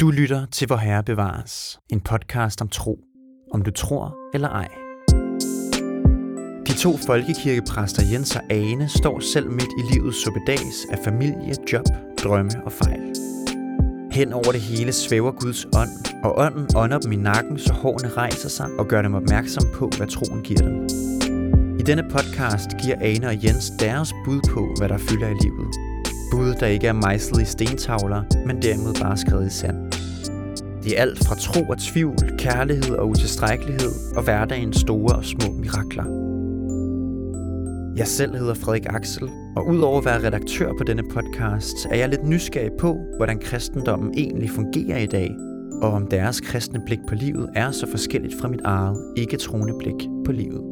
Du 0.00 0.10
lytter 0.10 0.46
til 0.52 0.68
Vor 0.68 0.76
Herre 0.76 1.02
Bevares, 1.02 1.80
en 1.90 2.00
podcast 2.00 2.62
om 2.62 2.68
tro, 2.68 2.98
om 3.52 3.62
du 3.62 3.70
tror 3.70 4.16
eller 4.34 4.48
ej. 4.48 4.68
De 6.66 6.72
to 6.72 6.96
folkekirkepræster 7.06 8.02
Jens 8.12 8.36
og 8.36 8.42
Ane 8.50 8.88
står 8.88 9.20
selv 9.20 9.50
midt 9.50 9.68
i 9.78 9.92
livets 9.92 10.24
suppedags 10.24 10.86
af 10.92 10.98
familie, 11.04 11.54
job, 11.72 11.84
drømme 12.22 12.50
og 12.64 12.72
fejl. 12.72 13.14
Hen 14.12 14.32
over 14.32 14.52
det 14.52 14.60
hele 14.60 14.92
svæver 14.92 15.32
Guds 15.32 15.64
ånd, 15.64 16.22
og 16.24 16.38
ånden 16.38 16.66
ånder 16.76 16.98
dem 16.98 17.12
i 17.12 17.16
nakken, 17.16 17.58
så 17.58 17.72
hårene 17.72 18.08
rejser 18.08 18.48
sig 18.48 18.66
og 18.78 18.86
gør 18.86 19.02
dem 19.02 19.14
opmærksom 19.14 19.64
på, 19.74 19.90
hvad 19.96 20.06
troen 20.06 20.42
giver 20.42 20.60
dem. 20.60 20.84
I 21.80 21.82
denne 21.82 22.02
podcast 22.10 22.70
giver 22.82 22.96
Ane 23.00 23.26
og 23.26 23.44
Jens 23.44 23.70
deres 23.70 24.12
bud 24.24 24.40
på, 24.50 24.74
hvad 24.78 24.88
der 24.88 24.98
fylder 24.98 25.28
i 25.28 25.36
livet. 25.42 25.83
Bud, 26.34 26.54
der 26.60 26.66
ikke 26.66 26.86
er 26.86 26.92
mejslet 26.92 27.42
i 27.42 27.44
stentavler, 27.44 28.22
men 28.46 28.62
derimod 28.62 28.94
bare 29.02 29.16
skrevet 29.16 29.46
i 29.46 29.50
sand. 29.50 29.92
Det 30.82 30.98
er 30.98 31.02
alt 31.02 31.18
fra 31.26 31.34
tro 31.34 31.60
og 31.68 31.78
tvivl, 31.78 32.16
kærlighed 32.38 32.96
og 32.96 33.08
utilstrækkelighed 33.08 34.16
og 34.16 34.22
hverdagens 34.22 34.76
store 34.76 35.16
og 35.16 35.24
små 35.24 35.52
mirakler. 35.52 36.04
Jeg 37.96 38.06
selv 38.06 38.36
hedder 38.36 38.54
Frederik 38.54 38.86
Axel, 38.86 39.30
og 39.56 39.66
udover 39.66 39.98
at 39.98 40.04
være 40.04 40.26
redaktør 40.26 40.72
på 40.78 40.84
denne 40.84 41.02
podcast, 41.10 41.86
er 41.90 41.96
jeg 41.96 42.08
lidt 42.08 42.24
nysgerrig 42.24 42.72
på, 42.78 42.96
hvordan 43.16 43.38
kristendommen 43.38 44.14
egentlig 44.16 44.50
fungerer 44.50 44.98
i 44.98 45.06
dag, 45.06 45.30
og 45.82 45.90
om 45.92 46.06
deres 46.06 46.40
kristne 46.40 46.80
blik 46.86 47.00
på 47.08 47.14
livet 47.14 47.50
er 47.54 47.70
så 47.70 47.90
forskelligt 47.90 48.34
fra 48.40 48.48
mit 48.48 48.60
eget 48.64 49.14
ikke-troende 49.16 49.74
blik 49.78 50.08
på 50.24 50.32
livet. 50.32 50.62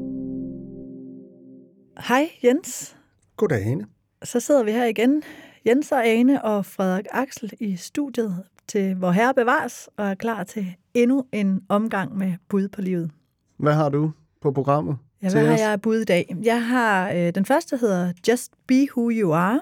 Hej 2.08 2.30
Jens. 2.44 2.96
Goddag, 3.36 3.66
Ane. 3.66 3.84
Så 4.24 4.40
sidder 4.40 4.62
vi 4.62 4.70
her 4.70 4.84
igen, 4.84 5.22
Jens 5.66 5.92
og 5.92 6.06
Ane 6.06 6.44
og 6.44 6.66
Frederik 6.66 7.06
Axel 7.10 7.52
i 7.60 7.76
studiet 7.76 8.42
til 8.68 8.96
Vor 8.96 9.10
Herre 9.10 9.34
Bevares, 9.34 9.88
og 9.96 10.06
er 10.06 10.14
klar 10.14 10.44
til 10.44 10.74
endnu 10.94 11.24
en 11.32 11.62
omgang 11.68 12.18
med 12.18 12.34
bud 12.48 12.68
på 12.68 12.80
livet. 12.80 13.10
Hvad 13.56 13.74
har 13.74 13.88
du 13.88 14.12
på 14.40 14.52
programmet? 14.52 14.96
Ja, 15.22 15.30
hvad 15.30 15.46
har 15.46 15.58
jeg 15.58 15.80
bud 15.80 15.96
i 15.96 16.04
dag? 16.04 16.36
Jeg 16.42 16.66
har, 16.66 17.10
øh, 17.10 17.34
den 17.34 17.44
første 17.44 17.76
hedder 17.76 18.12
Just 18.28 18.52
Be 18.66 18.86
Who 18.96 19.10
You 19.10 19.32
Are. 19.32 19.60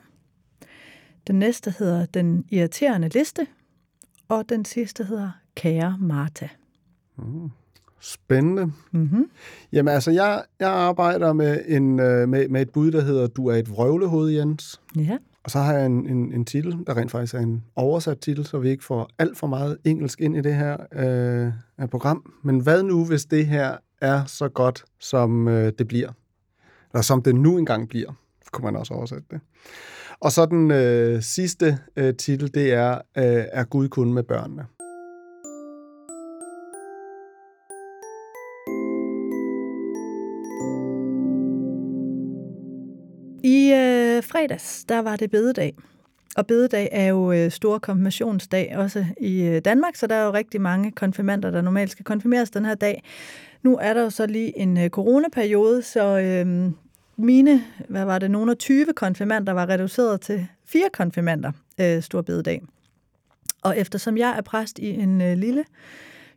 Den 1.26 1.38
næste 1.38 1.74
hedder 1.78 2.06
Den 2.06 2.44
Irriterende 2.50 3.08
Liste. 3.08 3.46
Og 4.28 4.48
den 4.48 4.64
sidste 4.64 5.04
hedder 5.04 5.30
Kære 5.54 5.96
Martha. 6.00 6.48
Spændende. 8.00 8.72
Mm-hmm. 8.92 9.30
Jamen 9.72 9.94
altså, 9.94 10.10
jeg, 10.10 10.42
jeg 10.60 10.70
arbejder 10.70 11.32
med, 11.32 11.60
en, 11.66 12.00
øh, 12.00 12.28
med, 12.28 12.48
med 12.48 12.62
et 12.62 12.70
bud, 12.70 12.90
der 12.90 13.00
hedder 13.00 13.26
Du 13.26 13.46
er 13.46 13.54
et 13.54 13.70
vrøvlehoved, 13.70 14.30
Jens. 14.30 14.80
Ja. 14.96 15.18
Og 15.44 15.50
så 15.50 15.58
har 15.58 15.74
jeg 15.74 15.86
en, 15.86 16.06
en, 16.06 16.32
en 16.32 16.44
titel, 16.44 16.78
der 16.86 16.96
rent 16.96 17.10
faktisk 17.10 17.34
er 17.34 17.38
en 17.38 17.64
oversat 17.76 18.18
titel, 18.20 18.46
så 18.46 18.58
vi 18.58 18.68
ikke 18.68 18.84
får 18.84 19.10
alt 19.18 19.38
for 19.38 19.46
meget 19.46 19.78
engelsk 19.84 20.20
ind 20.20 20.36
i 20.36 20.40
det 20.40 20.54
her 20.54 20.76
øh, 20.92 21.52
øh 21.80 21.88
program. 21.88 22.32
Men 22.42 22.60
hvad 22.60 22.82
nu, 22.82 23.04
hvis 23.04 23.24
det 23.24 23.46
her 23.46 23.76
er 24.00 24.24
så 24.24 24.48
godt, 24.48 24.84
som 24.98 25.48
øh, 25.48 25.72
det 25.78 25.88
bliver? 25.88 26.12
Eller 26.92 27.02
som 27.02 27.22
det 27.22 27.34
nu 27.34 27.58
engang 27.58 27.88
bliver, 27.88 28.12
kunne 28.52 28.64
man 28.64 28.76
også 28.76 28.94
oversætte 28.94 29.24
det. 29.30 29.40
Og 30.20 30.32
så 30.32 30.46
den 30.46 30.70
øh, 30.70 31.22
sidste 31.22 31.78
øh, 31.96 32.16
titel, 32.16 32.54
det 32.54 32.72
er 32.72 32.94
øh, 32.94 33.44
Er 33.52 33.64
Gud 33.64 33.88
kun 33.88 34.12
med 34.14 34.22
børnene? 34.22 34.66
Fredags, 44.40 44.84
der 44.88 44.98
var 44.98 45.16
det 45.16 45.30
bededag. 45.30 45.74
Og 46.36 46.46
bededag 46.46 46.88
er 46.92 47.06
jo 47.06 47.32
øh, 47.32 47.50
stor 47.50 47.78
konfirmationsdag 47.78 48.76
også 48.76 49.06
i 49.20 49.42
øh, 49.42 49.60
Danmark, 49.64 49.96
så 49.96 50.06
der 50.06 50.14
er 50.14 50.24
jo 50.24 50.32
rigtig 50.32 50.60
mange 50.60 50.92
konfirmander, 50.92 51.50
der 51.50 51.60
normalt 51.60 51.90
skal 51.90 52.04
konfirmeres 52.04 52.50
den 52.50 52.64
her 52.64 52.74
dag. 52.74 53.02
Nu 53.62 53.78
er 53.80 53.94
der 53.94 54.02
jo 54.02 54.10
så 54.10 54.26
lige 54.26 54.58
en 54.58 54.78
øh, 54.78 54.90
coronaperiode, 54.90 55.82
så 55.82 56.18
øh, 56.18 56.72
mine, 57.16 57.64
hvad 57.88 58.04
var 58.04 58.18
det, 58.18 58.30
nogle 58.30 58.50
af 58.50 58.56
20 58.56 58.86
konfirmander 58.96 59.52
var 59.52 59.68
reduceret 59.68 60.20
til 60.20 60.46
fire 60.66 60.88
konfirmander 60.92 61.52
øh, 61.80 62.02
stor 62.02 62.22
bededag. 62.22 62.62
Og 63.62 63.78
eftersom 63.78 64.18
jeg 64.18 64.34
er 64.36 64.42
præst 64.42 64.78
i 64.78 64.88
en 64.88 65.20
øh, 65.20 65.38
lille 65.38 65.64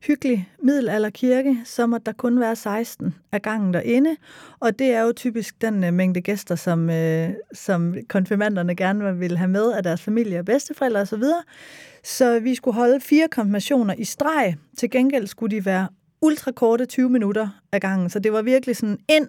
hyggelig 0.08 0.50
middelalderkirke, 0.64 1.58
så 1.66 1.88
må 1.88 1.98
der 1.98 2.12
kun 2.12 2.40
være 2.40 2.56
16 2.56 3.16
af 3.32 3.42
gangen 3.42 3.74
derinde, 3.74 4.16
og 4.60 4.80
det 4.80 4.88
er 4.94 5.02
jo 5.02 5.12
typisk 5.16 5.62
den 5.62 5.84
øh, 5.84 5.94
mængde 5.94 6.22
gæster, 6.22 6.56
som, 6.56 6.90
øh, 6.90 7.30
som 7.54 7.96
konfirmanderne 8.10 8.76
gerne 8.76 9.18
vil 9.20 9.38
have 9.38 9.48
med 9.48 9.72
af 9.72 9.84
deres 9.84 10.02
familie 10.02 10.40
og 10.40 10.46
bedsteforældre 10.46 11.02
osv. 11.02 11.24
Så, 11.24 11.34
så 12.04 12.40
vi 12.40 12.56
skulle 12.56 12.76
holde 12.76 13.00
fire 13.00 13.28
konfirmationer 13.32 13.94
i 13.98 14.04
streg. 14.04 14.56
Til 14.78 14.90
gengæld 14.90 15.28
skulle 15.28 15.56
de 15.56 15.66
være 15.66 15.88
ultrakorte 16.22 16.86
20 16.86 17.10
minutter 17.10 17.50
af 17.72 17.82
gangen, 17.82 18.10
så 18.10 18.20
det 18.20 18.34
var 18.34 18.42
virkelig 18.42 18.76
sådan 18.76 19.00
ind, 19.10 19.28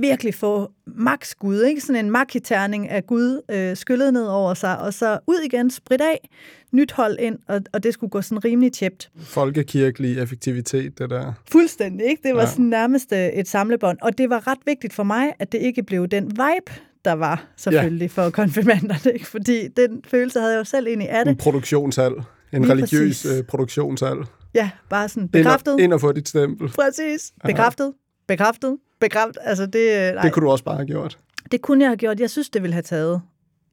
virkelig 0.00 0.34
få 0.34 0.70
max 0.86 1.34
Gud, 1.34 1.62
ikke? 1.62 1.80
Sådan 1.80 2.04
en 2.04 2.10
makiterning 2.10 2.88
af 2.88 3.06
Gud 3.06 3.40
øh, 3.50 3.76
skyllet 3.76 4.12
ned 4.12 4.26
over 4.26 4.54
sig, 4.54 4.78
og 4.78 4.94
så 4.94 5.18
ud 5.26 5.40
igen, 5.44 5.70
sprit 5.70 6.00
af, 6.00 6.28
nyt 6.72 6.92
hold 6.92 7.16
ind, 7.18 7.38
og, 7.48 7.60
og 7.72 7.82
det 7.82 7.94
skulle 7.94 8.10
gå 8.10 8.22
sådan 8.22 8.44
rimelig 8.44 8.72
tjept. 8.72 9.10
Folkekirkelig 9.22 10.18
effektivitet, 10.18 10.98
det 10.98 11.10
der. 11.10 11.32
Fuldstændig, 11.52 12.06
ikke? 12.06 12.28
Det 12.28 12.34
var 12.34 12.40
Ja. 12.40 12.46
sådan 12.50 12.64
nærmest 12.64 13.12
øh, 13.12 13.18
et 13.26 13.48
samlebånd, 13.48 13.98
og 14.02 14.18
det 14.18 14.30
var 14.30 14.46
ret 14.46 14.58
vigtigt 14.66 14.92
for 14.94 15.02
mig, 15.02 15.32
at 15.38 15.52
det 15.52 15.58
ikke 15.58 15.82
blev 15.82 16.08
den 16.08 16.24
vibe, 16.24 16.72
der 17.04 17.12
var 17.12 17.44
selvfølgelig 17.56 18.10
ja. 18.16 18.22
for 18.22 18.30
konfirmanderne, 18.30 19.12
ikke? 19.14 19.26
Fordi 19.26 19.68
den 19.68 20.02
følelse 20.08 20.38
havde 20.40 20.52
jeg 20.52 20.58
jo 20.58 20.64
selv 20.64 20.86
egentlig 20.86 21.10
af 21.10 21.20
En 21.20 21.26
det. 21.26 21.38
produktionshal. 21.38 22.12
En 22.52 22.62
Lige 22.62 22.72
religiøs 22.72 23.22
præcis. 23.22 23.38
øh, 23.38 23.44
produktionshal. 23.44 24.16
Ja, 24.54 24.70
bare 24.90 25.08
sådan 25.08 25.22
Ind 25.22 25.30
bekræftet, 25.30 25.74
og, 25.74 25.80
ind 25.80 25.92
og 25.92 26.00
få 26.00 26.12
dit 26.12 26.28
stempel. 26.28 26.68
præcis, 26.68 27.32
bekræftet, 27.44 27.92
bekræftet, 28.26 28.76
bekræftet, 29.00 29.38
altså 29.44 29.66
det, 29.66 30.08
øh, 30.08 30.14
nej, 30.14 30.22
Det 30.22 30.32
kunne 30.32 30.46
du 30.46 30.50
også 30.50 30.64
bare 30.64 30.76
have 30.76 30.86
gjort. 30.86 31.18
det 31.52 31.62
kunne 31.62 31.82
jeg 31.82 31.88
have 31.90 31.96
gjort. 31.96 32.20
Jeg 32.20 32.30
synes, 32.30 32.50
det 32.50 32.62
ville 32.62 32.72
have 32.74 32.82
taget, 32.82 33.20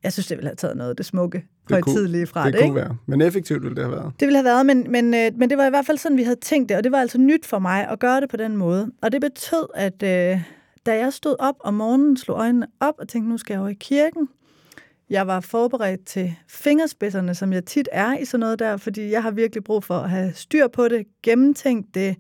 jeg 0.03 0.13
synes, 0.13 0.27
det 0.27 0.37
ville 0.37 0.47
have 0.49 0.55
taget 0.55 0.77
noget 0.77 0.89
af 0.89 0.95
det 0.95 1.05
smukke, 1.05 1.37
Det 1.69 1.71
højtidlige 1.85 2.27
fra 2.27 2.45
det 2.45 2.53
det, 2.53 2.59
kunne 2.61 2.65
ikke? 2.67 2.75
være. 2.75 2.97
Men 3.05 3.21
effektivt 3.21 3.63
ville 3.63 3.75
det 3.75 3.83
have 3.83 3.95
været. 3.95 4.11
Det 4.19 4.25
ville 4.27 4.37
have 4.37 4.45
været, 4.45 4.65
men, 4.65 4.91
men, 4.91 5.13
øh, 5.13 5.31
men 5.37 5.49
det 5.49 5.57
var 5.57 5.65
i 5.65 5.69
hvert 5.69 5.85
fald 5.85 5.97
sådan, 5.97 6.17
vi 6.17 6.23
havde 6.23 6.39
tænkt 6.39 6.69
det, 6.69 6.77
og 6.77 6.83
det 6.83 6.91
var 6.91 6.97
altså 6.99 7.17
nyt 7.17 7.45
for 7.45 7.59
mig 7.59 7.87
at 7.87 7.99
gøre 7.99 8.21
det 8.21 8.29
på 8.29 8.37
den 8.37 8.57
måde. 8.57 8.91
Og 9.01 9.11
det 9.11 9.21
betød, 9.21 9.67
at 9.75 10.03
øh, 10.03 10.41
da 10.85 10.97
jeg 10.97 11.13
stod 11.13 11.35
op 11.39 11.55
om 11.59 11.73
morgenen, 11.73 12.17
slog 12.17 12.37
øjnene 12.39 12.67
op 12.79 12.93
og 12.99 13.07
tænkte, 13.07 13.29
nu 13.29 13.37
skal 13.37 13.53
jeg 13.53 13.61
over 13.61 13.69
i 13.69 13.73
kirken. 13.79 14.27
Jeg 15.13 15.27
var 15.27 15.39
forberedt 15.39 16.05
til 16.05 16.35
fingerspidserne, 16.47 17.35
som 17.35 17.53
jeg 17.53 17.65
tit 17.65 17.89
er 17.91 18.17
i 18.17 18.25
sådan 18.25 18.39
noget 18.39 18.59
der, 18.59 18.77
fordi 18.77 19.11
jeg 19.11 19.23
har 19.23 19.31
virkelig 19.31 19.63
brug 19.63 19.83
for 19.83 19.97
at 19.97 20.09
have 20.09 20.33
styr 20.33 20.67
på 20.67 20.87
det, 20.87 21.05
gennemtænkt 21.23 21.95
det. 21.95 22.15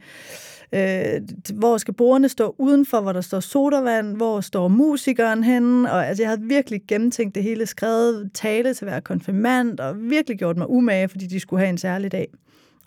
Øh, 0.73 1.21
hvor 1.53 1.77
skal 1.77 1.93
bordene 1.93 2.29
stå 2.29 2.55
udenfor, 2.57 3.01
hvor 3.01 3.13
der 3.13 3.21
står 3.21 3.39
sodavand, 3.39 4.15
hvor 4.15 4.41
står 4.41 4.67
musikeren 4.67 5.43
henne, 5.43 5.91
og 5.91 6.07
altså, 6.07 6.23
jeg 6.23 6.29
havde 6.29 6.41
virkelig 6.41 6.81
gennemtænkt 6.87 7.35
det 7.35 7.43
hele, 7.43 7.65
skrevet 7.65 8.31
tale 8.33 8.73
til 8.73 8.85
hver 8.85 8.99
konfirmand, 8.99 9.79
og 9.79 10.01
virkelig 10.01 10.37
gjort 10.37 10.57
mig 10.57 10.69
umage, 10.69 11.09
fordi 11.09 11.27
de 11.27 11.39
skulle 11.39 11.59
have 11.59 11.69
en 11.69 11.77
særlig 11.77 12.11
dag. 12.11 12.27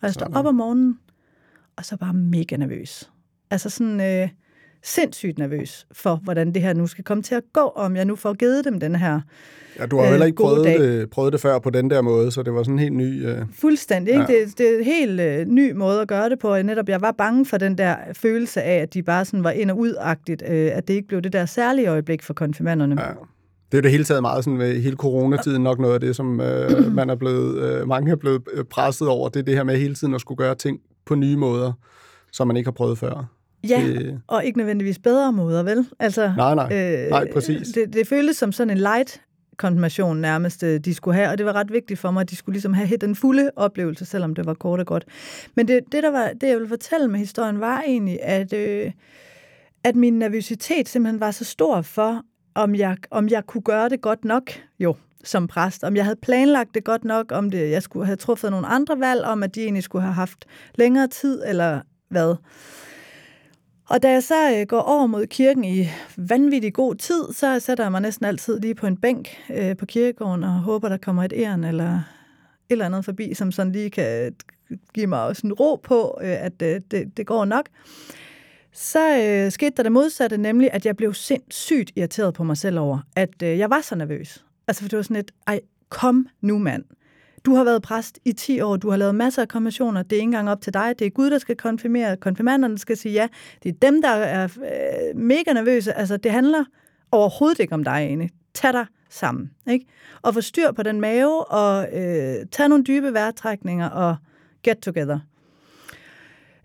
Og 0.01 0.03
jeg 0.03 0.15
står 0.15 0.31
op 0.35 0.47
om 0.47 0.55
morgenen, 0.55 0.99
og 1.77 1.85
så 1.85 1.97
bare 1.97 2.15
mega 2.15 2.57
nervøs. 2.57 3.11
Altså 3.51 3.71
sådan 3.71 4.01
øh, 4.01 4.29
sindssygt 4.87 5.39
nervøs 5.39 5.87
for, 5.93 6.21
hvordan 6.25 6.55
det 6.55 6.63
her 6.63 6.75
nu 6.75 6.87
skal 6.87 7.05
komme 7.05 7.23
til 7.23 7.35
at 7.35 7.43
gå, 7.53 7.61
om 7.61 7.97
jeg 7.97 8.05
nu 8.05 8.17
får 8.17 8.33
givet 8.35 8.65
dem 8.65 8.81
den 8.81 8.95
her 8.97 9.21
Ja, 9.79 9.87
du 9.87 9.97
har 9.97 10.05
Øh, 10.05 10.11
heller 10.11 10.27
ikke 10.27 10.37
prøvet 10.37 10.65
dag. 10.65 10.79
det, 10.81 11.11
prøvet 11.11 11.33
det 11.33 11.41
før 11.41 11.59
på 11.59 11.71
den 11.71 11.91
der 11.91 12.01
måde, 12.03 12.31
så 12.31 12.43
det 12.43 12.55
var 12.55 12.63
sådan 12.63 12.75
en 12.75 12.79
helt 12.79 12.93
ny... 12.95 13.27
Øh, 13.29 13.37
Fuldstændig. 13.53 14.15
Ikke? 14.15 14.27
Ja. 14.33 14.41
Det, 14.45 14.59
det 14.59 14.75
er 14.75 14.79
en 14.79 14.85
helt 14.85 15.21
øh, 15.21 15.47
ny 15.47 15.73
måde 15.73 16.01
at 16.01 16.09
gøre 16.09 16.31
det 16.31 16.39
på. 16.39 16.63
Netop, 16.63 16.89
jeg 16.89 17.01
var 17.01 17.13
bange 17.13 17.47
for 17.47 17.57
den 17.59 17.79
der 17.79 17.97
følelse 18.13 18.63
af, 18.63 18.83
at 18.83 18.95
de 18.95 19.03
bare 19.03 19.25
sådan 19.25 19.45
var 19.45 19.51
ind- 19.51 19.71
og 19.71 19.79
udagtigt, 19.79 20.43
øh, 20.49 20.71
at 20.75 20.89
det 20.89 20.95
ikke 20.95 21.09
blev 21.09 21.21
det 21.23 21.33
der 21.33 21.47
særlige 21.47 21.89
øjeblik 21.89 22.23
for 22.23 22.35
konfirmanderne. 22.35 23.03
ja. 23.03 23.09
Det 23.73 23.75
er 23.75 23.79
jo 23.79 23.83
det 23.83 23.91
hele 23.91 24.05
taget 24.05 24.23
meget 24.23 24.45
sådan 24.45 24.59
med 24.59 24.81
hele 24.81 24.97
coronatiden 24.97 25.63
nok 25.63 25.79
noget 25.79 25.95
af 25.95 26.01
det, 26.01 26.17
som 26.17 26.41
øh, 26.41 26.71
man 27.01 27.11
er 27.11 27.15
blevet, 27.17 27.59
øh, 27.63 27.89
mange 27.89 28.11
er 28.13 28.17
blevet 28.17 28.43
øh, 28.53 28.65
presset 28.65 29.09
over. 29.09 29.29
Det 29.29 29.41
er 29.41 29.45
det 29.45 29.55
her 29.55 29.65
med 29.65 29.77
hele 29.79 29.95
tiden 29.95 30.15
at 30.15 30.21
skulle 30.21 30.39
gøre 30.39 30.55
ting 30.55 30.81
på 31.07 31.15
nye 31.15 31.37
måder, 31.37 31.73
som 32.33 32.47
man 32.47 32.57
ikke 32.57 32.67
har 32.67 32.73
prøvet 32.73 32.99
før. 32.99 33.29
Ja, 33.69 33.83
Det, 33.87 34.21
og 34.27 34.45
ikke 34.45 34.59
nødvendigvis 34.59 34.99
bedre 34.99 35.33
måder, 35.33 35.63
vel? 35.63 35.87
Altså, 35.99 36.33
nej, 36.37 36.55
nej. 36.55 37.09
nej, 37.09 37.33
præcis. 37.33 37.69
Det, 37.69 37.93
det 37.93 38.07
føltes 38.07 38.37
som 38.37 38.53
sådan 38.53 38.71
en 38.71 38.79
light 38.79 39.21
konfirmation 39.57 40.17
nærmest, 40.17 40.63
øh, 40.63 40.81
de 40.81 40.95
skulle 40.95 41.15
have, 41.15 41.29
og 41.29 41.39
det 41.39 41.47
var 41.47 41.53
ret 41.53 41.73
vigtigt 41.73 42.01
for 42.01 42.11
mig, 42.11 42.21
at 42.21 42.31
de 42.31 42.37
skulle 42.37 42.55
ligesom 42.55 42.75
have 42.75 42.97
den 42.97 43.15
fulde 43.15 43.51
oplevelse, 43.57 44.05
selvom 44.05 44.35
det 44.35 44.47
var 44.47 44.55
kort 44.55 44.81
og 44.81 44.87
godt. 44.87 45.05
Men 45.55 45.69
det, 45.69 45.81
det, 45.93 46.03
der 46.03 46.11
var, 46.11 46.31
det 46.41 46.49
jeg 46.49 46.57
ville 46.57 46.69
fortælle 46.69 47.09
med 47.09 47.19
historien, 47.19 47.61
var 47.61 47.83
egentlig, 47.87 48.23
at, 48.23 48.53
øh, 48.53 48.93
at 49.85 49.97
min 49.97 50.19
nervøsitet 50.19 50.89
simpelthen 50.89 51.21
var 51.21 51.31
så 51.31 51.45
stor 51.45 51.83
for, 51.83 52.23
om 52.55 52.75
jeg, 52.75 52.97
om 53.11 53.29
jeg 53.29 53.47
kunne 53.47 53.63
gøre 53.63 53.89
det 53.89 54.01
godt 54.01 54.25
nok, 54.25 54.51
jo, 54.79 54.97
som 55.25 55.47
præst. 55.47 55.85
Om 55.85 55.97
jeg 55.97 56.05
havde 56.05 56.19
planlagt 56.23 56.75
det 56.75 56.85
godt 56.85 57.05
nok, 57.05 57.33
om 57.33 57.51
det, 57.51 57.71
jeg 57.71 57.83
skulle 57.83 58.07
have 58.07 58.17
truffet 58.17 58.51
nogle 58.51 58.67
andre 58.67 59.01
valg, 59.01 59.25
om 59.25 59.43
at 59.43 59.55
de 59.55 59.63
egentlig 59.63 59.83
skulle 59.83 60.03
have 60.03 60.15
haft 60.15 60.45
længere 60.75 61.09
tid, 61.09 61.43
eller 61.47 61.81
hvad. 62.09 62.35
Og 63.89 64.03
da 64.03 64.11
jeg 64.11 64.23
så 64.23 64.57
øh, 64.57 64.67
går 64.67 64.81
over 64.81 65.07
mod 65.07 65.27
kirken 65.27 65.65
i 65.65 65.89
vanvittig 66.17 66.75
god 66.75 66.95
tid, 66.95 67.33
så 67.33 67.61
sætter 67.61 67.85
jeg 67.85 67.91
mig 67.91 68.01
næsten 68.01 68.27
altid 68.27 68.61
lige 68.61 68.75
på 68.75 68.87
en 68.87 68.97
bænk 68.97 69.29
øh, 69.51 69.77
på 69.77 69.87
kirkegården 69.87 70.45
og 70.45 70.51
håber, 70.53 70.89
der 70.89 70.97
kommer 70.97 71.25
et 71.25 71.33
æren 71.37 71.65
eller 71.65 71.93
et 71.95 72.03
eller 72.71 72.87
andet 72.87 73.05
forbi, 73.05 73.35
som 73.35 73.53
sådan 73.53 73.73
lige 73.73 73.91
kan 73.91 74.33
øh, 74.71 74.79
give 74.95 75.07
mig 75.07 75.37
sådan 75.37 75.53
ro 75.53 75.77
på, 75.77 76.19
øh, 76.23 76.45
at 76.45 76.63
øh, 76.63 76.81
det, 76.91 77.17
det 77.17 77.27
går 77.27 77.45
nok. 77.45 77.67
Så 78.73 79.19
øh, 79.19 79.53
skete 79.53 79.73
der 79.77 79.83
det 79.83 79.93
modsatte, 79.93 80.39
nemlig 80.39 80.73
at 80.73 80.87
jeg 80.87 80.97
blev 80.97 81.15
sindssygt 81.15 81.93
irriteret 81.97 82.35
på 82.35 82.45
mig 82.45 82.57
selv 82.57 82.79
over, 82.79 82.99
at 83.17 83.43
øh, 83.43 83.59
jeg 83.59 83.71
var 83.71 83.81
så 83.81 83.95
nervøs. 83.95 84.45
Altså, 84.69 84.83
for 84.83 84.89
det 84.89 84.97
var 84.97 85.03
sådan 85.03 85.17
et, 85.17 85.31
ej, 85.47 85.61
kom 85.89 86.27
nu 86.41 86.59
mand. 86.59 86.85
Du 87.47 87.55
har 87.55 87.65
været 87.65 87.83
præst 87.83 88.19
i 88.25 88.33
10 88.33 88.61
år, 88.61 88.77
du 88.77 88.91
har 88.91 88.97
lavet 88.97 89.15
masser 89.15 89.43
af 89.43 89.49
konfirmationer, 89.49 90.03
det 90.03 90.13
er 90.13 90.17
ikke 90.17 90.23
engang 90.23 90.51
op 90.51 90.61
til 90.61 90.75
dig, 90.75 90.95
det 90.99 91.07
er 91.07 91.11
Gud, 91.11 91.31
der 91.31 91.39
skal 91.39 91.57
konfirmere, 91.57 92.17
konfirmanderne 92.17 92.79
skal 92.79 92.97
sige 92.97 93.13
ja, 93.13 93.29
det 93.63 93.69
er 93.69 93.91
dem, 93.91 94.03
der 94.03 94.09
er 94.09 94.45
øh, 94.45 95.17
mega 95.21 95.53
nervøse, 95.53 95.93
altså 95.93 96.17
det 96.17 96.33
handler 96.33 96.65
overhovedet 97.13 97.59
ikke 97.59 97.75
om 97.75 97.85
dig, 97.85 97.93
Ane. 97.93 98.29
Tag 98.55 98.73
dig 98.73 98.87
sammen, 99.11 99.51
ikke? 99.71 99.87
Og 100.23 100.35
få 100.35 100.41
styr 100.41 100.73
på 100.73 100.83
den 100.83 101.01
mave, 101.01 101.45
og 101.45 101.89
øh, 101.93 102.47
tag 102.53 102.69
nogle 102.69 102.85
dybe 102.85 103.13
vejrtrækninger, 103.13 103.89
og 103.89 104.17
get 104.63 104.79
together. 104.79 105.19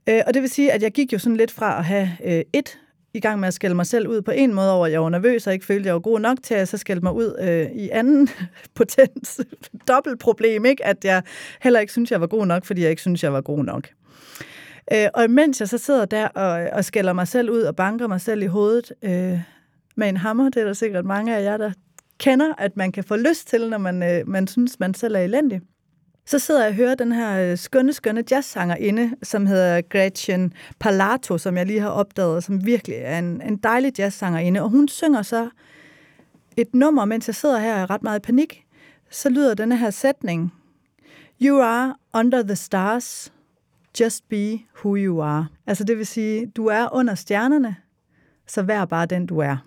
Øh, 0.09 0.21
og 0.27 0.33
det 0.33 0.41
vil 0.41 0.49
sige, 0.49 0.71
at 0.71 0.83
jeg 0.83 0.91
gik 0.91 1.13
jo 1.13 1.19
sådan 1.19 1.37
lidt 1.37 1.51
fra 1.51 1.77
at 1.77 1.85
have 1.85 2.09
øh, 2.25 2.43
et 2.53 2.79
i 3.13 3.19
gang 3.19 3.39
med 3.39 3.47
at 3.47 3.53
skælde 3.53 3.75
mig 3.75 3.85
selv 3.85 4.07
ud 4.07 4.21
på 4.21 4.31
en 4.31 4.53
måde 4.53 4.71
over, 4.71 4.85
at 4.85 4.91
jeg 4.91 5.01
var 5.01 5.09
nervøs 5.09 5.47
og 5.47 5.53
ikke 5.53 5.65
følte, 5.65 5.81
at 5.81 5.85
jeg 5.85 5.93
var 5.93 5.99
god 5.99 6.19
nok 6.19 6.37
til 6.43 6.53
at 6.53 6.67
så 6.67 6.77
skælde 6.77 7.01
mig 7.01 7.13
ud 7.13 7.35
øh, 7.41 7.71
i 7.71 7.89
anden 7.89 8.29
potens 8.75 9.41
dobbelt 9.87 10.19
problem, 10.19 10.65
ikke? 10.65 10.85
at 10.85 11.05
jeg 11.05 11.23
heller 11.61 11.79
ikke 11.79 11.91
synes, 11.91 12.11
jeg 12.11 12.21
var 12.21 12.27
god 12.27 12.45
nok, 12.45 12.65
fordi 12.65 12.81
jeg 12.81 12.89
ikke 12.89 13.01
synes, 13.01 13.23
jeg 13.23 13.33
var 13.33 13.41
god 13.41 13.63
nok. 13.63 13.87
Øh, 14.93 15.07
og 15.13 15.29
mens 15.29 15.59
jeg 15.59 15.69
så 15.69 15.77
sidder 15.77 16.05
der 16.05 16.27
og, 16.27 16.69
og 16.73 16.85
skælder 16.85 17.13
mig 17.13 17.27
selv 17.27 17.49
ud 17.49 17.61
og 17.61 17.75
banker 17.75 18.07
mig 18.07 18.21
selv 18.21 18.41
i 18.41 18.45
hovedet 18.45 18.93
øh, 19.01 19.39
med 19.95 20.09
en 20.09 20.17
hammer, 20.17 20.49
det 20.49 20.61
er 20.61 20.65
der 20.65 20.73
sikkert 20.73 21.05
mange 21.05 21.37
af 21.37 21.43
jer, 21.43 21.57
der 21.57 21.71
kender, 22.17 22.53
at 22.57 22.77
man 22.77 22.91
kan 22.91 23.03
få 23.03 23.15
lyst 23.15 23.47
til, 23.47 23.69
når 23.69 23.77
man, 23.77 24.03
øh, 24.03 24.27
man 24.29 24.47
synes, 24.47 24.79
man 24.79 24.93
selv 24.93 25.15
er 25.15 25.19
elendig 25.19 25.61
så 26.31 26.39
sidder 26.39 26.61
jeg 26.61 26.69
og 26.69 26.75
hører 26.75 26.95
den 26.95 27.11
her 27.11 27.51
øh, 27.51 27.57
skønne, 27.57 27.93
skønne 27.93 28.23
inde, 28.75 29.15
som 29.23 29.45
hedder 29.45 29.81
Gretchen 29.81 30.53
Palato, 30.79 31.37
som 31.37 31.57
jeg 31.57 31.65
lige 31.65 31.79
har 31.79 31.89
opdaget, 31.89 32.43
som 32.43 32.65
virkelig 32.65 32.97
er 32.97 33.19
en, 33.19 33.41
en 33.41 33.57
dejlig 33.57 33.93
inde. 34.39 34.61
Og 34.61 34.69
hun 34.69 34.87
synger 34.87 35.21
så 35.21 35.49
et 36.57 36.73
nummer, 36.73 37.05
mens 37.05 37.27
jeg 37.27 37.35
sidder 37.35 37.59
her 37.59 37.73
og 37.73 37.79
er 37.79 37.89
ret 37.89 38.03
meget 38.03 38.19
i 38.19 38.21
panik. 38.21 38.65
Så 39.09 39.29
lyder 39.29 39.53
denne 39.53 39.77
her 39.77 39.89
sætning. 39.89 40.53
You 41.41 41.61
are 41.61 41.95
under 42.13 42.43
the 42.43 42.55
stars, 42.55 43.33
just 43.99 44.29
be 44.29 44.59
who 44.83 44.95
you 44.97 45.21
are. 45.21 45.47
Altså 45.67 45.83
det 45.83 45.97
vil 45.97 46.05
sige, 46.05 46.45
du 46.45 46.65
er 46.65 46.95
under 46.95 47.15
stjernerne, 47.15 47.75
så 48.47 48.61
vær 48.61 48.85
bare 48.85 49.05
den, 49.05 49.25
du 49.25 49.39
er. 49.39 49.57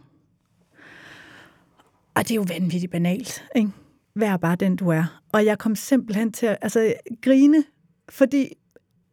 Og 2.14 2.22
det 2.22 2.30
er 2.30 2.34
jo 2.34 2.46
vanvittigt 2.48 2.92
banalt, 2.92 3.44
ikke? 3.56 3.70
Vær 4.16 4.36
bare 4.36 4.56
den, 4.56 4.76
du 4.76 4.88
er. 4.88 5.20
Og 5.32 5.44
jeg 5.44 5.58
kom 5.58 5.76
simpelthen 5.76 6.32
til 6.32 6.46
at 6.46 6.58
altså, 6.62 6.94
grine, 7.22 7.64
fordi 8.08 8.48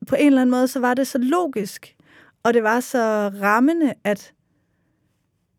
på 0.08 0.16
en 0.16 0.26
eller 0.26 0.42
anden 0.42 0.52
måde, 0.52 0.68
så 0.68 0.80
var 0.80 0.94
det 0.94 1.08
så 1.08 1.18
logisk, 1.18 1.96
og 2.44 2.54
det 2.54 2.64
var 2.64 2.80
så 2.80 3.32
rammende, 3.42 3.94
at 4.04 4.34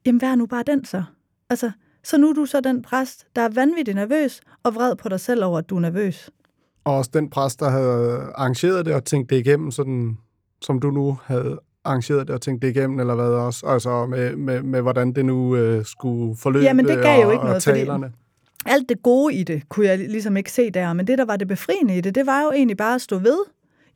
jamen, 0.06 0.20
vær 0.20 0.34
nu 0.34 0.46
bare 0.46 0.62
den 0.66 0.84
så. 0.84 1.02
Altså, 1.50 1.70
så 2.04 2.18
nu 2.18 2.28
er 2.28 2.32
du 2.32 2.46
så 2.46 2.60
den 2.60 2.82
præst, 2.82 3.26
der 3.36 3.42
er 3.42 3.48
vanvittigt 3.48 3.94
nervøs 3.94 4.40
og 4.62 4.74
vred 4.74 4.96
på 4.96 5.08
dig 5.08 5.20
selv 5.20 5.44
over, 5.44 5.58
at 5.58 5.70
du 5.70 5.76
er 5.76 5.80
nervøs. 5.80 6.30
Og 6.84 6.96
også 6.96 7.10
den 7.14 7.30
præst, 7.30 7.60
der 7.60 7.70
havde 7.70 8.32
arrangeret 8.34 8.86
det 8.86 8.94
og 8.94 9.04
tænkt 9.04 9.30
det 9.30 9.36
igennem, 9.36 9.70
sådan, 9.70 10.18
som 10.62 10.80
du 10.80 10.90
nu 10.90 11.18
havde 11.24 11.60
arrangeret 11.84 12.26
det 12.26 12.34
og 12.34 12.40
tænkt 12.40 12.62
det 12.62 12.76
igennem, 12.76 13.00
eller 13.00 13.14
hvad 13.14 13.24
også? 13.24 13.66
Altså 13.66 14.06
med, 14.06 14.36
med, 14.36 14.62
med 14.62 14.80
hvordan 14.80 15.12
det 15.12 15.24
nu 15.24 15.56
øh, 15.56 15.84
skulle 15.84 16.36
forløbe 16.36 16.64
Jamen, 16.64 16.88
det 16.88 17.02
gav 17.02 17.18
og, 17.18 17.24
jo 17.24 17.30
ikke 17.30 17.44
noget, 17.44 17.62
talerne. 17.62 18.12
Alt 18.66 18.88
det 18.88 19.02
gode 19.02 19.34
i 19.34 19.44
det, 19.44 19.68
kunne 19.68 19.86
jeg 19.86 19.98
ligesom 19.98 20.36
ikke 20.36 20.52
se 20.52 20.70
der, 20.70 20.92
men 20.92 21.06
det, 21.06 21.18
der 21.18 21.24
var 21.24 21.36
det 21.36 21.48
befriende 21.48 21.96
i 21.96 22.00
det, 22.00 22.14
det 22.14 22.26
var 22.26 22.42
jo 22.42 22.52
egentlig 22.52 22.76
bare 22.76 22.94
at 22.94 23.00
stå 23.00 23.18
ved. 23.18 23.38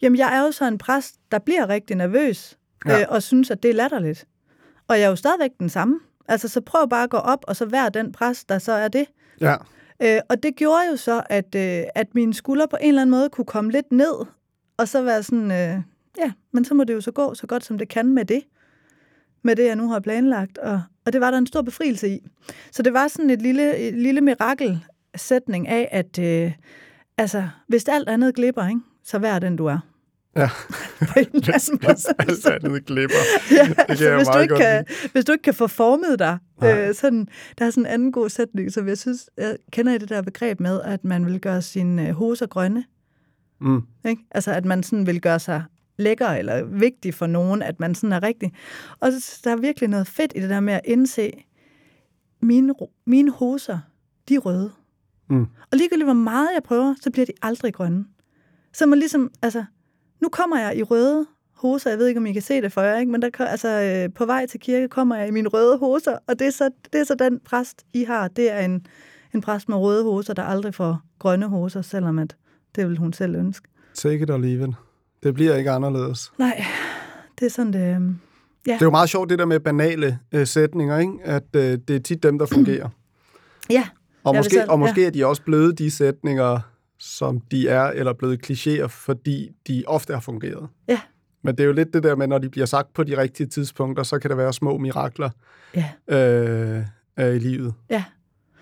Jamen, 0.03 0.19
jeg 0.19 0.37
er 0.37 0.41
jo 0.41 0.53
så 0.53 0.65
en 0.65 0.79
præst, 0.79 1.15
der 1.33 1.39
bliver 1.39 1.69
rigtig 1.69 1.97
nervøs, 1.97 2.59
ja. 2.87 3.01
øh, 3.01 3.07
og 3.09 3.23
synes, 3.23 3.51
at 3.51 3.63
det 3.63 3.71
er 3.71 3.75
latterligt. 3.75 4.27
Og 4.89 4.99
jeg 4.99 5.05
er 5.05 5.09
jo 5.09 5.17
stadigvæk 5.17 5.51
den 5.61 5.69
samme. 5.69 6.01
Altså, 6.29 6.49
så 6.49 6.61
prøv 6.61 6.89
bare 6.89 7.05
at 7.05 7.11
gå 7.11 7.17
op, 7.17 7.45
og 7.49 7.57
så 7.57 7.67
vær 7.67 7.89
den 7.89 8.13
præst, 8.13 8.49
der 8.49 8.59
så 8.59 8.73
er 8.73 8.89
det. 8.89 9.07
Ja. 9.41 9.57
Øh, 10.03 10.21
og 10.29 10.43
det 10.43 10.57
gjorde 10.57 10.87
jo 10.91 10.97
så, 10.97 11.23
at, 11.31 11.55
øh, 11.55 11.85
at 11.95 12.15
mine 12.15 12.35
skuldre 12.35 12.69
på 12.69 12.77
en 12.81 12.89
eller 12.89 13.03
anden 13.03 13.11
måde 13.11 13.29
kunne 13.29 13.45
komme 13.45 13.71
lidt 13.71 13.93
ned, 13.93 14.27
og 14.77 14.89
så 14.89 15.03
være 15.03 15.23
sådan, 15.23 15.51
øh, 15.51 15.83
ja, 16.19 16.33
men 16.53 16.65
så 16.65 16.75
må 16.75 16.85
det 16.85 16.95
jo 16.95 17.01
så 17.01 17.13
gå 17.13 17.35
så 17.35 17.47
godt, 17.47 17.65
som 17.65 17.79
det 17.79 17.89
kan 17.89 18.07
med 18.07 18.25
det 18.25 18.43
med 19.47 19.57
det, 19.57 19.67
jeg 19.67 19.77
nu 19.77 19.89
har 19.89 20.01
planlagt, 20.01 20.59
og, 20.59 20.83
og 21.07 21.13
det 21.13 21.21
var 21.21 21.31
der 21.31 21.39
en 21.39 21.47
stor 21.47 21.63
befrielse 21.63 22.09
i. 22.09 22.29
Så 22.73 22.83
det 22.83 22.93
var 22.93 23.09
sådan 23.09 23.31
et 23.31 23.43
lille, 23.43 23.77
et 23.77 23.95
lille 23.95 24.21
mirakelsætning 24.21 25.69
af, 25.69 25.89
at 25.93 26.19
øh, 26.19 26.53
altså, 27.19 27.49
hvis 27.69 27.85
alt 27.85 28.09
andet 28.09 28.35
glipper, 28.35 28.69
ikke, 28.69 28.81
så 29.05 29.19
vær 29.19 29.39
den, 29.39 29.57
du 29.57 29.67
er. 29.67 29.79
Ja, 30.37 30.51
hvis, 31.33 31.71
hvis 32.25 32.47
alt 32.47 32.65
andet 32.65 32.87
glipper. 32.87 33.17
ja, 33.57 33.67
det 33.69 33.85
altså, 33.89 34.17
hvis, 34.17 34.29
du 34.29 34.39
ikke 34.39 34.57
kan, 34.57 34.85
hvis 35.13 35.25
du 35.25 35.33
ikke 35.33 35.43
kan 35.43 35.55
få 35.55 35.67
formet 35.67 36.19
dig. 36.19 36.39
Øh, 36.65 36.95
sådan, 36.95 37.29
der 37.59 37.67
er 37.67 37.71
sådan 37.71 37.83
en 37.83 37.93
anden 37.93 38.13
god 38.13 38.29
sætning, 38.29 38.73
som 38.73 38.89
jeg 38.89 38.99
synes, 38.99 39.31
jeg 39.37 39.57
kender 39.73 39.95
I 39.95 39.99
det 39.99 40.09
der 40.09 40.23
begreb 40.23 40.61
med, 40.61 40.81
at 40.81 41.05
man 41.05 41.27
vil 41.27 41.41
gøre 41.41 41.63
sine 41.63 42.09
øh, 42.09 42.15
hoser 42.15 42.47
grønne. 42.47 42.85
Mm. 43.61 43.83
Ikke? 44.05 44.23
Altså, 44.31 44.53
at 44.53 44.65
man 44.65 44.83
sådan 44.83 45.07
vil 45.07 45.21
gøre 45.21 45.39
sig 45.39 45.63
lækker 45.97 46.29
eller 46.29 46.65
vigtig 46.65 47.15
for 47.15 47.27
nogen, 47.27 47.63
at 47.63 47.81
man 47.81 47.95
sådan 47.95 48.13
er 48.13 48.23
rigtig. 48.23 48.53
Og 49.01 49.13
der 49.45 49.51
er 49.51 49.57
virkelig 49.57 49.89
noget 49.89 50.07
fedt 50.07 50.33
i 50.37 50.41
det 50.41 50.51
der 50.51 50.61
med 50.61 50.75
at 50.75 50.81
indse, 50.85 51.33
mine, 52.41 52.75
mine 53.07 53.31
hoser, 53.31 53.79
de 54.29 54.35
er 54.35 54.39
røde. 54.39 54.71
Mm. 55.31 55.47
Og 55.73 55.79
ligegyldigt 55.79 56.07
hvor 56.07 56.13
meget 56.13 56.49
jeg 56.55 56.63
prøver, 56.63 56.95
så 57.01 57.11
bliver 57.11 57.27
de 57.27 57.33
aldrig 57.43 57.75
grønne. 57.75 58.05
Så 58.73 58.87
man 58.87 58.99
ligesom, 58.99 59.31
altså, 59.43 59.65
nu 60.23 60.29
kommer 60.29 60.59
jeg 60.59 60.77
i 60.77 60.83
røde 60.83 61.27
hoser, 61.55 61.91
jeg 61.91 61.99
ved 61.99 62.07
ikke, 62.07 62.19
om 62.19 62.27
I 62.27 62.33
kan 62.33 62.43
se 62.43 62.61
det 62.61 62.73
for 62.73 62.81
jer, 62.81 62.99
ikke? 62.99 63.13
men 63.13 63.23
der, 63.23 63.45
altså, 63.45 63.69
øh, 63.69 64.15
på 64.15 64.27
vej 64.27 64.47
til 64.47 64.61
kirke 64.61 64.89
kommer 64.89 65.17
jeg 65.17 65.29
i 65.29 65.31
mine 65.31 65.49
røde 65.49 65.79
hoser, 65.79 66.19
og 66.27 66.39
det 66.39 66.47
er 66.47 66.51
så, 66.51 66.71
det 66.93 67.01
er 67.01 67.05
så 67.05 67.15
den 67.15 67.41
præst, 67.41 67.87
I 67.95 68.05
har. 68.05 68.29
Det 68.29 68.51
er 68.51 68.61
en, 68.61 68.87
en 69.35 69.41
præst 69.41 69.69
med 69.69 69.77
røde 69.77 70.05
hoser, 70.05 70.35
der 70.35 70.43
aldrig 70.43 70.75
får 70.75 71.01
grønne 71.19 71.49
hoser, 71.49 71.83
selvom 71.83 72.19
at 72.19 72.37
det 72.75 72.89
vil 72.89 72.97
hun 72.97 73.13
selv 73.13 73.35
ønske. 73.35 73.69
Take 73.95 74.23
it 74.23 74.31
or 74.31 74.39
leave 74.39 74.69
it. 74.69 74.75
Det 75.23 75.35
bliver 75.35 75.57
ikke 75.57 75.71
anderledes. 75.71 76.33
Nej, 76.39 76.65
det 77.41 77.47
er 77.47 77.51
sådan, 77.51 77.73
det... 77.73 77.95
Øhm, 77.95 78.19
ja. 78.67 78.73
Det 78.73 78.83
er 78.83 78.87
jo 78.87 78.91
meget 78.91 79.09
sjovt, 79.09 79.31
det 79.31 79.39
der 79.39 79.45
med 79.45 79.61
banale 79.61 80.19
øh, 80.33 80.47
sætninger, 80.47 80.99
ikke? 80.99 81.13
at 81.25 81.57
øh, 81.57 81.79
det 81.89 81.97
er 81.97 82.01
tit 82.01 82.23
dem, 82.23 82.39
der 82.39 82.47
fungerer. 82.47 82.89
ja. 83.71 83.89
Og 84.25 84.35
måske, 84.35 84.55
selv, 84.55 84.71
og 84.71 84.79
måske 84.79 85.01
ja. 85.01 85.07
er 85.07 85.11
de 85.11 85.27
også 85.27 85.43
blevet 85.43 85.79
de 85.79 85.91
sætninger, 85.91 86.61
som 86.99 87.41
de 87.41 87.69
er, 87.69 87.85
eller 87.85 88.13
blevet 88.13 88.51
klichéer, 88.51 88.87
fordi 88.87 89.51
de 89.69 89.85
ofte 89.87 90.13
har 90.13 90.21
fungeret. 90.21 90.69
Ja. 90.89 91.01
Men 91.43 91.55
det 91.55 91.63
er 91.63 91.67
jo 91.67 91.73
lidt 91.73 91.95
det 91.95 92.03
der 92.03 92.17
med, 92.17 92.27
når 92.27 92.39
de 92.39 92.49
bliver 92.49 92.67
sagt 92.67 92.95
på 92.95 93.05
de 93.05 93.17
rigtige 93.17 93.47
tidspunkter, 93.47 94.03
så 94.03 94.19
kan 94.19 94.31
der 94.31 94.37
være 94.37 94.53
små 94.53 94.79
mirakler 94.79 95.31
ja. 95.75 96.17
øh, 96.17 96.85
øh, 97.19 97.37
i 97.37 97.39
livet. 97.39 97.75
Ja. 97.91 98.05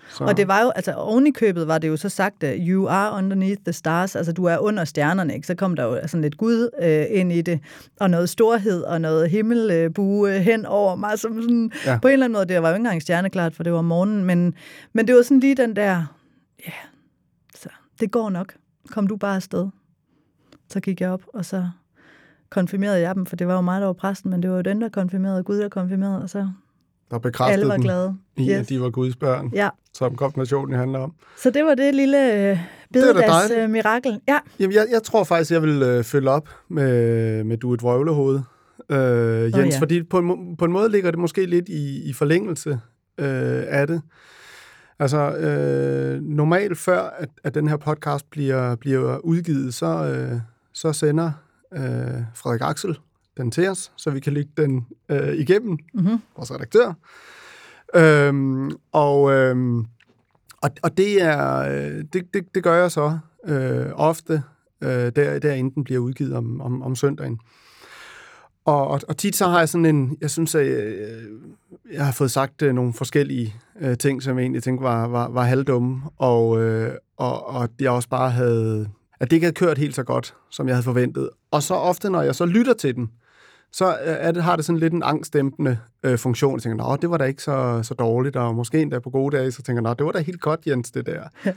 Så. 0.09 0.23
Og 0.23 0.37
det 0.37 0.47
var 0.47 0.61
jo, 0.61 0.69
altså 0.69 0.93
oven 0.93 1.27
i 1.27 1.31
købet 1.31 1.67
var 1.67 1.77
det 1.77 1.87
jo 1.87 1.97
så 1.97 2.09
sagt, 2.09 2.43
you 2.43 2.87
are 2.87 3.17
underneath 3.17 3.61
the 3.65 3.73
stars, 3.73 4.15
altså 4.15 4.31
du 4.31 4.45
er 4.45 4.57
under 4.57 4.85
stjernerne, 4.85 5.35
ikke? 5.35 5.47
Så 5.47 5.55
kom 5.55 5.75
der 5.75 5.83
jo 5.83 6.07
sådan 6.07 6.21
lidt 6.21 6.37
Gud 6.37 6.69
øh, 6.81 7.05
ind 7.09 7.31
i 7.31 7.41
det, 7.41 7.59
og 7.99 8.09
noget 8.09 8.29
storhed 8.29 8.81
og 8.83 9.01
noget 9.01 9.29
himmelbue 9.29 10.35
øh, 10.35 10.41
hen 10.41 10.65
over 10.65 10.95
mig, 10.95 11.19
som 11.19 11.41
sådan, 11.41 11.71
ja. 11.85 11.99
på 12.01 12.07
en 12.07 12.11
eller 12.13 12.25
anden 12.25 12.37
måde, 12.37 12.45
det 12.45 12.61
var 12.61 12.69
jo 12.69 12.75
ikke 12.75 12.79
engang 12.79 13.01
stjerneklart, 13.01 13.55
for 13.55 13.63
det 13.63 13.73
var 13.73 13.81
morgenen, 13.81 14.23
men, 14.23 14.53
men 14.93 15.07
det 15.07 15.15
var 15.15 15.21
sådan 15.21 15.39
lige 15.39 15.55
den 15.55 15.75
der, 15.75 16.03
ja, 16.65 16.71
så 17.55 17.69
det 17.99 18.11
går 18.11 18.29
nok. 18.29 18.53
Kom 18.91 19.07
du 19.07 19.15
bare 19.15 19.35
afsted. 19.35 19.67
Så 20.69 20.79
gik 20.79 21.01
jeg 21.01 21.09
op, 21.09 21.21
og 21.33 21.45
så 21.45 21.69
konfirmerede 22.49 22.99
jeg 22.99 23.15
dem, 23.15 23.25
for 23.25 23.35
det 23.35 23.47
var 23.47 23.53
jo 23.53 23.61
mig, 23.61 23.81
der 23.81 23.87
var 23.87 23.93
præsten, 23.93 24.31
men 24.31 24.43
det 24.43 24.49
var 24.49 24.55
jo 24.55 24.61
den, 24.61 24.81
der 24.81 24.89
konfirmerede, 24.89 25.43
Gud, 25.43 25.57
der 25.57 25.69
konfirmerede, 25.69 26.21
og 26.21 26.29
så 26.29 26.49
der 27.11 27.17
bekræftede 27.17 27.53
Alle 27.53 27.67
var 27.67 27.77
glade. 27.77 28.17
i, 28.37 28.49
yes. 28.49 28.57
at 28.57 28.69
de 28.69 28.81
var 28.81 28.89
Guds 28.89 29.15
børn, 29.15 29.51
ja. 29.53 29.69
som 29.93 30.15
konfirmationen 30.15 30.79
handler 30.79 30.99
om. 30.99 31.13
Så 31.37 31.49
det 31.49 31.65
var 31.65 31.75
det 31.75 31.95
lille 31.95 32.49
øh, 32.51 32.59
bededags 32.93 33.51
øh, 33.57 33.69
mirakel. 33.69 34.19
Ja. 34.27 34.39
Jamen, 34.59 34.75
jeg, 34.75 34.87
jeg 34.91 35.03
tror 35.03 35.23
faktisk, 35.23 35.51
jeg 35.51 35.61
vil 35.61 35.81
øh, 35.81 36.03
følge 36.03 36.29
op 36.29 36.49
med, 36.69 37.43
med 37.43 37.57
Du 37.57 37.73
et 37.73 37.83
vrøvlehoved, 37.83 38.39
øh, 38.89 39.43
Jens, 39.43 39.55
oh, 39.55 39.67
ja. 39.67 39.79
fordi 39.79 40.03
på 40.03 40.17
en, 40.17 40.57
på 40.57 40.65
en 40.65 40.71
måde 40.71 40.89
ligger 40.89 41.11
det 41.11 41.19
måske 41.19 41.45
lidt 41.45 41.69
i, 41.69 42.09
i 42.09 42.13
forlængelse 42.13 42.79
øh, 43.17 43.63
af 43.67 43.87
det. 43.87 44.01
Altså, 44.99 45.35
øh, 45.37 46.21
normalt 46.21 46.77
før, 46.77 47.01
at, 47.01 47.29
at 47.43 47.55
den 47.55 47.67
her 47.67 47.77
podcast 47.77 48.29
bliver, 48.29 48.75
bliver 48.75 49.17
udgivet, 49.17 49.73
så, 49.73 49.85
øh, 49.85 50.39
så 50.73 50.93
sender 50.93 51.31
øh, 51.73 52.21
Frederik 52.35 52.61
Axel 52.61 52.97
den 53.37 53.51
til 53.51 53.69
os, 53.69 53.91
så 53.95 54.09
vi 54.09 54.19
kan 54.19 54.33
lægge 54.33 54.51
den 54.57 54.87
øh, 55.09 55.35
igennem, 55.35 55.77
mm-hmm. 55.93 56.17
vores 56.37 56.51
redaktør. 56.51 56.93
Øhm, 57.95 58.71
og, 58.91 59.31
øhm, 59.31 59.79
og, 60.61 60.69
og 60.83 60.97
det 60.97 61.21
er 61.21 61.57
øh, 61.57 62.03
det, 62.13 62.33
det, 62.33 62.55
det 62.55 62.63
gør 62.63 62.75
jeg 62.75 62.91
så 62.91 63.17
øh, 63.45 63.85
ofte, 63.93 64.43
øh, 64.81 64.89
der, 64.89 65.39
der 65.39 65.53
inden 65.53 65.73
den 65.75 65.83
bliver 65.83 65.99
udgivet 65.99 66.33
om, 66.33 66.61
om, 66.61 66.81
om 66.81 66.95
søndagen. 66.95 67.39
Og, 68.65 68.87
og, 68.87 69.01
og 69.07 69.17
tit 69.17 69.35
så 69.35 69.47
har 69.47 69.59
jeg 69.59 69.69
sådan 69.69 69.85
en, 69.85 70.17
jeg 70.21 70.29
synes, 70.29 70.55
at 70.55 70.67
jeg, 70.67 71.07
jeg 71.91 72.05
har 72.05 72.11
fået 72.11 72.31
sagt 72.31 72.61
øh, 72.61 72.73
nogle 72.73 72.93
forskellige 72.93 73.55
øh, 73.81 73.97
ting, 73.97 74.23
som 74.23 74.37
jeg 74.37 74.43
egentlig 74.43 74.63
tænkte 74.63 74.83
var, 74.83 75.07
var, 75.07 75.27
var 75.29 75.43
halvdumme, 75.43 76.01
og, 76.17 76.61
øh, 76.61 76.93
og, 77.17 77.47
og 77.47 77.69
jeg 77.79 77.91
også 77.91 78.09
bare 78.09 78.31
havde, 78.31 78.89
at 79.19 79.29
det 79.31 79.35
ikke 79.35 79.45
havde 79.45 79.55
kørt 79.55 79.77
helt 79.77 79.95
så 79.95 80.03
godt, 80.03 80.35
som 80.49 80.67
jeg 80.67 80.75
havde 80.75 80.83
forventet. 80.83 81.29
Og 81.51 81.63
så 81.63 81.73
ofte, 81.73 82.09
når 82.09 82.21
jeg 82.21 82.35
så 82.35 82.45
lytter 82.45 82.73
til 82.73 82.95
den, 82.95 83.11
så 83.77 83.97
er 83.99 84.31
det, 84.31 84.43
har 84.43 84.55
det 84.55 84.65
sådan 84.65 84.79
lidt 84.79 84.93
en 84.93 85.03
angstdæmpende 85.03 85.77
øh, 86.03 86.17
funktion. 86.17 86.55
Jeg 86.55 86.61
tænker, 86.61 86.77
nå, 86.77 86.95
det 86.95 87.09
var 87.09 87.17
da 87.17 87.23
ikke 87.23 87.43
så, 87.43 87.79
så 87.83 87.93
dårligt, 87.93 88.35
og 88.35 88.55
måske 88.55 88.81
endda 88.81 88.99
på 88.99 89.09
gode 89.09 89.37
dage, 89.37 89.51
så 89.51 89.61
tænker 89.61 89.81
jeg, 89.81 89.89
nå, 89.89 89.93
det 89.93 90.05
var 90.05 90.11
da 90.11 90.19
helt 90.19 90.41
godt, 90.41 90.59
Jens, 90.67 90.91
det 90.91 91.05
der. 91.05 91.23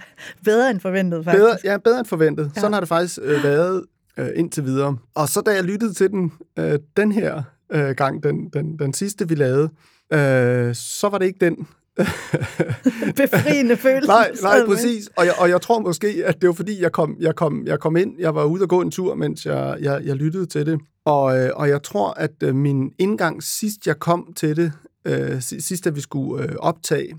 bedre 0.45 0.71
end 0.71 0.81
forventet, 0.81 1.25
faktisk. 1.25 1.43
Bedre, 1.43 1.57
ja, 1.65 1.77
bedre 1.77 1.99
end 1.99 2.07
forventet. 2.07 2.53
Ja. 2.57 2.61
Sådan 2.61 2.73
har 2.73 2.81
det 2.81 2.89
faktisk 2.89 3.19
øh, 3.23 3.45
været 3.45 3.85
øh, 4.17 4.29
indtil 4.35 4.65
videre. 4.65 4.97
Og 5.15 5.29
så 5.29 5.41
da 5.41 5.51
jeg 5.51 5.65
lyttede 5.65 5.93
til 5.93 6.11
den, 6.11 6.33
øh, 6.59 6.79
den 6.97 7.13
her 7.13 7.43
øh, 7.73 7.91
gang, 7.91 8.23
den, 8.23 8.49
den, 8.49 8.79
den 8.79 8.93
sidste, 8.93 9.29
vi 9.29 9.35
lavede, 9.35 9.69
øh, 10.13 10.75
så 10.75 11.09
var 11.09 11.19
det 11.19 11.27
ikke 11.27 11.45
den, 11.45 11.67
Befriende 13.17 13.77
følelse. 13.87 14.09
nej, 14.09 14.31
nej, 14.43 14.67
præcis. 14.67 15.11
Og 15.17 15.27
jeg, 15.27 15.35
og 15.39 15.49
jeg 15.49 15.61
tror 15.61 15.81
måske, 15.81 16.23
at 16.25 16.41
det 16.41 16.47
var 16.47 16.55
fordi, 16.55 16.83
jeg 16.83 16.93
kom, 16.93 17.17
jeg, 17.21 17.35
kom, 17.35 17.67
jeg 17.67 17.81
kom 17.81 17.97
ind, 17.97 18.15
jeg 18.19 18.35
var 18.35 18.45
ude 18.45 18.63
og 18.63 18.69
gå 18.69 18.81
en 18.81 18.91
tur, 18.91 19.15
mens 19.15 19.47
jeg, 19.47 19.77
jeg, 19.81 20.01
jeg 20.05 20.17
lyttede 20.17 20.47
til 20.47 20.67
det. 20.67 20.81
Og, 21.09 21.39
øh, 21.39 21.51
og 21.55 21.69
jeg 21.69 21.83
tror, 21.83 22.11
at 22.11 22.43
øh, 22.43 22.55
min 22.55 22.93
indgang 22.99 23.43
sidst, 23.43 23.87
jeg 23.87 23.99
kom 23.99 24.33
til 24.37 24.57
det, 24.57 24.73
øh, 25.05 25.41
sidst, 25.41 25.87
at 25.87 25.97
vi 25.97 26.01
skulle 26.01 26.45
øh, 26.45 26.57
optage, 26.59 27.19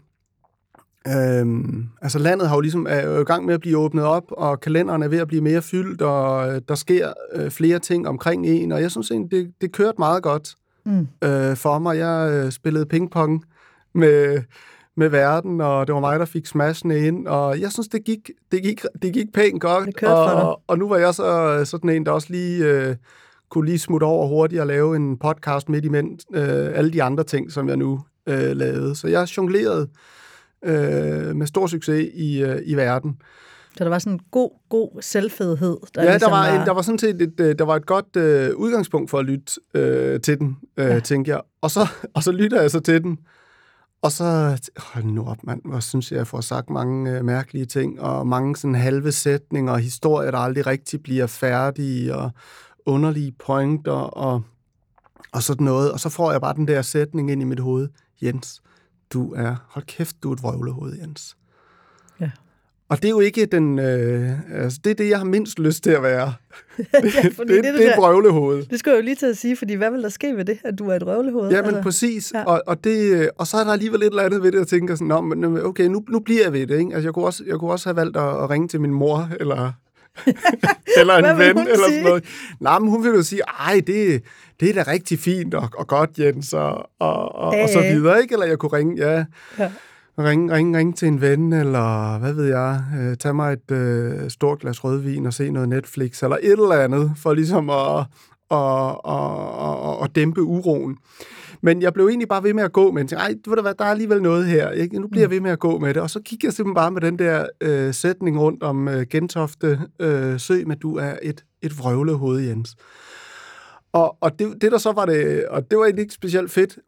Øhm, 1.07 1.85
altså 2.01 2.19
landet 2.19 2.47
har 2.49 2.55
jo 2.55 2.61
ligesom 2.61 2.87
er 2.89 3.01
jo 3.01 3.21
i 3.21 3.23
gang 3.23 3.45
med 3.45 3.53
at 3.53 3.59
blive 3.59 3.77
åbnet 3.77 4.05
op, 4.05 4.23
og 4.31 4.59
kalenderen 4.59 5.03
er 5.03 5.07
ved 5.07 5.17
at 5.17 5.27
blive 5.27 5.41
mere 5.41 5.61
fyldt, 5.61 6.01
og 6.01 6.51
øh, 6.51 6.61
der 6.67 6.75
sker 6.75 7.13
øh, 7.33 7.51
flere 7.51 7.79
ting 7.79 8.07
omkring 8.07 8.45
en, 8.47 8.71
og 8.71 8.81
jeg 8.81 8.91
synes 8.91 9.11
egentlig, 9.11 9.31
det, 9.31 9.53
det 9.61 9.71
kørte 9.71 9.95
meget 9.99 10.23
godt 10.23 10.55
mm. 10.85 11.07
øh, 11.23 11.55
for 11.55 11.79
mig. 11.79 11.97
Jeg 11.97 12.31
øh, 12.31 12.51
spillede 12.51 12.85
pingpong 12.85 13.43
med, 13.93 14.41
med 14.97 15.09
verden, 15.09 15.61
og 15.61 15.87
det 15.87 15.95
var 15.95 16.01
mig, 16.01 16.19
der 16.19 16.25
fik 16.25 16.45
smashene 16.45 16.99
ind, 16.99 17.27
og 17.27 17.59
jeg 17.59 17.71
synes, 17.71 17.87
det 17.87 18.03
gik, 18.05 18.31
det 18.51 18.63
gik, 18.63 18.81
det 19.01 19.13
gik 19.13 19.33
pænt 19.33 19.61
godt. 19.61 19.85
Det 19.85 20.03
og, 20.03 20.25
og, 20.25 20.61
og 20.67 20.77
nu 20.77 20.89
var 20.89 20.97
jeg 20.97 21.15
så 21.15 21.61
sådan 21.65 21.89
en, 21.89 22.05
der 22.05 22.11
også 22.11 22.27
lige 22.29 22.65
øh, 22.65 22.95
kunne 23.49 23.65
lige 23.65 23.79
smutte 23.79 24.03
over 24.03 24.27
hurtigt 24.27 24.61
og 24.61 24.67
lave 24.67 24.95
en 24.95 25.17
podcast 25.17 25.69
midt 25.69 25.85
imellem 25.85 26.17
øh, 26.33 26.77
alle 26.77 26.93
de 26.93 27.03
andre 27.03 27.23
ting, 27.23 27.51
som 27.51 27.69
jeg 27.69 27.77
nu 27.77 27.99
øh, 28.27 28.55
lavede. 28.55 28.95
Så 28.95 29.07
jeg 29.07 29.37
jonglerede 29.37 29.89
øh, 30.65 31.35
med 31.35 31.47
stor 31.47 31.67
succes 31.67 32.09
i, 32.13 32.43
øh, 32.43 32.61
i 32.65 32.75
verden. 32.75 33.21
Så 33.77 33.83
der 33.83 33.89
var 33.89 33.99
sådan 33.99 34.13
en 34.13 34.21
god, 34.31 34.49
god 34.69 35.01
selvfedhed. 35.01 35.77
Der 35.95 36.03
ja, 36.03 36.09
ligesom 36.09 36.31
der, 36.31 36.37
var, 36.37 36.51
var... 36.51 36.59
En, 36.59 36.67
der 36.67 36.73
var 36.73 36.81
sådan 36.81 36.99
set 36.99 37.21
et, 37.21 37.39
øh, 37.39 37.55
der 37.59 37.65
var 37.65 37.75
et 37.75 37.85
godt 37.85 38.15
øh, 38.15 38.55
udgangspunkt 38.55 39.09
for 39.09 39.19
at 39.19 39.25
lytte 39.25 39.51
øh, 39.73 40.21
til 40.21 40.39
den, 40.39 40.57
øh, 40.77 40.85
ja. 40.85 40.99
tænker 40.99 41.33
jeg. 41.33 41.41
Og 41.61 41.71
så, 41.71 41.87
og 42.15 42.23
så 42.23 42.31
lytter 42.31 42.61
jeg 42.61 42.71
så 42.71 42.79
til 42.79 43.03
den, 43.03 43.17
og 44.01 44.11
så, 44.11 44.59
hold 44.77 45.03
nu 45.03 45.25
op, 45.25 45.37
mand, 45.43 45.61
hvor 45.65 45.79
synes 45.79 46.11
jeg, 46.11 46.17
jeg 46.17 46.27
får 46.27 46.41
sagt 46.41 46.69
mange 46.69 47.11
øh, 47.11 47.25
mærkelige 47.25 47.65
ting, 47.65 48.01
og 48.01 48.27
mange 48.27 48.55
sådan 48.55 48.75
halve 48.75 49.11
sætninger, 49.11 49.73
og 49.73 49.79
historier, 49.79 50.31
der 50.31 50.37
aldrig 50.37 50.67
rigtig 50.67 51.03
bliver 51.03 51.27
færdige, 51.27 52.15
og 52.15 52.31
underlige 52.85 53.31
pointer, 53.31 53.91
og, 53.91 54.41
og 55.31 55.43
sådan 55.43 55.65
noget. 55.65 55.91
Og 55.91 55.99
så 55.99 56.09
får 56.09 56.31
jeg 56.31 56.41
bare 56.41 56.55
den 56.55 56.67
der 56.67 56.81
sætning 56.81 57.31
ind 57.31 57.41
i 57.41 57.45
mit 57.45 57.59
hoved. 57.59 57.89
Jens, 58.21 58.61
du 59.13 59.33
er, 59.33 59.55
hold 59.67 59.85
kæft, 59.85 60.23
du 60.23 60.29
er 60.29 60.33
et 60.33 60.43
vrøvlehoved, 60.43 60.97
Jens. 60.99 61.37
Ja. 62.19 62.31
Og 62.89 62.97
det 62.97 63.05
er 63.05 63.09
jo 63.09 63.19
ikke 63.19 63.45
den, 63.45 63.79
øh, 63.79 64.63
altså 64.63 64.79
det 64.83 64.89
er 64.89 64.95
det, 64.95 65.09
jeg 65.09 65.17
har 65.17 65.25
mindst 65.25 65.59
lyst 65.59 65.83
til 65.83 65.91
at 65.91 66.03
være. 66.03 66.33
det, 66.77 67.15
ja, 67.15 67.21
det, 67.21 67.37
det, 67.37 67.47
det, 67.47 67.63
det 67.63 67.87
er 67.87 67.95
vrøvlehoved. 67.97 68.65
Det 68.65 68.79
skulle 68.79 68.95
jeg 68.95 69.01
jo 69.01 69.05
lige 69.05 69.15
til 69.15 69.25
at 69.25 69.37
sige, 69.37 69.55
fordi 69.55 69.73
hvad 69.73 69.91
vil 69.91 70.03
der 70.03 70.09
ske 70.09 70.37
ved 70.37 70.45
det, 70.45 70.59
at 70.63 70.79
du 70.79 70.89
er 70.89 70.95
et 70.95 71.01
vrøvlehoved? 71.01 71.49
Ja, 71.49 71.61
men 71.61 71.65
altså, 71.65 71.81
præcis. 71.83 72.31
Ja. 72.33 72.43
Og, 72.43 72.61
og, 72.67 72.83
det, 72.83 73.29
og 73.37 73.47
så 73.47 73.57
er 73.57 73.63
der 73.63 73.71
alligevel 73.71 74.01
et 74.01 74.07
eller 74.07 74.23
andet 74.23 74.43
ved 74.43 74.51
det, 74.51 74.59
at 74.59 74.67
tænke 74.67 74.97
sådan, 74.97 75.07
Nå, 75.07 75.21
men 75.21 75.57
okay, 75.57 75.85
nu, 75.85 76.03
nu 76.09 76.19
bliver 76.19 76.43
jeg 76.43 76.53
ved 76.53 76.67
det. 76.67 76.79
Ikke? 76.79 76.93
Altså, 76.93 77.07
jeg, 77.07 77.13
kunne 77.13 77.25
også, 77.25 77.43
jeg 77.47 77.57
kunne 77.59 77.71
også 77.71 77.89
have 77.89 77.95
valgt 77.95 78.17
at, 78.17 78.43
at 78.43 78.49
ringe 78.49 78.67
til 78.67 78.81
min 78.81 78.93
mor, 78.93 79.29
eller 79.39 79.71
eller 80.99 81.17
en 81.17 81.37
ven, 81.37 81.57
eller 81.57 81.87
sådan 81.87 82.03
noget. 82.03 82.23
Nej, 82.59 82.79
men 82.79 82.89
hun 82.89 83.03
vil 83.03 83.11
jo 83.11 83.23
sige, 83.23 83.41
ej, 83.59 83.81
det, 83.87 84.23
det 84.59 84.69
er 84.69 84.83
da 84.83 84.91
rigtig 84.91 85.19
fint 85.19 85.53
og, 85.53 85.69
og 85.77 85.87
godt, 85.87 86.09
Jens, 86.19 86.53
og, 86.53 86.89
og, 86.99 87.35
og, 87.35 87.47
og 87.47 87.69
så 87.69 87.81
videre, 87.81 88.21
ikke? 88.21 88.33
Eller 88.33 88.45
jeg 88.45 88.57
kunne 88.57 88.73
ringe, 88.73 88.97
ja, 88.97 89.25
ja. 89.59 89.71
Ringe, 90.19 90.55
ringe, 90.55 90.77
ringe 90.77 90.93
til 90.93 91.07
en 91.07 91.21
ven, 91.21 91.53
eller 91.53 92.17
hvad 92.19 92.33
ved 92.33 92.45
jeg, 92.45 92.83
øh, 92.99 93.17
tage 93.17 93.33
mig 93.33 93.53
et 93.53 93.71
øh, 93.71 94.29
stort 94.29 94.59
glas 94.59 94.83
rødvin 94.83 95.25
og 95.25 95.33
se 95.33 95.51
noget 95.51 95.69
Netflix, 95.69 96.23
eller 96.23 96.37
et 96.41 96.51
eller 96.51 96.75
andet, 96.75 97.11
for 97.17 97.33
ligesom 97.33 97.69
at, 97.69 97.99
at, 98.51 98.89
at, 99.07 99.89
at, 99.89 100.03
at 100.03 100.15
dæmpe 100.15 100.41
uroen. 100.41 100.97
Men 101.61 101.81
jeg 101.81 101.93
blev 101.93 102.07
egentlig 102.07 102.27
bare 102.27 102.43
ved 102.43 102.53
med 102.53 102.63
at 102.63 102.73
gå, 102.73 102.91
men 102.91 103.07
tænkte, 103.07 103.23
ej, 103.23 103.35
ved 103.47 103.55
du 103.55 103.61
hvad, 103.61 103.73
der 103.73 103.85
er 103.85 103.89
alligevel 103.89 104.21
noget 104.21 104.45
her. 104.45 104.71
Ikke? 104.71 104.99
Nu 104.99 105.07
bliver 105.07 105.21
jeg 105.21 105.27
mm. 105.27 105.33
ved 105.33 105.41
med 105.41 105.51
at 105.51 105.59
gå 105.59 105.79
med 105.79 105.93
det. 105.93 106.01
Og 106.01 106.09
så 106.09 106.21
kigger 106.21 106.47
jeg 106.47 106.53
simpelthen 106.53 106.75
bare 106.75 106.91
med 106.91 107.01
den 107.01 107.19
der 107.19 107.45
øh, 107.61 107.93
sætning 107.93 108.39
rundt 108.39 108.63
om 108.63 108.87
øh, 108.87 109.05
Gentofte 109.09 109.79
øh, 109.99 110.39
Sø, 110.39 110.63
med 110.65 110.75
du 110.75 110.95
er 110.95 111.13
et, 111.21 111.45
et 111.61 111.79
vrøvlehoved, 111.79 112.39
Jens. 112.39 112.75
Og, 113.91 114.17
og 114.21 114.39
det, 114.39 114.61
det 114.61 114.71
der 114.71 114.77
så 114.77 114.91
var 114.91 115.05
det, 115.05 115.47
og 115.47 115.71
det 115.71 115.77
var 115.77 115.85
egentlig 115.85 116.01
ikke 116.01 116.13
specielt 116.13 116.51
fedt, 116.51 116.79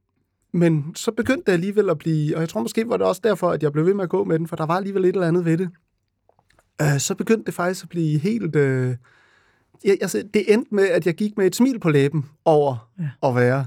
men 0.53 0.95
så 0.95 1.11
begyndte 1.11 1.43
det 1.45 1.51
alligevel 1.51 1.89
at 1.89 1.97
blive, 1.97 2.35
og 2.35 2.41
jeg 2.41 2.49
tror 2.49 2.61
måske 2.61 2.89
var 2.89 2.97
det 2.97 3.07
også 3.07 3.21
derfor, 3.23 3.49
at 3.49 3.63
jeg 3.63 3.71
blev 3.71 3.85
ved 3.85 3.93
med 3.93 4.03
at 4.03 4.09
gå 4.09 4.23
med 4.23 4.39
den, 4.39 4.47
for 4.47 4.55
der 4.55 4.65
var 4.65 4.77
alligevel 4.77 5.05
et 5.05 5.09
eller 5.15 5.27
andet 5.27 5.45
ved 5.45 5.57
det. 5.57 5.69
Øh, 6.81 6.99
så 6.99 7.15
begyndte 7.15 7.45
det 7.45 7.53
faktisk 7.53 7.83
at 7.83 7.89
blive 7.89 8.19
helt... 8.19 8.55
Øh, 8.55 8.95
jeg, 9.83 9.97
altså, 10.01 10.23
det 10.33 10.53
endte 10.53 10.75
med, 10.75 10.87
at 10.87 11.05
jeg 11.05 11.13
gik 11.13 11.37
med 11.37 11.45
et 11.45 11.55
smil 11.55 11.79
på 11.79 11.89
læben 11.89 12.25
over 12.45 12.89
ja. 12.99 13.29
at 13.29 13.35
være 13.35 13.65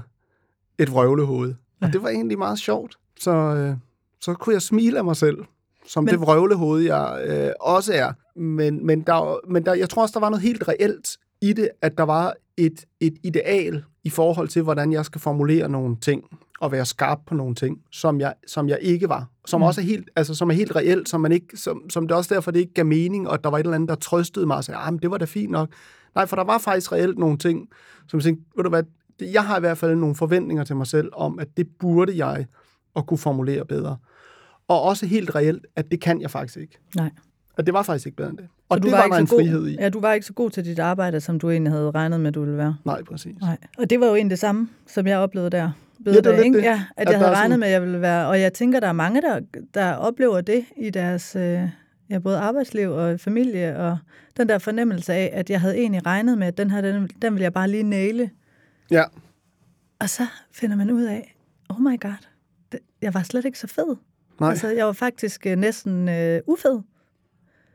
et 0.79 0.91
vrøvlehoved. 0.91 1.53
Ja. 1.81 1.87
Og 1.87 1.93
det 1.93 2.03
var 2.03 2.09
egentlig 2.09 2.37
meget 2.37 2.59
sjovt. 2.59 2.97
Så, 3.19 3.31
øh, 3.31 3.75
så 4.21 4.33
kunne 4.33 4.53
jeg 4.53 4.61
smile 4.61 4.97
af 4.97 5.03
mig 5.03 5.15
selv, 5.15 5.37
som 5.87 6.03
men... 6.03 6.11
det 6.11 6.21
vrøvlehoved, 6.21 6.83
jeg 6.83 7.25
øh, 7.27 7.51
også 7.61 7.93
er. 7.93 8.39
Men, 8.39 8.85
men, 8.85 9.01
der, 9.01 9.39
men 9.47 9.65
der, 9.65 9.73
jeg 9.73 9.89
tror 9.89 10.01
også, 10.01 10.13
der 10.13 10.19
var 10.19 10.29
noget 10.29 10.43
helt 10.43 10.67
reelt 10.67 11.17
i 11.41 11.53
det, 11.53 11.69
at 11.81 11.97
der 11.97 12.03
var 12.03 12.33
et, 12.57 12.85
et 12.99 13.13
ideal 13.23 13.83
i 14.03 14.09
forhold 14.09 14.47
til, 14.47 14.61
hvordan 14.61 14.91
jeg 14.91 15.05
skal 15.05 15.21
formulere 15.21 15.69
nogle 15.69 15.97
ting 16.01 16.23
og 16.59 16.71
være 16.71 16.85
skarp 16.85 17.19
på 17.27 17.35
nogle 17.35 17.55
ting, 17.55 17.81
som 17.91 18.19
jeg, 18.19 18.33
som 18.47 18.69
jeg 18.69 18.79
ikke 18.81 19.09
var. 19.09 19.27
Som 19.45 19.59
mm. 19.59 19.63
også 19.63 19.81
er 19.81 19.85
helt, 19.85 20.09
altså, 20.15 20.35
som 20.35 20.49
er 20.49 20.53
helt 20.53 20.75
reelt, 20.75 21.09
som, 21.09 21.21
man 21.21 21.31
ikke, 21.31 21.57
som, 21.57 21.89
som 21.89 22.07
det 22.07 22.13
er 22.13 22.17
også 22.17 22.33
derfor, 22.33 22.51
det 22.51 22.59
ikke 22.59 22.73
gav 22.73 22.85
mening, 22.85 23.29
og 23.29 23.43
der 23.43 23.49
var 23.49 23.57
et 23.57 23.63
eller 23.63 23.75
andet, 23.75 23.89
der 23.89 23.95
trøstede 23.95 24.45
mig 24.45 24.57
og 24.57 24.63
sagde, 24.63 24.77
ah, 24.77 24.93
men 24.93 25.01
det 25.01 25.11
var 25.11 25.17
da 25.17 25.25
fint 25.25 25.51
nok. 25.51 25.69
Nej, 26.15 26.25
for 26.25 26.35
der 26.35 26.43
var 26.43 26.57
faktisk 26.57 26.91
reelt 26.91 27.17
nogle 27.17 27.37
ting, 27.37 27.69
som 28.07 28.17
jeg 28.17 28.23
tænkte, 28.23 28.43
ved 28.55 28.63
du 28.63 28.69
hvad, 28.69 28.83
jeg 29.21 29.45
har 29.45 29.57
i 29.57 29.59
hvert 29.59 29.77
fald 29.77 29.95
nogle 29.95 30.15
forventninger 30.15 30.63
til 30.63 30.75
mig 30.75 30.87
selv 30.87 31.09
om, 31.13 31.39
at 31.39 31.47
det 31.57 31.67
burde 31.79 32.25
jeg 32.25 32.45
at 32.95 33.05
kunne 33.05 33.17
formulere 33.17 33.65
bedre. 33.65 33.97
Og 34.67 34.81
også 34.81 35.05
helt 35.05 35.35
reelt, 35.35 35.65
at 35.75 35.91
det 35.91 36.01
kan 36.01 36.21
jeg 36.21 36.31
faktisk 36.31 36.57
ikke. 36.57 36.77
Nej. 36.95 37.09
At 37.57 37.65
det 37.65 37.73
var 37.73 37.83
faktisk 37.83 38.05
ikke 38.05 38.15
bedre 38.15 38.29
end 38.29 38.37
det. 38.37 38.47
Og 38.69 38.83
det 38.83 38.91
var, 38.91 38.97
var 38.97 39.07
der 39.07 39.15
en 39.15 39.27
frihed 39.27 39.59
god, 39.59 39.67
i. 39.67 39.77
Ja, 39.79 39.89
du 39.89 39.99
var 39.99 40.13
ikke 40.13 40.25
så 40.25 40.33
god 40.33 40.49
til 40.49 40.65
dit 40.65 40.79
arbejde, 40.79 41.21
som 41.21 41.39
du 41.39 41.49
egentlig 41.49 41.73
havde 41.73 41.91
regnet 41.91 42.19
med, 42.19 42.31
du 42.31 42.39
ville 42.39 42.57
være. 42.57 42.75
Nej, 42.85 43.03
præcis. 43.03 43.35
Nej. 43.41 43.57
Og 43.77 43.89
det 43.89 43.99
var 43.99 44.07
jo 44.07 44.15
egentlig 44.15 44.31
det 44.31 44.39
samme, 44.39 44.69
som 44.87 45.07
jeg 45.07 45.17
oplevede 45.17 45.49
der. 45.49 45.71
ja, 46.05 46.11
det 46.11 46.25
er 46.25 46.43
ikke? 46.43 46.57
Det. 46.57 46.63
Ja, 46.63 46.83
at, 46.97 47.07
at 47.07 47.11
jeg 47.11 47.19
havde 47.19 47.31
regnet 47.31 47.43
sådan... 47.43 47.59
med, 47.59 47.67
at 47.67 47.73
jeg 47.73 47.81
ville 47.81 48.01
være. 48.01 48.27
Og 48.27 48.41
jeg 48.41 48.53
tænker, 48.53 48.79
der 48.79 48.87
er 48.87 48.93
mange, 48.93 49.21
der, 49.21 49.39
der 49.73 49.93
oplever 49.93 50.41
det 50.41 50.65
i 50.77 50.89
deres 50.89 51.35
øh, 51.35 51.59
ja, 52.09 52.19
både 52.19 52.37
arbejdsliv 52.37 52.89
og 52.91 53.19
familie, 53.19 53.77
og 53.77 53.97
den 54.37 54.49
der 54.49 54.57
fornemmelse 54.57 55.13
af, 55.13 55.29
at 55.33 55.49
jeg 55.49 55.61
havde 55.61 55.77
egentlig 55.77 56.05
regnet 56.05 56.37
med, 56.37 56.47
at 56.47 56.57
den 56.57 56.71
her, 56.71 56.81
den, 56.81 57.09
den 57.21 57.33
vil 57.33 57.41
jeg 57.41 57.53
bare 57.53 57.67
lige 57.67 57.83
næle. 57.83 58.29
Ja. 58.91 59.03
Og 59.99 60.09
så 60.09 60.27
finder 60.51 60.75
man 60.75 60.91
ud 60.91 61.03
af, 61.03 61.37
oh 61.69 61.81
my 61.81 62.01
god, 62.01 62.25
det, 62.71 62.79
jeg 63.01 63.13
var 63.13 63.23
slet 63.23 63.45
ikke 63.45 63.59
så 63.59 63.67
fed. 63.67 63.95
Nej. 64.39 64.49
Altså, 64.49 64.69
jeg 64.69 64.85
var 64.85 64.93
faktisk 64.93 65.45
øh, 65.45 65.55
næsten 65.57 66.09
øh, 66.09 66.41
ufed. 66.47 66.81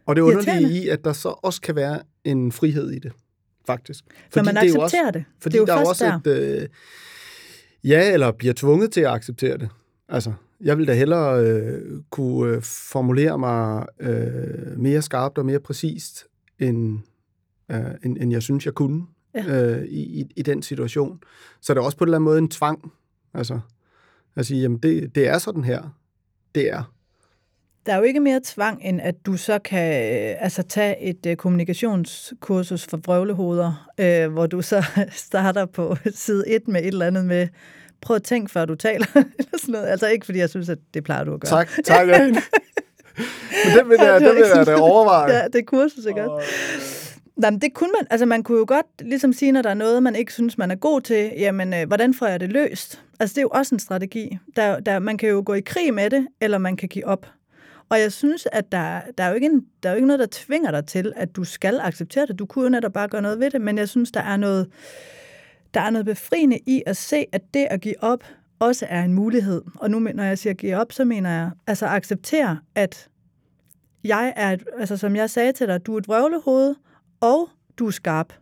Og 0.06 0.16
det 0.16 0.22
er 0.22 0.26
underligt 0.26 0.70
i, 0.70 0.88
at 0.88 1.04
der 1.04 1.12
så 1.12 1.28
også 1.28 1.60
kan 1.60 1.76
være 1.76 2.02
en 2.24 2.52
frihed 2.52 2.90
i 2.90 2.98
det, 2.98 3.12
faktisk. 3.66 4.04
Fordi 4.30 4.46
man 4.46 4.56
accepterer 4.56 4.88
det. 4.88 4.98
Er 4.98 5.04
også, 5.04 5.10
det. 5.12 5.24
Fordi 5.42 5.56
det 5.56 5.62
er 5.62 5.66
der 5.66 5.74
er 5.74 5.86
også 5.86 6.20
der. 6.24 6.30
et... 6.32 6.62
Øh, 6.62 6.68
ja, 7.84 8.12
eller 8.12 8.32
bliver 8.32 8.54
tvunget 8.54 8.92
til 8.92 9.00
at 9.00 9.10
acceptere 9.10 9.58
det. 9.58 9.68
Altså, 10.08 10.32
jeg 10.60 10.78
vil 10.78 10.86
da 10.86 10.94
hellere 10.94 11.44
øh, 11.44 12.00
kunne 12.10 12.56
øh, 12.56 12.62
formulere 12.62 13.38
mig 13.38 13.86
øh, 14.00 14.78
mere 14.78 15.02
skarpt 15.02 15.38
og 15.38 15.46
mere 15.46 15.60
præcist, 15.60 16.26
end, 16.58 16.98
øh, 17.70 17.80
end, 18.04 18.18
end 18.20 18.32
jeg 18.32 18.42
synes, 18.42 18.66
jeg 18.66 18.74
kunne 18.74 19.06
ja. 19.34 19.44
øh, 19.46 19.84
i, 19.84 20.20
i, 20.20 20.32
i 20.36 20.42
den 20.42 20.62
situation. 20.62 21.20
Så 21.60 21.74
det 21.74 21.80
er 21.80 21.84
også 21.84 21.98
på 21.98 22.04
en 22.04 22.08
eller 22.08 22.18
anden 22.18 22.24
måde 22.24 22.38
en 22.38 22.48
tvang. 22.48 22.92
Altså, 23.34 23.60
at 24.36 24.46
sige, 24.46 24.60
jamen 24.60 24.78
det, 24.78 25.14
det 25.14 25.28
er 25.28 25.38
sådan 25.38 25.64
her. 25.64 25.96
Det 26.54 26.70
er. 26.72 26.92
Der 27.86 27.92
er 27.92 27.96
jo 27.96 28.02
ikke 28.02 28.20
mere 28.20 28.40
tvang, 28.44 28.80
end 28.82 29.00
at 29.00 29.14
du 29.26 29.36
så 29.36 29.58
kan 29.58 29.92
øh, 29.92 30.36
altså, 30.38 30.62
tage 30.62 31.02
et 31.02 31.26
uh, 31.26 31.34
kommunikationskursus 31.34 32.86
for 32.86 32.96
vrøvlehoveder, 32.96 33.90
uh, 34.02 34.32
hvor 34.32 34.46
du 34.46 34.62
så 34.62 34.84
starter 35.28 35.66
på 35.66 35.96
side 36.14 36.48
1 36.48 36.68
med 36.68 36.80
et 36.80 36.86
eller 36.86 37.06
andet 37.06 37.24
med, 37.24 37.48
prøv 38.00 38.16
at 38.16 38.22
tænke, 38.22 38.52
før 38.52 38.64
du 38.64 38.74
taler. 38.74 39.06
eller 39.38 39.58
sådan 39.58 39.72
noget. 39.72 39.86
Altså 39.86 40.06
ikke, 40.08 40.26
fordi 40.26 40.38
jeg 40.38 40.50
synes, 40.50 40.68
at 40.68 40.78
det 40.94 41.04
plejer 41.04 41.24
du 41.24 41.34
at 41.34 41.40
gøre. 41.40 41.50
Tak, 41.50 41.68
tak. 41.84 42.06
Men 43.64 43.76
det 43.76 43.88
vil 43.88 43.96
jeg, 44.00 44.20
ja, 44.20 44.28
det 44.28 44.36
vil 44.36 44.44
jeg 44.56 44.66
da 44.66 44.74
overveje. 44.74 45.32
Ja, 45.32 45.44
det 45.44 45.54
er 45.54 45.62
kursus, 45.62 46.06
ikke 46.06 46.30
og... 46.30 46.42
Jamen, 47.42 47.60
det 47.60 47.74
kunne 47.74 47.92
man. 47.98 48.06
Altså, 48.10 48.26
man 48.26 48.42
kunne 48.42 48.58
jo 48.58 48.64
godt 48.68 48.86
ligesom 49.00 49.32
sige, 49.32 49.52
når 49.52 49.62
der 49.62 49.70
er 49.70 49.74
noget, 49.74 50.02
man 50.02 50.16
ikke 50.16 50.32
synes, 50.32 50.58
man 50.58 50.70
er 50.70 50.74
god 50.74 51.00
til, 51.00 51.32
jamen, 51.38 51.74
øh, 51.74 51.86
hvordan 51.86 52.14
får 52.14 52.26
jeg 52.26 52.40
det 52.40 52.52
løst? 52.52 53.02
Altså, 53.20 53.34
det 53.34 53.38
er 53.38 53.42
jo 53.42 53.48
også 53.48 53.74
en 53.74 53.78
strategi. 53.78 54.38
Der, 54.56 54.80
der, 54.80 54.98
man 54.98 55.18
kan 55.18 55.28
jo 55.28 55.42
gå 55.46 55.54
i 55.54 55.60
krig 55.60 55.94
med 55.94 56.10
det, 56.10 56.26
eller 56.40 56.58
man 56.58 56.76
kan 56.76 56.88
give 56.88 57.06
op. 57.06 57.26
Og 57.88 58.00
jeg 58.00 58.12
synes, 58.12 58.48
at 58.52 58.72
der, 58.72 59.00
der, 59.18 59.24
er 59.24 59.28
jo 59.28 59.34
ikke 59.34 59.46
en, 59.46 59.66
der 59.82 59.88
er 59.88 59.92
jo 59.92 59.96
ikke 59.96 60.06
noget, 60.06 60.20
der 60.20 60.26
tvinger 60.30 60.70
dig 60.70 60.86
til, 60.86 61.12
at 61.16 61.36
du 61.36 61.44
skal 61.44 61.80
acceptere 61.80 62.26
det. 62.26 62.38
Du 62.38 62.46
kunne 62.46 62.62
jo 62.64 62.68
netop 62.68 62.92
bare 62.92 63.08
gøre 63.08 63.22
noget 63.22 63.40
ved 63.40 63.50
det, 63.50 63.60
men 63.60 63.78
jeg 63.78 63.88
synes, 63.88 64.10
der 64.10 64.20
er 64.20 64.36
noget, 64.36 64.68
der 65.74 65.80
er 65.80 65.90
noget 65.90 66.06
befriende 66.06 66.58
i 66.66 66.82
at 66.86 66.96
se, 66.96 67.26
at 67.32 67.42
det 67.54 67.66
at 67.70 67.80
give 67.80 68.02
op 68.02 68.24
også 68.58 68.86
er 68.88 69.02
en 69.02 69.12
mulighed. 69.12 69.62
Og 69.74 69.90
nu, 69.90 69.98
når 69.98 70.24
jeg 70.24 70.38
siger 70.38 70.54
give 70.54 70.76
op, 70.76 70.92
så 70.92 71.04
mener 71.04 71.30
jeg, 71.30 71.50
altså 71.66 71.86
acceptere, 71.86 72.58
at 72.74 73.08
jeg 74.04 74.32
er, 74.36 74.52
et, 74.52 74.62
altså 74.78 74.96
som 74.96 75.16
jeg 75.16 75.30
sagde 75.30 75.52
til 75.52 75.66
dig, 75.66 75.86
du 75.86 75.94
er 75.94 75.98
et 75.98 76.08
vrøvlehoved, 76.08 76.74
og 77.20 77.48
du 77.78 77.86
er 77.86 77.90
skarp. 77.90 78.32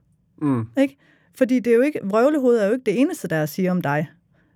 Mm. 0.42 0.68
Ikke? 0.78 0.96
Fordi 1.34 1.58
det 1.58 1.70
er 1.70 1.74
jo 1.74 1.82
ikke, 1.82 2.00
vrøvlehoved 2.04 2.58
er 2.58 2.66
jo 2.66 2.72
ikke 2.72 2.84
det 2.86 3.00
eneste, 3.00 3.28
der 3.28 3.36
er 3.36 3.42
at 3.42 3.48
sige 3.48 3.70
om 3.70 3.82
dig. 3.82 4.06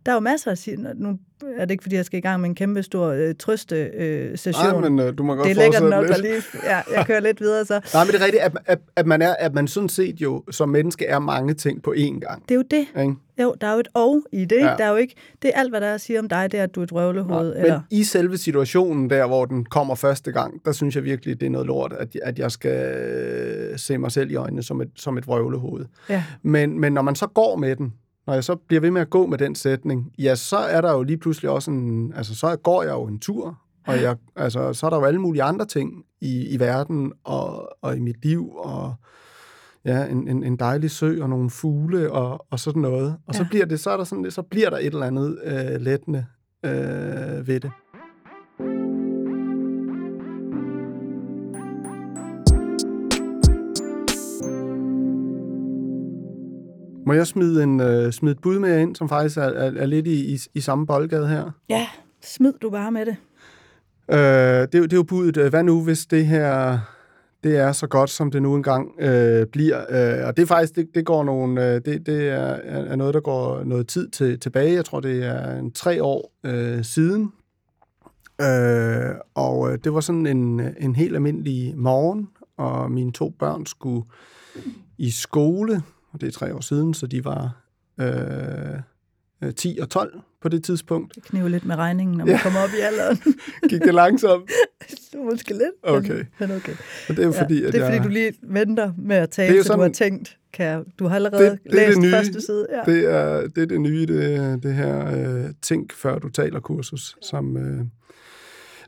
Der 0.07 0.13
er 0.13 0.17
jo 0.17 0.21
masser 0.21 0.51
at 0.51 0.59
sige, 0.59 0.77
nu 0.77 1.19
er 1.57 1.65
det 1.65 1.71
ikke, 1.71 1.83
fordi 1.83 1.97
jeg 1.97 2.05
skal 2.05 2.19
i 2.19 2.21
gang 2.21 2.41
med 2.41 2.49
en 2.49 2.55
kæmpe 2.55 2.83
stor 2.83 3.07
øh, 3.07 3.35
trøste 3.39 3.77
øh. 3.77 4.39
Nej, 4.47 4.81
men 4.81 4.99
øh, 4.99 5.19
du 5.19 5.23
må 5.23 5.35
godt 5.35 5.49
det 5.49 5.51
er 5.51 5.63
lækkert 5.63 5.91
nok 5.91 6.07
lidt. 6.09 6.23
lige, 6.23 6.43
ja, 6.65 6.81
jeg 6.97 7.07
kører 7.07 7.21
lidt 7.21 7.41
videre 7.41 7.65
så. 7.65 7.81
Nej, 7.95 8.05
men 8.05 8.13
det 8.13 8.21
er 8.21 8.25
rigtigt, 8.25 8.43
at, 8.43 8.57
at, 8.67 8.79
at, 8.97 9.07
man 9.07 9.23
er, 9.23 9.35
at 9.39 9.55
man 9.55 9.69
sådan 9.69 9.89
set 9.89 10.21
jo 10.21 10.45
som 10.51 10.69
menneske 10.69 11.07
er 11.07 11.19
mange 11.19 11.55
ting 11.55 11.83
på 11.83 11.95
én 11.97 12.19
gang. 12.19 12.43
Det 12.43 12.51
er 12.51 12.55
jo 12.55 12.63
det. 12.63 12.87
Ikke? 13.01 13.15
Jo, 13.43 13.55
der 13.61 13.67
er 13.67 13.73
jo 13.73 13.79
et 13.79 13.89
og 13.95 14.23
i 14.33 14.45
det. 14.45 14.57
Ikke? 14.57 14.67
Ja. 14.67 14.77
Der 14.77 14.85
er 14.85 14.91
jo 14.91 14.97
ikke, 14.97 15.15
det 15.43 15.51
er 15.55 15.61
alt, 15.61 15.71
hvad 15.71 15.81
der 15.81 15.87
er 15.87 15.95
at 15.95 16.01
sige 16.01 16.19
om 16.19 16.29
dig, 16.29 16.53
det 16.53 16.61
er, 16.61 16.65
at 16.65 16.75
du 16.75 16.81
er 16.81 16.85
et 16.85 16.93
røvlehoved. 16.93 17.55
Men 17.55 17.65
eller, 17.65 17.81
i 17.91 18.05
selve 18.05 18.39
situationen 18.39 19.11
der, 19.11 19.27
hvor 19.27 19.45
den 19.45 19.65
kommer 19.65 19.95
første 19.95 20.33
gang, 20.33 20.65
der 20.65 20.73
synes 20.73 20.97
jeg 20.97 21.05
virkelig, 21.05 21.41
det 21.41 21.47
er 21.47 21.51
noget 21.51 21.67
lort, 21.67 21.93
at, 21.93 22.17
at 22.23 22.39
jeg 22.39 22.53
skal 22.53 22.95
øh, 22.95 23.79
se 23.79 23.99
mig 23.99 24.13
selv 24.13 24.31
i 24.31 24.35
øjnene 24.35 24.63
som 24.63 24.81
et, 24.81 24.91
som 24.97 25.19
et 25.19 25.27
vrøvlehoved. 25.27 25.85
ja. 26.09 26.25
Men, 26.43 26.81
men 26.81 26.93
når 26.93 27.03
man 27.03 27.15
så 27.15 27.27
går 27.27 27.57
med 27.57 27.77
den, 27.77 27.93
når 28.27 28.35
jeg 28.35 28.45
så 28.45 28.55
bliver 28.57 28.81
ved 28.81 28.91
med 28.91 29.01
at 29.01 29.11
gå 29.11 29.27
med 29.27 29.39
den 29.39 29.55
sætning, 29.55 30.13
ja, 30.19 30.35
så 30.35 30.57
er 30.57 30.81
der 30.81 30.93
jo 30.93 31.03
lige 31.03 31.19
pludselig 31.19 31.51
også 31.51 31.71
en, 31.71 32.13
altså 32.17 32.35
så 32.35 32.57
går 32.57 32.83
jeg 32.83 32.93
jo 32.93 33.05
en 33.05 33.19
tur, 33.19 33.59
og 33.87 34.03
jeg, 34.03 34.17
altså, 34.37 34.73
så 34.73 34.87
er 34.87 34.91
der 34.91 34.97
jo 34.99 35.05
alle 35.05 35.21
mulige 35.21 35.43
andre 35.43 35.67
ting 35.67 36.05
i, 36.21 36.47
i 36.49 36.61
verden 36.61 37.13
og, 37.25 37.69
og 37.83 37.97
i 37.97 38.01
mit 38.01 38.25
liv, 38.25 38.51
og 38.55 38.95
ja, 39.85 40.05
en, 40.07 40.29
en, 40.29 40.45
en 40.45 40.57
dejlig 40.57 40.91
sø 40.91 41.23
og 41.23 41.29
nogle 41.29 41.51
fugle 41.51 42.13
og, 42.13 42.47
og 42.51 42.61
sådan 42.61 42.83
noget. 42.83 43.17
Og 43.27 43.35
så 43.35 43.43
Ja. 43.43 43.49
bliver 43.49 43.67
det, 43.67 43.81
så 43.81 43.91
er 43.91 43.97
der 43.97 44.05
sådan, 44.05 44.31
så 44.31 44.43
bliver 44.43 44.71
der 44.71 44.77
et 44.79 44.87
eller 44.87 45.07
andet 45.07 45.39
øh, 45.45 45.81
lettende 45.81 46.27
øh, 46.65 47.47
ved 47.47 47.61
det. 47.61 47.71
Må 57.13 57.17
jeg 57.17 57.27
smide, 57.27 57.63
en, 57.63 57.81
øh, 57.81 58.13
smide 58.13 58.33
et 58.33 58.39
bud 58.39 58.59
med 58.59 58.81
ind, 58.81 58.97
som 58.97 59.09
faktisk 59.09 59.37
er, 59.37 59.43
er, 59.43 59.73
er 59.77 59.87
lidt 59.87 60.07
i, 60.07 60.35
i, 60.35 60.39
i 60.55 60.61
samme 60.61 60.87
boldgade 60.87 61.29
her? 61.29 61.51
ja, 61.69 61.87
smid 62.23 62.53
du 62.63 62.71
bare 62.71 62.93
med 62.93 63.07
det. 63.07 63.17
Øh, 64.11 64.61
det, 64.61 64.73
det 64.73 64.93
er 64.93 64.97
jo 64.97 65.03
budet, 65.03 65.37
øh, 65.37 65.51
hvad 65.51 65.63
nu 65.63 65.83
hvis 65.85 66.07
det 66.07 66.27
her 66.27 66.79
det 67.45 67.57
er 67.57 67.73
så 67.73 67.87
godt, 67.87 68.11
som 68.11 68.31
det 68.31 68.43
nu 68.43 68.55
engang 68.55 68.91
øh, 69.01 69.47
bliver. 69.47 69.79
Øh, 69.79 70.27
og 70.27 70.37
det 70.37 70.43
er 70.43 70.47
faktisk, 70.47 70.77
det, 70.77 70.89
det 70.95 71.07
går 71.07 71.25
nogle, 71.25 71.75
øh, 71.75 71.81
det, 71.85 72.07
det 72.07 72.29
er, 72.29 72.37
er 72.39 72.85
er 72.85 72.97
noget, 72.97 73.15
der 73.15 73.21
går 73.21 73.65
noget 73.65 73.89
tid 73.89 74.09
til, 74.09 74.41
tilbage. 74.41 74.75
Jeg 74.75 74.85
tror, 74.85 75.01
det 75.01 75.25
er 75.25 75.59
en 75.59 75.73
tre 75.73 76.03
år 76.03 76.33
øh, 76.45 76.85
siden. 76.85 77.33
Øh, 78.41 79.15
og 79.35 79.73
øh, 79.73 79.79
det 79.85 79.95
var 79.95 80.01
sådan 80.01 80.27
en, 80.27 80.61
en 80.81 80.97
helt 80.97 81.15
almindelig 81.15 81.75
morgen, 81.77 82.29
og 82.57 82.91
mine 82.91 83.13
to 83.13 83.35
børn 83.39 83.67
skulle 83.67 84.03
i 84.99 85.11
skole, 85.11 85.83
og 86.13 86.21
det 86.21 86.27
er 86.27 86.31
tre 86.33 86.55
år 86.55 86.61
siden, 86.61 86.95
så 86.95 87.07
de 87.07 87.25
var 87.25 87.63
øh, 88.01 88.79
øh, 89.45 89.55
10 89.55 89.79
og 89.83 89.91
12 89.91 90.21
på 90.43 90.49
det 90.49 90.65
tidspunkt. 90.65 91.15
Det 91.15 91.23
kniver 91.23 91.49
lidt 91.49 91.65
med 91.67 91.77
regningen, 91.77 92.17
når 92.17 92.25
man 92.25 92.35
Ja. 92.35 92.41
kommer 92.43 92.61
op 92.61 92.69
i 92.79 92.81
alderen. 92.81 93.19
Gik 93.71 93.81
det 93.81 93.95
langsomt? 93.95 94.51
Måske 95.31 95.51
lidt, 95.53 95.63
Okay. 95.83 96.09
men, 96.15 96.27
men 96.39 96.51
okay. 96.51 96.73
Og 97.09 97.17
det 97.17 97.19
er 97.19 97.25
jo 97.27 97.33
fordi, 97.33 97.61
ja, 97.61 97.67
at 97.67 97.73
det 97.73 97.81
er 97.81 97.85
jeg... 97.85 97.95
fordi, 97.95 98.09
du 98.09 98.13
lige 98.13 98.33
venter 98.43 98.93
med 98.99 99.17
at 99.17 99.31
tale, 99.31 99.65
så 99.65 99.75
du 99.75 99.81
har 99.81 99.89
tænkt, 99.89 100.37
kan 100.53 100.67
jeg, 100.67 100.83
du 100.99 101.07
har 101.07 101.17
allerede 101.17 101.51
Det- 101.51 101.59
det 101.65 101.73
er 101.73 101.79
det 101.79 101.89
læst 101.89 102.01
nye. 102.01 102.11
første 102.11 102.41
side. 102.41 102.67
Ja. 102.73 102.93
Det 102.93 103.05
er 103.15 103.41
det, 103.49 103.59
er 103.63 103.67
det 103.67 103.81
nye, 103.81 104.07
det, 104.07 104.63
det 104.63 104.75
her 104.75 105.07
øh, 105.45 105.51
tænk 105.63 105.93
før 105.93 106.19
du 106.19 106.29
taler 106.29 106.61
kursus, 106.61 107.17
som... 107.23 107.57
Øh... 107.57 107.85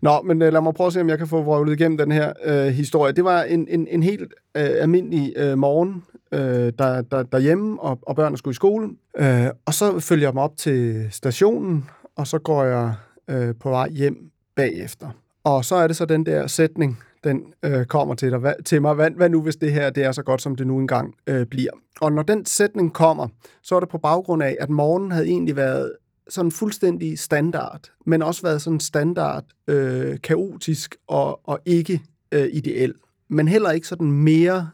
Nå, 0.04 0.22
men 0.22 0.42
øh, 0.42 0.52
lad 0.52 0.60
mig 0.60 0.74
prøve 0.74 0.86
at 0.86 0.92
se, 0.92 1.00
om 1.00 1.08
jeg 1.08 1.18
kan 1.18 1.26
få 1.26 1.42
vrøvlet 1.42 1.80
igennem 1.80 1.98
den 1.98 2.12
her 2.12 2.32
øh, 2.44 2.66
historie. 2.66 3.12
Det 3.12 3.24
var 3.24 3.42
en, 3.42 3.68
en, 3.68 3.86
en 3.90 4.02
helt 4.02 4.34
øh, 4.54 4.70
almindelig 4.80 5.32
øh, 5.36 5.58
morgen 5.58 6.02
øh, 6.32 6.72
der, 6.78 7.02
der, 7.02 7.22
derhjemme, 7.22 7.80
og, 7.80 7.98
og 8.02 8.16
børnene 8.16 8.38
skulle 8.38 8.52
i 8.52 8.54
skole. 8.54 8.88
Øh, 9.18 9.46
og 9.66 9.74
så 9.74 10.00
følger 10.00 10.26
jeg 10.26 10.32
dem 10.32 10.38
op 10.38 10.56
til 10.56 11.08
stationen, 11.10 11.84
og 12.16 12.26
så 12.26 12.38
går 12.38 12.64
jeg 12.64 12.94
øh, 13.28 13.54
på 13.60 13.70
vej 13.70 13.88
hjem 13.88 14.30
bagefter. 14.56 15.08
Og 15.44 15.64
så 15.64 15.74
er 15.74 15.86
det 15.86 15.96
så 15.96 16.04
den 16.04 16.26
der 16.26 16.46
sætning, 16.46 16.98
den 17.24 17.42
øh, 17.62 17.84
kommer 17.84 18.14
til, 18.14 18.30
dig, 18.30 18.38
hvad, 18.38 18.54
til 18.64 18.82
mig. 18.82 18.94
Hvad, 18.94 19.10
hvad 19.10 19.28
nu, 19.28 19.42
hvis 19.42 19.56
det 19.56 19.72
her 19.72 19.90
det 19.90 20.04
er 20.04 20.12
så 20.12 20.22
godt, 20.22 20.42
som 20.42 20.56
det 20.56 20.66
nu 20.66 20.78
engang 20.78 21.14
øh, 21.26 21.46
bliver? 21.46 21.72
Og 22.00 22.12
når 22.12 22.22
den 22.22 22.46
sætning 22.46 22.92
kommer, 22.92 23.28
så 23.62 23.76
er 23.76 23.80
det 23.80 23.88
på 23.88 23.98
baggrund 23.98 24.42
af, 24.42 24.56
at 24.60 24.70
morgenen 24.70 25.12
havde 25.12 25.26
egentlig 25.26 25.56
været 25.56 25.92
sådan 26.28 26.50
fuldstændig 26.52 27.18
standard, 27.18 27.80
men 28.06 28.22
også 28.22 28.42
været 28.42 28.62
sådan 28.62 28.80
standard 28.80 29.44
øh, 29.68 30.16
kaotisk 30.22 30.96
og, 31.08 31.48
og 31.48 31.58
ikke 31.66 32.02
øh, 32.32 32.48
ideel. 32.52 32.94
Men 33.28 33.48
heller 33.48 33.70
ikke 33.70 33.86
sådan 33.88 34.12
mere 34.12 34.70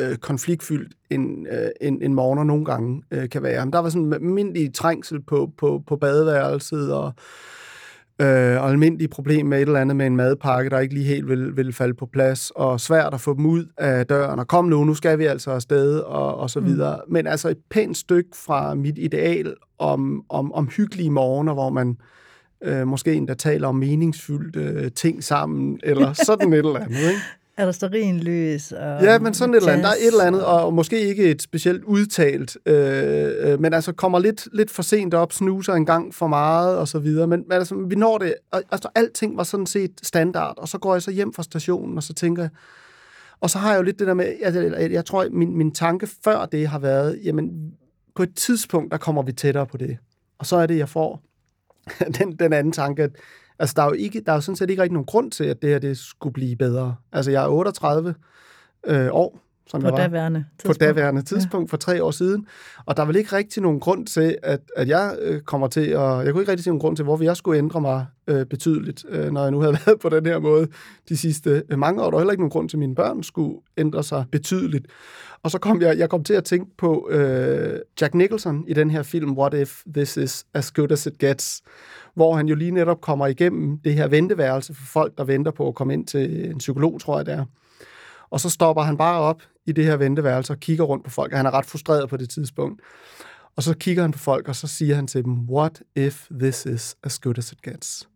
øh, 0.00 0.16
konfliktfyldt, 0.16 0.94
end, 1.10 1.46
øh, 1.52 1.68
end, 1.80 2.02
end 2.02 2.14
morgener 2.14 2.44
nogle 2.44 2.64
gange 2.64 3.02
øh, 3.10 3.28
kan 3.28 3.42
være. 3.42 3.66
Men 3.66 3.72
der 3.72 3.78
var 3.78 3.88
sådan 3.88 4.12
almindelig 4.12 4.74
trængsel 4.74 5.22
på, 5.22 5.50
på, 5.58 5.82
på 5.86 5.96
badeværelset, 5.96 6.92
og, 6.94 7.12
øh, 8.20 8.62
og 8.62 8.70
almindelige 8.70 9.08
problem 9.08 9.46
med 9.46 9.58
et 9.58 9.66
eller 9.66 9.80
andet 9.80 9.96
med 9.96 10.06
en 10.06 10.16
madpakke, 10.16 10.70
der 10.70 10.78
ikke 10.78 10.94
lige 10.94 11.06
helt 11.06 11.28
vil, 11.28 11.56
vil 11.56 11.72
falde 11.72 11.94
på 11.94 12.06
plads, 12.06 12.50
og 12.50 12.80
svært 12.80 13.14
at 13.14 13.20
få 13.20 13.34
dem 13.34 13.46
ud 13.46 13.64
af 13.76 14.06
døren, 14.06 14.38
og 14.38 14.48
kom 14.48 14.64
nu, 14.64 14.84
nu 14.84 14.94
skal 14.94 15.18
vi 15.18 15.24
altså 15.24 15.50
afsted, 15.50 15.98
og, 15.98 16.36
og 16.36 16.50
så 16.50 16.60
Mm. 16.60 16.66
videre. 16.66 17.00
Men 17.08 17.26
altså 17.26 17.48
et 17.48 17.58
pænt 17.70 17.96
stykke 17.96 18.30
fra 18.46 18.74
mit 18.74 18.98
ideal 18.98 19.54
om, 19.78 20.24
om, 20.28 20.52
om 20.52 20.68
hyggelige 20.68 21.10
morgener, 21.10 21.54
hvor 21.54 21.70
man 21.70 21.96
øh, 22.62 22.86
måske 22.86 23.14
endda 23.14 23.34
taler 23.34 23.68
om 23.68 23.74
meningsfyldte 23.74 24.60
øh, 24.60 24.92
ting 24.92 25.24
sammen, 25.24 25.80
eller 25.82 26.12
sådan 26.26 26.52
et 26.52 26.58
eller 26.58 26.80
andet, 26.80 26.98
ikke? 26.98 27.20
Er 27.58 27.64
der 27.64 27.72
stearinlys? 27.72 28.72
Og 28.72 29.02
Ja, 29.02 29.18
men 29.18 29.34
sådan 29.34 29.54
et 29.54 29.58
eller 29.58 29.72
andet. 29.72 29.84
Der 29.84 29.90
er 29.90 29.94
et 29.94 30.06
eller 30.06 30.24
andet, 30.24 30.44
og 30.44 30.74
måske 30.74 31.00
ikke 31.00 31.24
et 31.24 31.42
specielt 31.42 31.84
udtalt, 31.84 32.58
øh, 32.66 33.52
øh, 33.52 33.60
men 33.60 33.74
altså 33.74 33.92
kommer 33.92 34.18
lidt, 34.18 34.48
lidt 34.52 34.70
for 34.70 34.82
sent 34.82 35.14
op, 35.14 35.32
snuser 35.32 35.72
en 35.72 35.86
gang 35.86 36.14
for 36.14 36.26
meget, 36.26 36.78
og 36.78 36.88
så 36.88 36.98
videre. 36.98 37.26
Men, 37.26 37.44
men 37.48 37.52
altså, 37.52 37.74
vi 37.74 37.94
når 37.94 38.18
det, 38.18 38.34
og, 38.50 38.62
altså 38.70 38.88
alting 38.94 39.36
var 39.36 39.42
sådan 39.42 39.66
set 39.66 39.90
standard, 40.02 40.54
og 40.58 40.68
så 40.68 40.78
går 40.78 40.94
jeg 40.94 41.02
så 41.02 41.10
hjem 41.10 41.32
fra 41.32 41.42
stationen, 41.42 41.96
og 41.96 42.02
så 42.02 42.14
tænker 42.14 42.42
jeg, 42.42 42.50
og 43.40 43.50
så 43.50 43.58
har 43.58 43.70
jeg 43.70 43.78
jo 43.78 43.82
lidt 43.82 43.98
det 43.98 44.06
der 44.06 44.14
med, 44.14 44.32
altså, 44.42 44.60
jeg, 44.60 44.92
jeg 44.92 45.04
tror, 45.04 45.26
min, 45.30 45.56
min 45.56 45.72
tanke 45.72 46.08
før 46.24 46.46
det 46.46 46.68
har 46.68 46.78
været, 46.78 47.20
jamen, 47.24 47.72
på 48.16 48.22
et 48.22 48.34
tidspunkt, 48.34 48.92
der 48.92 48.98
kommer 48.98 49.22
vi 49.22 49.32
tættere 49.32 49.66
på 49.66 49.76
det. 49.76 49.98
Og 50.38 50.46
så 50.46 50.56
er 50.56 50.66
det, 50.66 50.78
jeg 50.78 50.88
får 50.88 51.22
den, 52.18 52.36
den 52.36 52.52
anden 52.52 52.72
tanke, 52.72 53.02
at 53.02 53.10
altså, 53.58 53.74
der, 53.76 53.82
er 53.82 53.86
jo 53.86 53.92
ikke, 53.92 54.20
der 54.20 54.32
er 54.32 54.36
jo 54.36 54.40
sådan 54.40 54.56
set 54.56 54.70
ikke 54.70 54.82
rigtig 54.82 54.92
nogen 54.92 55.06
grund 55.06 55.30
til, 55.30 55.44
at 55.44 55.62
det 55.62 55.70
her 55.70 55.78
det 55.78 55.98
skulle 55.98 56.32
blive 56.32 56.56
bedre. 56.56 56.96
Altså, 57.12 57.30
jeg 57.30 57.44
er 57.44 57.48
38 57.48 58.14
øh, 58.86 59.08
år, 59.12 59.40
som 59.66 59.80
På 59.80 59.86
jeg 59.86 59.92
var 59.92 59.98
daværende 59.98 60.44
på 60.48 60.62
tidspunkt. 60.62 60.80
daværende 60.80 61.22
tidspunkt 61.22 61.70
for 61.70 61.76
tre 61.76 62.04
år 62.04 62.10
siden. 62.10 62.46
Og 62.86 62.96
der 62.96 63.02
er 63.02 63.06
vel 63.06 63.16
ikke 63.16 63.36
rigtig 63.36 63.62
nogen 63.62 63.80
grund 63.80 64.06
til, 64.06 64.38
at, 64.42 64.60
at 64.76 64.88
jeg 64.88 65.16
øh, 65.20 65.40
kommer 65.40 65.66
til 65.68 65.80
at... 65.80 66.00
Jeg 66.00 66.32
kunne 66.32 66.42
ikke 66.42 66.52
rigtig 66.52 66.64
se 66.64 66.70
nogen 66.70 66.80
grund 66.80 66.96
til, 66.96 67.04
hvorfor 67.04 67.24
jeg 67.24 67.36
skulle 67.36 67.58
ændre 67.58 67.80
mig 67.80 68.06
øh, 68.26 68.46
betydeligt, 68.46 69.04
øh, 69.08 69.32
når 69.32 69.42
jeg 69.42 69.50
nu 69.50 69.60
havde 69.60 69.72
været 69.86 70.00
på 70.00 70.08
den 70.08 70.26
her 70.26 70.38
måde 70.38 70.68
de 71.08 71.16
sidste 71.16 71.62
øh, 71.68 71.78
mange 71.78 72.02
år. 72.02 72.10
Der 72.10 72.16
er 72.16 72.20
heller 72.20 72.32
ikke 72.32 72.42
nogen 72.42 72.50
grund 72.50 72.68
til, 72.68 72.76
at 72.76 72.78
mine 72.78 72.94
børn 72.94 73.22
skulle 73.22 73.58
ændre 73.76 74.02
sig 74.02 74.24
betydeligt. 74.32 74.86
Og 75.42 75.50
så 75.50 75.58
kom 75.58 75.82
jeg, 75.82 75.98
jeg 75.98 76.10
kom 76.10 76.24
til 76.24 76.34
at 76.34 76.44
tænke 76.44 76.76
på 76.78 77.08
øh, 77.10 77.78
Jack 78.00 78.14
Nicholson 78.14 78.64
i 78.68 78.74
den 78.74 78.90
her 78.90 79.02
film, 79.02 79.38
What 79.38 79.54
If 79.54 79.82
This 79.94 80.16
Is 80.16 80.46
As 80.54 80.72
Good 80.72 80.92
As 80.92 81.06
It 81.06 81.18
Gets, 81.18 81.62
hvor 82.14 82.36
han 82.36 82.48
jo 82.48 82.54
lige 82.54 82.70
netop 82.70 83.00
kommer 83.00 83.26
igennem 83.26 83.78
det 83.78 83.94
her 83.94 84.08
venteværelse 84.08 84.74
for 84.74 84.86
folk, 84.86 85.18
der 85.18 85.24
venter 85.24 85.50
på 85.50 85.68
at 85.68 85.74
komme 85.74 85.92
ind 85.94 86.06
til 86.06 86.50
en 86.50 86.58
psykolog, 86.58 87.00
tror 87.00 87.16
jeg 87.18 87.26
det 87.26 87.34
er. 87.34 87.44
Og 88.30 88.40
så 88.40 88.50
stopper 88.50 88.82
han 88.82 88.96
bare 88.96 89.20
op 89.20 89.42
i 89.66 89.72
det 89.72 89.84
her 89.84 89.96
venteværelse 89.96 90.52
og 90.52 90.60
kigger 90.60 90.84
rundt 90.84 91.04
på 91.04 91.10
folk, 91.10 91.32
og 91.32 91.38
han 91.38 91.46
er 91.46 91.50
ret 91.50 91.66
frustreret 91.66 92.08
på 92.08 92.16
det 92.16 92.30
tidspunkt. 92.30 92.82
Og 93.56 93.62
så 93.62 93.74
kigger 93.76 94.02
han 94.02 94.12
på 94.12 94.18
folk, 94.18 94.48
og 94.48 94.56
så 94.56 94.66
siger 94.66 94.94
han 94.94 95.06
til 95.06 95.24
dem, 95.24 95.32
what 95.32 95.82
if 95.96 96.26
this 96.40 96.66
is 96.66 96.96
as 97.02 97.18
good 97.18 97.38
as 97.38 97.52
it 97.52 97.62
gets? 97.62 98.08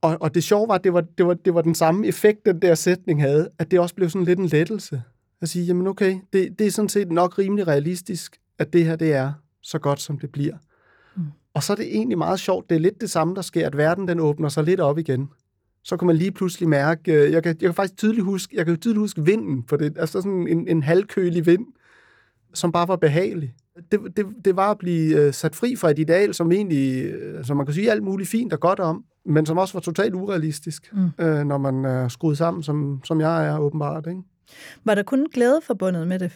Og, 0.00 0.16
og 0.20 0.34
det 0.34 0.44
sjove 0.44 0.68
var, 0.68 0.74
at 0.74 0.84
det 0.84 0.92
var, 0.92 1.00
det, 1.00 1.26
var, 1.26 1.34
det 1.34 1.54
var 1.54 1.62
den 1.62 1.74
samme 1.74 2.06
effekt, 2.06 2.46
den 2.46 2.62
der 2.62 2.74
sætning 2.74 3.20
havde, 3.20 3.48
at 3.58 3.70
det 3.70 3.80
også 3.80 3.94
blev 3.94 4.10
sådan 4.10 4.24
lidt 4.24 4.38
en 4.38 4.46
lettelse. 4.46 5.02
At 5.40 5.48
sige, 5.48 5.64
jamen 5.64 5.86
okay, 5.86 6.16
det, 6.32 6.58
det 6.58 6.66
er 6.66 6.70
sådan 6.70 6.88
set 6.88 7.12
nok 7.12 7.38
rimelig 7.38 7.66
realistisk, 7.66 8.40
at 8.58 8.72
det 8.72 8.84
her 8.84 8.96
det 8.96 9.12
er 9.12 9.32
så 9.62 9.78
godt, 9.78 10.00
som 10.00 10.18
det 10.18 10.32
bliver. 10.32 10.56
Mm. 11.16 11.22
Og 11.54 11.62
så 11.62 11.72
er 11.72 11.76
det 11.76 11.96
egentlig 11.96 12.18
meget 12.18 12.40
sjovt, 12.40 12.70
det 12.70 12.74
er 12.74 12.80
lidt 12.80 13.00
det 13.00 13.10
samme, 13.10 13.34
der 13.34 13.42
sker, 13.42 13.66
at 13.66 13.76
verden 13.76 14.08
den 14.08 14.20
åbner 14.20 14.48
sig 14.48 14.64
lidt 14.64 14.80
op 14.80 14.98
igen. 14.98 15.28
Så 15.84 15.96
kunne 15.96 16.06
man 16.06 16.16
lige 16.16 16.32
pludselig 16.32 16.68
mærke, 16.68 17.12
øh, 17.12 17.32
jeg 17.32 17.42
kan, 17.42 17.56
jeg 17.60 17.68
kan 17.68 17.74
faktisk 17.74 17.96
tydeligt 17.96 18.24
huske, 18.24 18.56
jeg 18.56 18.66
kan 18.66 18.76
tydeligt 18.76 19.00
huske 19.00 19.24
vinden, 19.24 19.64
for 19.68 19.76
det 19.76 19.98
altså 19.98 20.20
sådan 20.20 20.48
en, 20.48 20.68
en 20.68 20.82
halvkølig 20.82 21.46
vind, 21.46 21.66
som 22.54 22.72
bare 22.72 22.88
var 22.88 22.96
behagelig. 22.96 23.54
Det, 23.92 24.00
det, 24.16 24.26
det 24.44 24.56
var 24.56 24.70
at 24.70 24.78
blive 24.78 25.20
øh, 25.20 25.32
sat 25.32 25.54
fri 25.54 25.76
fra 25.76 25.90
et 25.90 25.98
ideal, 25.98 26.34
som 26.34 26.52
egentlig, 26.52 27.04
øh, 27.04 27.44
som 27.44 27.56
man 27.56 27.66
kan 27.66 27.74
sige 27.74 27.90
alt 27.90 28.02
muligt 28.02 28.28
fint 28.28 28.52
og 28.52 28.60
godt 28.60 28.80
om, 28.80 29.04
men 29.26 29.46
som 29.46 29.58
også 29.58 29.74
var 29.74 29.80
totalt 29.80 30.14
urealistisk, 30.14 30.92
mm. 30.92 31.24
øh, 31.24 31.44
når 31.44 31.58
man 31.58 31.84
er 31.84 32.08
skruet 32.08 32.38
sammen, 32.38 32.62
som, 32.62 33.00
som 33.04 33.20
jeg 33.20 33.48
er 33.48 33.58
åbenbart. 33.58 34.06
Ikke? 34.06 34.22
Var 34.84 34.94
der 34.94 35.02
kun 35.02 35.26
glæde 35.34 35.60
forbundet 35.62 36.08
med 36.08 36.18
det? 36.18 36.32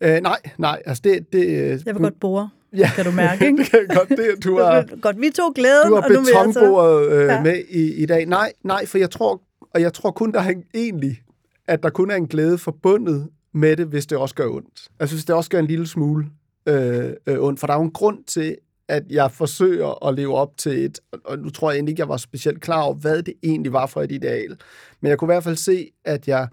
Øh, 0.00 0.20
nej, 0.20 0.40
nej. 0.58 0.82
Altså 0.86 1.00
det, 1.04 1.32
det, 1.32 1.46
jeg 1.86 1.94
vil 1.94 2.02
godt 2.02 2.20
bore. 2.20 2.50
Ja, 2.72 2.90
kan 2.94 3.04
du 3.04 3.10
mærke, 3.10 3.44
ikke? 3.46 3.58
det 3.58 3.70
kan 3.70 3.86
godt, 3.96 4.08
det, 4.08 4.44
du 4.44 4.58
har, 4.62 5.00
godt, 5.00 5.20
vi 5.20 5.30
tog 5.30 5.54
glæden, 5.54 5.88
du 5.88 5.94
har 5.94 6.08
betonbordet 6.08 7.12
øh, 7.12 7.26
ja. 7.26 7.42
med 7.42 7.62
i, 7.68 7.94
i 7.94 8.06
dag. 8.06 8.26
Nej, 8.26 8.52
nej, 8.64 8.86
for 8.86 8.98
jeg 8.98 9.10
tror, 9.10 9.42
og 9.74 9.80
jeg 9.80 9.92
tror 9.92 10.10
kun, 10.10 10.32
der 10.32 10.40
er 10.40 10.48
en, 10.48 10.64
egentlig, 10.74 11.22
at 11.66 11.82
der 11.82 11.90
kun 11.90 12.10
er 12.10 12.14
en 12.14 12.26
glæde 12.26 12.58
forbundet 12.58 13.28
med 13.54 13.76
det, 13.76 13.86
hvis 13.86 14.06
det 14.06 14.18
også 14.18 14.34
gør 14.34 14.48
ondt. 14.48 14.88
Altså 15.00 15.16
hvis 15.16 15.24
det 15.24 15.34
også 15.34 15.50
gør 15.50 15.58
en 15.58 15.66
lille 15.66 15.86
smule 15.86 16.26
øh, 16.66 17.12
øh, 17.26 17.40
ondt. 17.40 17.60
For 17.60 17.66
der 17.66 17.74
er 17.74 17.78
jo 17.78 17.84
en 17.84 17.90
grund 17.90 18.24
til, 18.24 18.56
at 18.88 19.02
jeg 19.10 19.32
forsøger 19.32 20.08
at 20.08 20.14
leve 20.14 20.34
op 20.34 20.56
til 20.56 20.84
et, 20.84 21.00
og 21.24 21.38
nu 21.38 21.50
tror 21.50 21.70
jeg 21.70 21.76
egentlig 21.76 21.92
ikke, 21.92 22.00
jeg 22.00 22.08
var 22.08 22.16
specielt 22.16 22.60
klar 22.60 22.82
over, 22.82 22.94
hvad 22.94 23.22
det 23.22 23.34
egentlig 23.42 23.72
var 23.72 23.86
for 23.86 24.02
et 24.02 24.12
ideal. 24.12 24.56
Men 25.00 25.10
jeg 25.10 25.18
kunne 25.18 25.26
i 25.26 25.34
hvert 25.34 25.44
fald 25.44 25.56
se, 25.56 25.90
at 26.04 26.28
jeg 26.28 26.48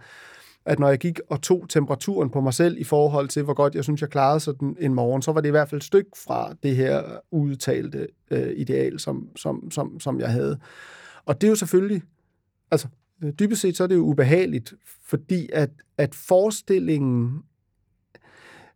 at 0.65 0.79
når 0.79 0.89
jeg 0.89 0.99
gik 0.99 1.19
og 1.29 1.41
tog 1.41 1.65
temperaturen 1.69 2.29
på 2.29 2.41
mig 2.41 2.53
selv 2.53 2.77
i 2.77 2.83
forhold 2.83 3.27
til, 3.27 3.43
hvor 3.43 3.53
godt 3.53 3.75
jeg 3.75 3.83
synes, 3.83 4.01
jeg 4.01 4.09
klarede 4.09 4.39
sådan 4.39 4.77
en 4.79 4.93
morgen, 4.93 5.21
så 5.21 5.31
var 5.31 5.41
det 5.41 5.47
i 5.47 5.51
hvert 5.51 5.69
fald 5.69 5.81
et 5.81 5.85
stykke 5.85 6.09
fra 6.25 6.53
det 6.63 6.75
her 6.75 7.03
udtalte 7.31 8.07
øh, 8.31 8.53
ideal, 8.57 8.99
som, 8.99 9.29
som, 9.35 9.71
som, 9.71 9.99
som 9.99 10.19
jeg 10.19 10.31
havde. 10.31 10.59
Og 11.25 11.41
det 11.41 11.47
er 11.47 11.51
jo 11.51 11.55
selvfølgelig, 11.55 12.01
altså 12.71 12.87
dybest 13.39 13.61
set 13.61 13.77
så 13.77 13.83
er 13.83 13.87
det 13.87 13.95
jo 13.95 14.01
ubehageligt, 14.01 14.73
fordi 15.05 15.49
at, 15.53 15.69
at 15.97 16.15
forestillingen, 16.15 17.41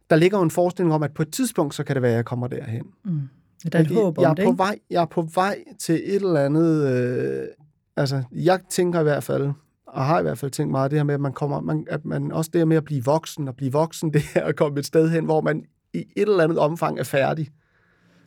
der 0.09 0.15
ligger 0.15 0.37
jo 0.37 0.43
en 0.43 0.51
forestilling 0.51 0.93
om, 0.93 1.03
at 1.03 1.13
på 1.13 1.21
et 1.21 1.31
tidspunkt, 1.33 1.75
så 1.75 1.83
kan 1.83 1.95
det 1.95 2.01
være, 2.01 2.11
at 2.11 2.17
jeg 2.17 2.25
kommer 2.25 2.47
derhen. 2.47 2.85
Mm. 3.05 3.21
Det 3.63 3.75
er 3.75 3.79
et 3.79 3.87
håb 3.87 4.17
om 4.17 4.21
jeg 4.21 4.29
er 4.29 4.33
det, 4.33 4.45
på 4.45 4.51
vej, 4.51 4.79
Jeg 4.89 5.01
er 5.01 5.05
på 5.05 5.21
vej 5.21 5.63
til 5.79 5.95
et 5.95 6.15
eller 6.15 6.45
andet... 6.45 6.87
Øh, 6.93 7.47
altså, 7.95 8.23
jeg 8.31 8.59
tænker 8.69 8.99
i 8.99 9.03
hvert 9.03 9.23
fald, 9.23 9.51
og 9.93 10.05
har 10.05 10.19
i 10.19 10.21
hvert 10.21 10.37
fald 10.37 10.51
tænkt 10.51 10.71
meget 10.71 10.91
det 10.91 10.99
her 10.99 11.03
med, 11.03 11.13
at 11.13 11.21
man 11.21 11.33
kommer, 11.33 11.61
man, 11.61 11.87
at 11.89 12.05
man 12.05 12.31
også 12.31 12.49
det 12.53 12.59
her 12.59 12.65
med 12.65 12.77
at 12.77 12.85
blive 12.85 13.03
voksen, 13.03 13.47
og 13.47 13.55
blive 13.55 13.71
voksen, 13.71 14.11
det 14.13 14.21
her 14.21 14.43
at 14.43 14.55
komme 14.55 14.79
et 14.79 14.85
sted 14.85 15.09
hen, 15.09 15.25
hvor 15.25 15.41
man 15.41 15.65
i 15.93 15.97
et 15.97 16.07
eller 16.15 16.43
andet 16.43 16.59
omfang 16.59 16.99
er 16.99 17.03
færdig. 17.03 17.49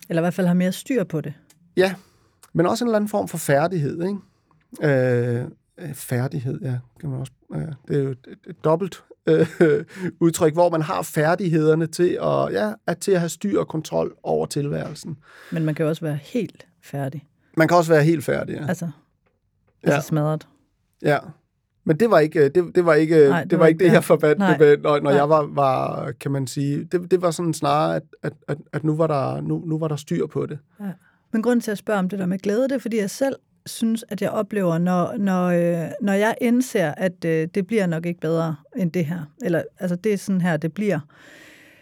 Eller 0.09 0.22
i 0.22 0.25
hvert 0.25 0.35
fald 0.35 0.46
har 0.46 0.55
mere 0.55 0.72
styr 0.72 1.05
på 1.05 1.20
det. 1.20 1.35
Ja, 1.77 1.94
men 2.53 2.66
også 2.66 2.85
en 2.85 2.88
eller 2.88 2.96
anden 2.96 3.09
form 3.09 3.29
for 3.29 3.38
færdighed, 3.38 4.03
ikke? 4.03 4.18
Øh, 4.83 5.44
færdighed, 5.94 6.61
ja, 6.62 6.79
kan 7.01 7.11
man 7.11 7.20
også, 7.20 7.33
ja, 7.55 7.59
det 7.88 7.96
er 7.96 8.03
jo 8.03 8.11
et, 8.11 8.27
et 8.46 8.64
dobbelt 8.64 9.05
øh, 9.27 9.46
udtryk, 10.20 10.53
hvor 10.53 10.70
man 10.70 10.83
har 10.83 11.03
færdighederne 11.03 11.87
til 11.87 12.18
at, 12.22 12.53
ja, 12.53 12.72
at, 12.87 12.98
til 12.98 13.12
at 13.12 13.18
have 13.18 13.29
styr 13.29 13.59
og 13.61 13.68
kontrol 13.68 14.16
over 14.22 14.46
tilværelsen. 14.46 15.18
Men 15.51 15.64
man 15.64 15.75
kan 15.75 15.87
også 15.87 16.05
være 16.05 16.18
helt 16.22 16.66
færdig. 16.83 17.25
Man 17.57 17.68
kan 17.68 17.77
også 17.77 17.92
være 17.92 18.05
helt 18.05 18.25
færdig, 18.25 18.55
ja. 18.55 18.66
Altså, 18.68 18.90
altså 19.83 19.94
ja. 19.94 20.01
smadret. 20.01 20.48
Ja, 21.03 21.18
men 21.85 21.97
det 21.97 22.11
var 22.11 22.18
ikke 22.18 22.49
det, 22.49 22.75
det, 22.75 22.87
var 22.87 22.95
ikke, 22.95 23.29
Nej, 23.29 23.40
det, 23.42 23.51
det 23.51 23.59
var 23.59 23.66
ikke 23.66 23.85
det, 23.85 23.92
jeg 23.92 24.05
forbandt 24.05 24.40
det 24.40 24.59
med, 24.59 24.77
når, 24.77 25.01
når 25.01 25.11
jeg 25.11 25.29
var, 25.29 25.42
var, 25.42 26.12
kan 26.21 26.31
man 26.31 26.47
sige, 26.47 26.85
det, 26.85 27.11
det 27.11 27.23
var 27.23 27.31
sådan 27.31 27.55
snarere, 27.55 27.97
at, 27.97 28.03
at, 28.23 28.33
at, 28.49 28.59
at 28.73 28.85
nu, 28.85 28.97
var 28.97 29.07
der, 29.07 29.40
nu, 29.40 29.62
nu 29.66 29.79
var 29.79 29.88
der 29.88 29.97
styr 29.97 30.27
på 30.27 30.47
det. 30.47 30.59
Ja. 30.81 30.90
Men 31.33 31.42
grunden 31.42 31.61
til 31.61 31.71
at 31.71 31.79
spørge 31.79 31.99
om 31.99 32.09
det 32.09 32.18
der 32.18 32.27
med 32.27 32.38
glæde, 32.38 32.62
det 32.62 32.73
er, 32.73 32.79
fordi 32.79 32.99
jeg 32.99 33.11
selv 33.11 33.37
synes, 33.66 34.05
at 34.09 34.23
jeg 34.23 34.31
oplever, 34.31 34.79
når, 34.79 35.16
når, 35.16 35.47
øh, 35.47 35.90
når 36.01 36.12
jeg 36.12 36.35
indser, 36.40 36.95
at 36.97 37.25
øh, 37.25 37.49
det 37.55 37.66
bliver 37.66 37.87
nok 37.87 38.07
ikke 38.07 38.21
bedre 38.21 38.57
end 38.77 38.92
det 38.92 39.05
her, 39.05 39.21
eller 39.42 39.62
altså 39.79 39.97
det 39.97 40.12
er 40.12 40.16
sådan 40.16 40.40
her, 40.40 40.57
det 40.57 40.73
bliver, 40.73 41.01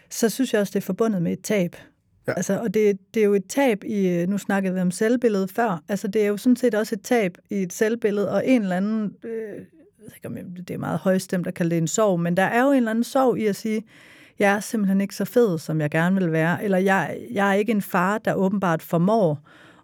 så 0.09 0.29
synes 0.29 0.53
jeg 0.53 0.61
også, 0.61 0.71
det 0.71 0.79
er 0.79 0.85
forbundet 0.85 1.21
med 1.21 1.33
et 1.33 1.41
tab. 1.41 1.75
Ja. 2.27 2.33
Altså, 2.33 2.59
og 2.59 2.73
det, 2.73 2.97
det 3.13 3.19
er 3.19 3.25
jo 3.25 3.33
et 3.33 3.45
tab 3.49 3.83
i, 3.83 4.07
øh, 4.07 4.27
nu 4.27 4.37
snakkede 4.37 4.73
vi 4.73 4.79
om 4.79 4.91
selvbilledet 4.91 5.51
før, 5.51 5.83
altså 5.89 6.07
det 6.07 6.23
er 6.23 6.27
jo 6.27 6.37
sådan 6.37 6.55
set 6.55 6.75
også 6.75 6.95
et 6.95 7.01
tab 7.01 7.37
i 7.49 7.55
et 7.55 7.73
selvbillede, 7.73 8.31
og 8.31 8.47
en 8.47 8.61
eller 8.61 8.77
anden, 8.77 9.15
øh, 9.23 9.65
jeg 10.01 10.07
ved 10.07 10.15
ikke 10.15 10.27
om 10.27 10.55
det 10.55 10.73
er 10.73 10.77
meget 10.77 10.99
højstemt 10.99 11.47
at 11.47 11.53
kalde 11.53 11.69
det 11.69 11.77
en 11.77 11.87
sorg, 11.87 12.19
men 12.19 12.37
der 12.37 12.43
er 12.43 12.63
jo 12.63 12.71
en 12.71 12.77
eller 12.77 12.91
anden 12.91 13.03
sorg 13.03 13.37
i 13.37 13.45
at 13.45 13.55
sige, 13.55 13.83
jeg 14.39 14.55
er 14.55 14.59
simpelthen 14.59 15.01
ikke 15.01 15.15
så 15.15 15.25
fed, 15.25 15.57
som 15.57 15.81
jeg 15.81 15.89
gerne 15.91 16.15
vil 16.21 16.31
være, 16.31 16.63
eller 16.63 16.77
jeg, 16.77 17.17
jeg 17.31 17.49
er 17.49 17.53
ikke 17.53 17.71
en 17.71 17.81
far, 17.81 18.17
der 18.17 18.33
åbenbart 18.33 18.81
formår 18.81 19.39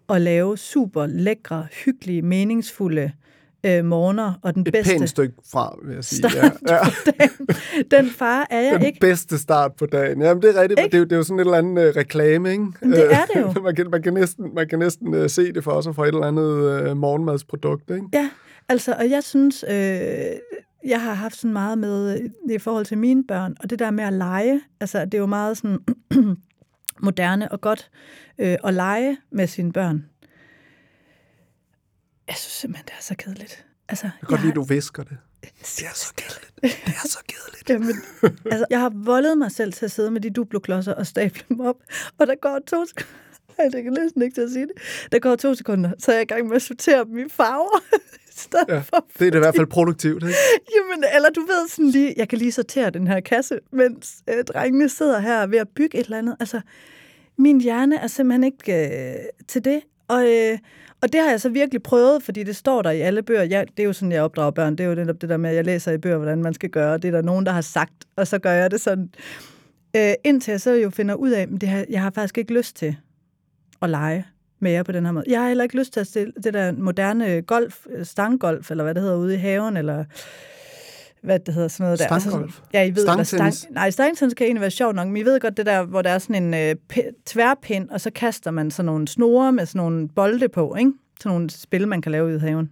at 0.08 0.20
lave 0.20 0.58
super 0.58 1.06
lækre, 1.06 1.66
hyggelige, 1.84 2.22
meningsfulde 2.22 3.12
øh, 3.66 3.84
morgener, 3.84 4.32
og 4.42 4.54
den 4.54 4.62
Et 4.66 4.72
bedste... 4.72 4.94
Et 4.94 4.98
pænt 4.98 5.10
stykke 5.10 5.34
fra, 5.52 5.78
vil 5.84 5.94
jeg 5.94 6.04
sige. 6.04 6.30
Ja. 6.36 6.50
ja. 6.68 6.78
den 7.96 8.10
far 8.10 8.46
er 8.50 8.60
jeg 8.60 8.74
den 8.74 8.86
ikke. 8.86 8.98
Den 9.00 9.08
bedste 9.08 9.38
start 9.38 9.72
på 9.78 9.86
dagen. 9.86 10.22
Jamen, 10.22 10.42
det 10.42 10.56
er 10.56 10.60
rigtigt. 10.60 10.80
Det 10.80 10.94
er, 10.94 10.98
jo, 10.98 11.04
det 11.04 11.12
er 11.12 11.16
jo 11.16 11.22
sådan 11.22 11.38
et 11.38 11.44
eller 11.44 11.58
andet 11.58 11.88
uh, 11.88 11.96
reklame, 11.96 12.50
ikke? 12.50 12.64
Men 12.80 12.92
det 12.92 13.12
er 13.12 13.24
det 13.34 13.40
jo. 13.40 13.52
man, 13.62 13.74
kan, 13.74 13.90
man 13.90 14.02
kan 14.02 14.14
næsten, 14.14 14.54
man 14.54 14.68
kan 14.68 14.78
næsten 14.78 15.14
uh, 15.14 15.26
se 15.26 15.52
det 15.52 15.64
for 15.64 15.80
sig 15.80 15.94
for 15.94 16.04
et 16.04 16.08
eller 16.08 16.26
andet 16.26 16.90
uh, 16.90 16.96
morgenmadsprodukt, 16.96 17.90
ikke? 17.90 18.06
Ja, 18.12 18.30
altså, 18.68 18.94
og 18.98 19.10
jeg 19.10 19.24
synes... 19.24 19.64
Øh, 19.68 19.76
jeg 20.84 21.02
har 21.02 21.14
haft 21.14 21.36
sådan 21.36 21.52
meget 21.52 21.78
med 21.78 22.20
i 22.50 22.58
forhold 22.58 22.84
til 22.84 22.98
mine 22.98 23.24
børn, 23.24 23.56
og 23.60 23.70
det 23.70 23.78
der 23.78 23.90
med 23.90 24.04
at 24.04 24.12
lege, 24.12 24.60
altså 24.80 25.04
det 25.04 25.14
er 25.14 25.18
jo 25.18 25.26
meget 25.26 25.56
sådan 25.56 25.78
moderne 27.02 27.52
og 27.52 27.60
godt 27.60 27.90
øh, 28.38 28.56
at 28.64 28.74
lege 28.74 29.16
med 29.30 29.46
sine 29.46 29.72
børn. 29.72 30.04
Jeg 32.28 32.36
synes 32.36 32.52
simpelthen, 32.52 32.86
det 32.86 32.94
er 32.98 33.02
så 33.02 33.14
kedeligt. 33.18 33.64
Altså, 33.88 34.06
jeg 34.06 34.12
kan 34.20 34.28
godt 34.28 34.42
lide, 34.42 34.54
du 34.54 34.62
visker 34.62 35.02
det. 35.02 35.16
Det 35.42 35.84
er 35.84 35.94
så 35.94 36.14
kedeligt. 36.16 36.52
Det 36.86 36.94
er 37.04 37.08
så 37.08 37.18
kedeligt. 37.28 37.70
Jamen, 37.70 37.96
altså, 38.44 38.66
jeg 38.70 38.80
har 38.80 38.92
voldet 38.94 39.38
mig 39.38 39.52
selv 39.52 39.72
til 39.72 39.84
at 39.84 39.90
sidde 39.90 40.10
med 40.10 40.20
de 40.20 40.30
duploklodser 40.30 40.94
og 40.94 41.06
stable 41.06 41.40
dem 41.48 41.60
op, 41.60 41.76
og 42.18 42.26
der 42.26 42.34
går 42.42 42.58
to 42.66 42.86
sekunder. 42.86 43.12
Jeg 43.74 43.82
kan 43.84 43.92
næsten 43.92 44.22
ikke 44.22 44.34
til 44.34 44.40
at 44.40 44.50
sige 44.50 44.66
det. 44.66 44.72
Der 45.12 45.18
går 45.18 45.36
to 45.36 45.54
sekunder, 45.54 45.90
så 45.98 46.12
er 46.12 46.16
jeg 46.16 46.22
i 46.22 46.26
gang 46.26 46.48
med 46.48 46.56
at 46.56 46.62
sortere 46.62 47.04
dem 47.04 47.18
i 47.18 47.28
farver. 47.28 47.82
ja, 48.68 48.78
for, 48.78 49.06
det 49.18 49.26
er 49.26 49.30
det 49.30 49.38
i 49.38 49.38
hvert 49.38 49.56
fald 49.56 49.66
produktivt, 49.66 50.22
ikke? 50.22 50.34
Jamen, 50.76 51.04
eller 51.14 51.30
du 51.30 51.40
ved 51.40 51.68
sådan 51.68 51.90
lige, 51.90 52.14
jeg 52.16 52.28
kan 52.28 52.38
lige 52.38 52.52
sortere 52.52 52.90
den 52.90 53.06
her 53.06 53.20
kasse, 53.20 53.58
mens 53.72 54.14
øh, 54.28 54.44
drengene 54.44 54.88
sidder 54.88 55.20
her 55.20 55.46
ved 55.46 55.58
at 55.58 55.68
bygge 55.68 55.98
et 55.98 56.04
eller 56.04 56.18
andet. 56.18 56.36
Altså, 56.40 56.60
min 57.38 57.60
hjerne 57.60 57.96
er 57.96 58.06
simpelthen 58.06 58.44
ikke 58.44 58.88
øh, 58.88 59.16
til 59.48 59.64
det. 59.64 59.80
Og, 60.08 60.28
øh, 60.28 60.58
og 61.02 61.12
det 61.12 61.20
har 61.20 61.30
jeg 61.30 61.40
så 61.40 61.48
virkelig 61.48 61.82
prøvet, 61.82 62.22
fordi 62.22 62.42
det 62.42 62.56
står 62.56 62.82
der 62.82 62.90
i 62.90 63.00
alle 63.00 63.22
bøger. 63.22 63.42
Jeg, 63.42 63.66
det 63.76 63.82
er 63.82 63.86
jo 63.86 63.92
sådan, 63.92 64.12
jeg 64.12 64.22
opdrager 64.22 64.50
børn. 64.50 64.76
Det 64.76 64.84
er 64.84 64.88
jo 64.88 64.94
netop 64.94 65.20
det 65.20 65.28
der 65.28 65.36
med, 65.36 65.50
at 65.50 65.56
jeg 65.56 65.64
læser 65.64 65.92
i 65.92 65.98
bøger, 65.98 66.16
hvordan 66.16 66.42
man 66.42 66.54
skal 66.54 66.70
gøre. 66.70 66.98
Det 66.98 67.04
er 67.04 67.12
der 67.12 67.22
nogen, 67.22 67.46
der 67.46 67.52
har 67.52 67.60
sagt, 67.60 68.04
og 68.16 68.26
så 68.26 68.38
gør 68.38 68.52
jeg 68.52 68.70
det 68.70 68.80
sådan. 68.80 69.10
Øh, 69.96 70.12
indtil 70.24 70.50
jeg 70.50 70.60
så 70.60 70.70
jo 70.70 70.90
finder 70.90 71.14
ud 71.14 71.30
af, 71.30 71.42
at 71.42 71.48
det 71.60 71.68
har, 71.68 71.84
jeg 71.90 72.02
har 72.02 72.10
faktisk 72.10 72.38
ikke 72.38 72.54
lyst 72.54 72.76
til 72.76 72.96
at 73.82 73.90
lege 73.90 74.26
med 74.60 74.70
jer 74.70 74.82
på 74.82 74.92
den 74.92 75.04
her 75.04 75.12
måde. 75.12 75.24
Jeg 75.28 75.40
har 75.40 75.48
heller 75.48 75.64
ikke 75.64 75.78
lyst 75.78 75.92
til 75.92 76.00
at 76.00 76.06
stille 76.06 76.32
det 76.44 76.54
der 76.54 76.72
moderne 76.72 77.42
golf, 77.42 77.86
øh, 77.90 78.04
stanggolf, 78.06 78.70
eller 78.70 78.84
hvad 78.84 78.94
det 78.94 79.02
hedder, 79.02 79.16
ude 79.16 79.34
i 79.34 79.38
haven, 79.38 79.76
eller 79.76 80.04
hvad 81.22 81.38
det 81.38 81.54
hedder, 81.54 81.68
sådan 81.68 81.84
noget 81.84 81.98
der. 81.98 82.18
Stanggolf? 82.18 82.44
Altså, 82.44 82.60
ja, 82.74 82.84
I 82.84 82.90
ved, 82.96 83.24
stang, 83.24 83.54
nej, 83.70 83.90
stangtennis 83.90 84.34
kan 84.34 84.44
egentlig 84.44 84.60
være 84.60 84.70
sjovt 84.70 84.94
nok, 84.96 85.06
men 85.06 85.16
I 85.16 85.22
ved 85.22 85.40
godt 85.40 85.56
det 85.56 85.66
der, 85.66 85.82
hvor 85.84 86.02
der 86.02 86.10
er 86.10 86.18
sådan 86.18 86.42
en 86.42 86.54
øh, 86.54 86.74
p- 86.92 87.22
tværpind, 87.26 87.88
og 87.90 88.00
så 88.00 88.10
kaster 88.14 88.50
man 88.50 88.70
sådan 88.70 88.86
nogle 88.86 89.08
snore 89.08 89.52
med 89.52 89.66
sådan 89.66 89.78
nogle 89.78 90.08
bolde 90.08 90.48
på, 90.48 90.74
ikke? 90.78 90.92
Sådan 91.20 91.32
nogle 91.32 91.50
spil, 91.50 91.88
man 91.88 92.02
kan 92.02 92.12
lave 92.12 92.26
ude 92.26 92.36
i 92.36 92.38
haven. 92.38 92.70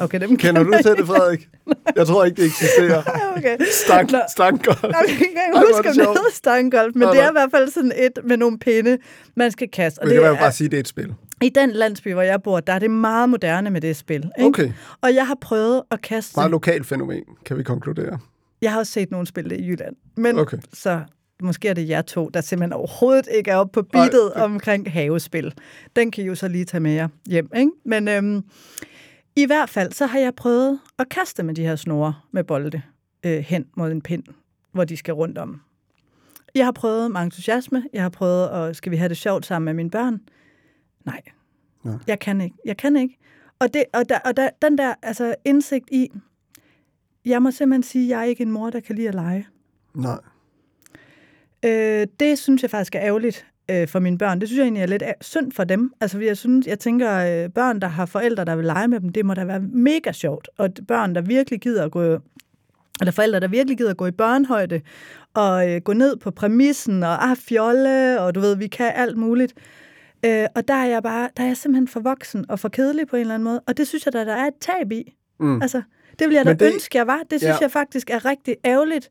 Okay, 0.00 0.20
dem 0.20 0.36
Kender 0.36 0.62
du 0.62 0.72
til 0.82 0.96
det, 0.96 1.06
Frederik? 1.06 1.48
Jeg 1.96 2.06
tror 2.06 2.24
ikke, 2.24 2.36
det 2.42 2.46
eksisterer. 2.46 3.02
okay. 3.36 3.56
Stang, 3.84 4.10
stanggolf. 4.34 4.82
Nej, 4.82 4.92
jeg 5.08 5.16
kan 5.16 5.26
ikke 5.26 5.58
huske, 5.58 5.88
om 5.88 5.94
det 5.94 6.06
hedder 6.06 6.32
stanggolf, 6.32 6.94
men 6.94 7.08
det 7.08 7.18
er 7.20 7.28
i 7.28 7.32
hvert 7.32 7.50
fald 7.50 7.70
sådan 7.70 7.92
et 7.96 8.18
med 8.24 8.36
nogle 8.36 8.58
pinde, 8.58 8.98
man 9.36 9.50
skal 9.50 9.68
kaste. 9.70 9.98
Og 9.98 10.06
det, 10.06 10.14
det 10.14 10.22
kan 10.22 10.30
man 10.30 10.38
bare 10.40 10.52
sige, 10.52 10.68
det 10.68 10.76
er 10.76 10.80
et 10.80 10.88
spil. 10.88 11.14
I 11.42 11.48
den 11.48 11.70
landsby, 11.70 12.12
hvor 12.12 12.22
jeg 12.22 12.42
bor, 12.42 12.60
der 12.60 12.72
er 12.72 12.78
det 12.78 12.90
meget 12.90 13.28
moderne 13.28 13.70
med 13.70 13.80
det 13.80 13.96
spil. 13.96 14.30
Ikke? 14.38 14.48
Okay. 14.48 14.72
Og 15.00 15.14
jeg 15.14 15.26
har 15.26 15.36
prøvet 15.40 15.82
at 15.90 16.02
kaste... 16.02 16.36
Meget 16.36 16.50
lokalt 16.50 16.86
fænomen, 16.86 17.24
kan 17.44 17.58
vi 17.58 17.62
konkludere. 17.62 18.18
Jeg 18.62 18.72
har 18.72 18.78
også 18.78 18.92
set 18.92 19.10
nogle 19.10 19.26
spil 19.26 19.52
i 19.52 19.68
Jylland. 19.68 19.96
Men 20.16 20.38
okay. 20.38 20.58
så 20.72 21.00
måske 21.42 21.68
er 21.68 21.74
det 21.74 21.88
jer 21.88 22.02
to, 22.02 22.28
der 22.34 22.40
simpelthen 22.40 22.72
overhovedet 22.72 23.28
ikke 23.34 23.50
er 23.50 23.56
oppe 23.56 23.72
på 23.72 23.88
beatet 23.92 24.32
Ej, 24.36 24.42
omkring 24.42 24.92
havespil. 24.92 25.54
Den 25.96 26.10
kan 26.10 26.24
I 26.24 26.26
jo 26.26 26.34
så 26.34 26.48
lige 26.48 26.64
tage 26.64 26.80
med 26.80 26.92
jer 26.92 27.08
hjem. 27.26 27.50
Ikke? 27.56 27.70
Men 27.84 28.08
øhm, 28.08 28.44
i 29.36 29.46
hvert 29.46 29.70
fald, 29.70 29.92
så 29.92 30.06
har 30.06 30.18
jeg 30.18 30.34
prøvet 30.34 30.78
at 30.98 31.08
kaste 31.08 31.42
med 31.42 31.54
de 31.54 31.62
her 31.62 31.76
snore 31.76 32.14
med 32.32 32.44
bolde 32.44 32.82
øh, 33.26 33.38
hen 33.38 33.66
mod 33.76 33.90
en 33.90 34.02
pind, 34.02 34.22
hvor 34.72 34.84
de 34.84 34.96
skal 34.96 35.14
rundt 35.14 35.38
om. 35.38 35.60
Jeg 36.54 36.64
har 36.64 36.72
prøvet 36.72 37.10
med 37.10 37.20
entusiasme. 37.20 37.82
Jeg 37.92 38.02
har 38.02 38.08
prøvet, 38.08 38.48
at 38.48 38.76
skal 38.76 38.92
vi 38.92 38.96
have 38.96 39.08
det 39.08 39.16
sjovt 39.16 39.46
sammen 39.46 39.64
med 39.64 39.74
mine 39.74 39.90
børn? 39.90 40.20
Nej. 41.04 41.22
Ja. 41.84 41.90
Jeg 42.06 42.18
kan 42.18 42.40
ikke. 42.40 42.56
Jeg 42.64 42.76
kan 42.76 42.96
ikke. 42.96 43.18
Og, 43.58 43.74
det, 43.74 43.84
og, 43.92 44.08
der, 44.08 44.18
og 44.18 44.36
der, 44.36 44.50
den 44.62 44.78
der 44.78 44.94
altså, 45.02 45.34
indsigt 45.44 45.88
i, 45.90 46.10
jeg 47.24 47.42
må 47.42 47.50
simpelthen 47.50 47.82
sige, 47.82 48.04
at 48.04 48.08
jeg 48.10 48.20
er 48.20 48.24
ikke 48.24 48.42
en 48.42 48.52
mor, 48.52 48.70
der 48.70 48.80
kan 48.80 48.96
lide 48.96 49.08
at 49.08 49.14
lege. 49.14 49.48
Nej. 49.94 50.18
Øh, 51.64 52.06
det 52.20 52.38
synes 52.38 52.62
jeg 52.62 52.70
faktisk 52.70 52.94
er 52.94 53.00
ærgerligt. 53.00 53.46
øh, 53.70 53.88
for 53.88 53.98
mine 53.98 54.18
børn. 54.18 54.40
Det 54.40 54.48
synes 54.48 54.58
jeg 54.58 54.64
egentlig 54.64 54.82
er 54.82 54.86
lidt 54.86 55.02
synd 55.20 55.52
for 55.52 55.64
dem. 55.64 55.92
Altså, 56.00 56.18
jeg 56.18 56.36
synes, 56.36 56.66
jeg 56.66 56.78
tænker, 56.78 57.12
øh, 57.44 57.50
børn, 57.50 57.80
der 57.80 57.88
har 57.88 58.06
forældre, 58.06 58.44
der 58.44 58.56
vil 58.56 58.64
lege 58.64 58.88
med 58.88 59.00
dem, 59.00 59.08
det 59.08 59.26
må 59.26 59.34
da 59.34 59.44
være 59.44 59.60
mega 59.60 60.12
sjovt. 60.12 60.48
Og 60.58 60.70
børn, 60.88 61.14
der 61.14 61.20
virkelig 61.20 61.60
gider 61.60 61.84
at 61.84 61.90
gå 61.90 62.18
eller 63.00 63.12
forældre, 63.12 63.40
der 63.40 63.48
virkelig 63.48 63.78
gider 63.78 63.90
at 63.90 63.96
gå 63.96 64.06
i 64.06 64.10
børnehøjde, 64.10 64.80
og 65.34 65.70
øh, 65.70 65.80
gå 65.80 65.92
ned 65.92 66.16
på 66.16 66.30
præmissen, 66.30 67.02
og 67.02 67.30
ah, 67.30 67.36
fjolle, 67.36 68.20
og 68.20 68.34
du 68.34 68.40
ved, 68.40 68.56
vi 68.56 68.66
kan 68.66 68.92
alt 68.94 69.16
muligt. 69.16 69.54
Øh, 70.24 70.46
og 70.54 70.68
der 70.68 70.74
er 70.74 70.86
jeg 70.86 71.02
bare, 71.02 71.28
der 71.36 71.42
er 71.42 71.46
jeg 71.46 71.56
simpelthen 71.56 71.88
for 71.88 72.00
voksen 72.00 72.50
og 72.50 72.58
for 72.58 72.68
kedelig 72.68 73.06
på 73.06 73.16
en 73.16 73.20
eller 73.20 73.34
anden 73.34 73.44
måde, 73.44 73.60
og 73.66 73.76
det 73.76 73.88
synes 73.88 74.04
jeg, 74.04 74.12
der, 74.12 74.24
der 74.24 74.34
er 74.34 74.46
et 74.46 74.54
tab 74.60 74.92
i. 74.92 75.16
Mm. 75.40 75.62
Altså, 75.62 75.82
det 76.18 76.28
vil 76.28 76.34
jeg 76.34 76.44
da 76.44 76.52
det, 76.52 76.72
ønske, 76.72 76.98
jeg 76.98 77.06
var. 77.06 77.20
Det 77.30 77.40
synes 77.40 77.54
ja. 77.54 77.58
jeg 77.60 77.70
faktisk 77.70 78.10
er 78.10 78.24
rigtig 78.24 78.56
ærgerligt 78.64 79.10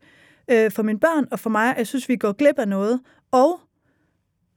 øh, 0.52 0.72
for 0.72 0.84
mine 0.84 1.00
børn 1.00 1.28
og 1.32 1.40
for 1.40 1.50
mig. 1.50 1.76
Jeg 1.78 1.88
synes, 1.88 2.10
vi 2.10 2.16
går 2.16 2.32
glip 2.32 2.60
af 2.60 2.68
noget, 2.68 3.00
og 3.32 3.60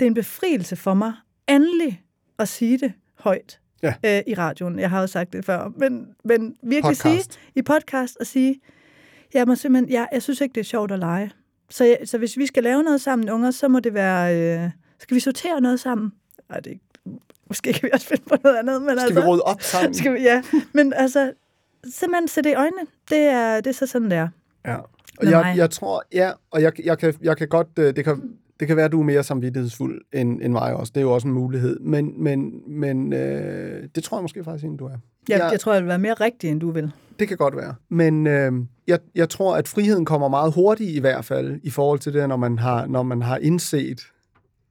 det 0.00 0.06
er 0.06 0.10
en 0.10 0.14
befrielse 0.14 0.76
for 0.76 0.94
mig 0.94 1.12
endelig 1.48 2.02
at 2.38 2.48
sige 2.48 2.78
det 2.78 2.92
højt 3.18 3.60
ja. 3.82 3.94
øh, 4.04 4.22
i 4.26 4.34
radioen. 4.34 4.78
Jeg 4.78 4.90
har 4.90 5.00
jo 5.00 5.06
sagt 5.06 5.32
det 5.32 5.44
før, 5.44 5.68
men, 5.76 6.08
men 6.24 6.56
virkelig 6.62 6.82
podcast. 6.82 7.32
sige 7.32 7.50
i 7.54 7.62
podcast 7.62 8.16
og 8.20 8.26
sige, 8.26 8.60
jeg 9.34 9.46
må 9.46 9.54
simpelthen, 9.54 9.92
jeg, 9.92 10.08
jeg 10.12 10.22
synes 10.22 10.40
ikke, 10.40 10.52
det 10.52 10.60
er 10.60 10.64
sjovt 10.64 10.92
at 10.92 10.98
lege. 10.98 11.30
Så, 11.70 11.84
jeg, 11.84 11.98
så 12.04 12.18
hvis 12.18 12.38
vi 12.38 12.46
skal 12.46 12.62
lave 12.62 12.82
noget 12.82 13.00
sammen, 13.00 13.30
unger, 13.30 13.50
så 13.50 13.68
må 13.68 13.80
det 13.80 13.94
være, 13.94 14.64
øh, 14.64 14.70
skal 14.98 15.14
vi 15.14 15.20
sortere 15.20 15.60
noget 15.60 15.80
sammen? 15.80 16.12
Nej, 16.48 16.60
det 16.60 16.66
er 16.66 16.70
ikke, 16.70 16.84
måske 17.48 17.72
kan 17.72 17.82
vi 17.82 17.90
også 17.92 18.06
finde 18.06 18.22
på 18.28 18.36
noget 18.44 18.56
andet. 18.56 18.82
Men 18.82 18.90
skal 18.90 19.00
altså, 19.00 19.20
vi 19.20 19.26
råde 19.26 19.42
op 19.42 19.62
sammen? 19.62 19.94
Skal 19.94 20.14
vi, 20.14 20.22
ja, 20.22 20.42
men 20.72 20.92
altså, 20.92 21.32
simpelthen 21.90 22.28
se 22.28 22.42
det 22.42 22.50
i 22.50 22.54
øjnene. 22.54 22.86
Det 23.10 23.18
er, 23.18 23.56
det 23.56 23.66
er 23.66 23.74
så 23.74 23.86
sådan, 23.86 24.10
det 24.10 24.18
er. 24.18 24.28
Ja, 24.64 24.76
og 25.18 25.30
jeg, 25.30 25.54
jeg 25.56 25.70
tror, 25.70 26.02
ja, 26.12 26.30
og 26.50 26.62
jeg, 26.62 26.72
jeg, 26.84 26.98
kan, 26.98 27.14
jeg 27.22 27.36
kan 27.36 27.48
godt, 27.48 27.68
øh, 27.78 27.96
det 27.96 28.04
kan, 28.04 28.22
det 28.60 28.68
kan 28.68 28.76
være, 28.76 28.84
at 28.84 28.92
du 28.92 29.00
er 29.00 29.04
mere 29.04 29.22
samvittighedsfuld 29.22 30.00
end, 30.12 30.42
end 30.42 30.52
mig 30.52 30.74
også. 30.74 30.92
Det 30.94 31.00
er 31.00 31.04
jo 31.04 31.12
også 31.12 31.28
en 31.28 31.34
mulighed. 31.34 31.80
Men, 31.80 32.22
men, 32.22 32.52
men 32.66 33.12
øh, 33.12 33.88
det 33.94 34.04
tror 34.04 34.16
jeg 34.16 34.22
måske 34.22 34.44
faktisk, 34.44 34.64
end 34.64 34.78
du 34.78 34.86
er. 34.86 34.96
Ja, 35.28 35.44
jeg, 35.44 35.52
jeg 35.52 35.60
tror, 35.60 35.72
jeg 35.72 35.82
vil 35.82 35.88
være 35.88 35.98
mere 35.98 36.14
rigtig, 36.14 36.50
end 36.50 36.60
du 36.60 36.70
vil. 36.70 36.92
Det 37.18 37.28
kan 37.28 37.36
godt 37.36 37.56
være. 37.56 37.74
Men 37.88 38.26
øh, 38.26 38.52
jeg, 38.86 38.98
jeg 39.14 39.28
tror, 39.28 39.56
at 39.56 39.68
friheden 39.68 40.04
kommer 40.04 40.28
meget 40.28 40.52
hurtigt 40.52 40.90
i 40.90 41.00
hvert 41.00 41.24
fald, 41.24 41.60
i 41.62 41.70
forhold 41.70 41.98
til 41.98 42.12
det, 42.12 42.28
når 42.28 42.36
man 42.36 42.58
har, 42.58 42.86
når 42.86 43.02
man 43.02 43.22
har 43.22 43.36
indset 43.36 44.00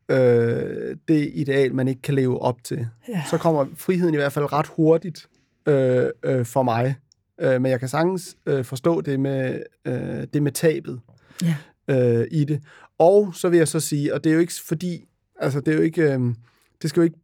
øh, 0.10 0.98
det 1.08 1.32
ideal, 1.34 1.76
man 1.76 1.88
ikke 1.88 2.02
kan 2.02 2.16
leve 2.16 2.42
op 2.42 2.64
til. 2.64 2.88
Ja. 3.10 3.24
Så 3.30 3.38
kommer 3.38 3.66
friheden 3.76 4.14
i 4.14 4.18
hvert 4.18 4.32
fald 4.32 4.54
ret 4.54 4.68
hurtigt 4.68 5.30
øh, 5.66 6.10
øh, 6.24 6.46
for 6.46 6.64
mig. 6.64 6.96
Øh, 7.42 7.62
men 7.62 7.72
jeg 7.72 7.80
kan 7.80 7.90
sagtens 7.90 8.36
øh, 8.46 8.66
forstå 8.66 9.02
det 9.02 9.20
med, 9.20 9.60
øh, 9.86 10.28
det 10.34 10.44
med 10.44 10.52
tabet 10.52 11.00
ja. 11.42 11.56
øh, 11.88 12.28
i 12.32 12.44
det. 12.44 12.62
Og 12.98 13.36
så 13.36 13.50
vil 13.50 13.58
jeg 13.58 13.68
så 13.68 13.80
sige, 13.80 14.14
og 14.14 14.24
det 14.24 14.30
er 14.30 14.34
jo 14.34 14.40
ikke 14.40 14.54
fordi, 14.68 15.06
altså 15.40 15.60
det 15.60 15.68
er 15.68 15.76
jo 15.76 15.82
ikke, 15.82 16.02
øh, 16.02 16.20
det 16.82 16.90
skal 16.90 17.00
jo 17.00 17.04
ikke, 17.04 17.18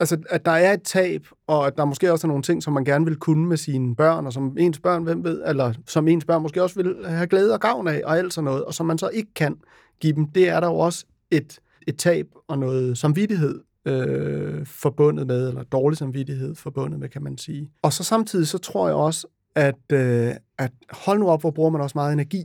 altså 0.00 0.18
at 0.30 0.44
der 0.44 0.50
er 0.50 0.72
et 0.72 0.82
tab, 0.82 1.26
og 1.46 1.66
at 1.66 1.76
der 1.76 1.84
måske 1.84 2.12
også 2.12 2.26
er 2.26 2.28
nogle 2.28 2.42
ting, 2.42 2.62
som 2.62 2.72
man 2.72 2.84
gerne 2.84 3.04
vil 3.04 3.16
kunne 3.16 3.46
med 3.46 3.56
sine 3.56 3.96
børn, 3.96 4.26
og 4.26 4.32
som 4.32 4.56
ens 4.58 4.78
børn, 4.78 5.02
hvem 5.02 5.24
ved, 5.24 5.42
eller 5.46 5.72
som 5.86 6.08
ens 6.08 6.24
børn 6.24 6.42
måske 6.42 6.62
også 6.62 6.82
vil 6.82 7.06
have 7.06 7.26
glæde 7.26 7.52
og 7.54 7.60
gavn 7.60 7.88
af, 7.88 8.02
og 8.04 8.18
alt 8.18 8.34
sådan 8.34 8.44
noget, 8.44 8.64
og 8.64 8.74
som 8.74 8.86
man 8.86 8.98
så 8.98 9.08
ikke 9.08 9.34
kan 9.34 9.56
give 10.00 10.12
dem, 10.12 10.26
det 10.26 10.48
er 10.48 10.60
der 10.60 10.66
jo 10.66 10.78
også 10.78 11.04
et, 11.30 11.58
et 11.86 11.96
tab 11.96 12.26
og 12.48 12.58
noget 12.58 12.98
samvittighed 12.98 13.60
øh, 13.84 14.66
forbundet 14.66 15.26
med, 15.26 15.48
eller 15.48 15.62
dårlig 15.62 15.98
samvittighed 15.98 16.54
forbundet 16.54 17.00
med, 17.00 17.08
kan 17.08 17.22
man 17.22 17.38
sige. 17.38 17.70
Og 17.82 17.92
så 17.92 18.04
samtidig, 18.04 18.48
så 18.48 18.58
tror 18.58 18.86
jeg 18.86 18.96
også, 18.96 19.26
at, 19.54 19.92
øh, 19.92 20.34
at 20.58 20.72
hold 20.90 21.18
nu 21.18 21.28
op, 21.28 21.40
hvor 21.40 21.50
bruger 21.50 21.70
man 21.70 21.80
også 21.80 21.98
meget 21.98 22.12
energi 22.12 22.44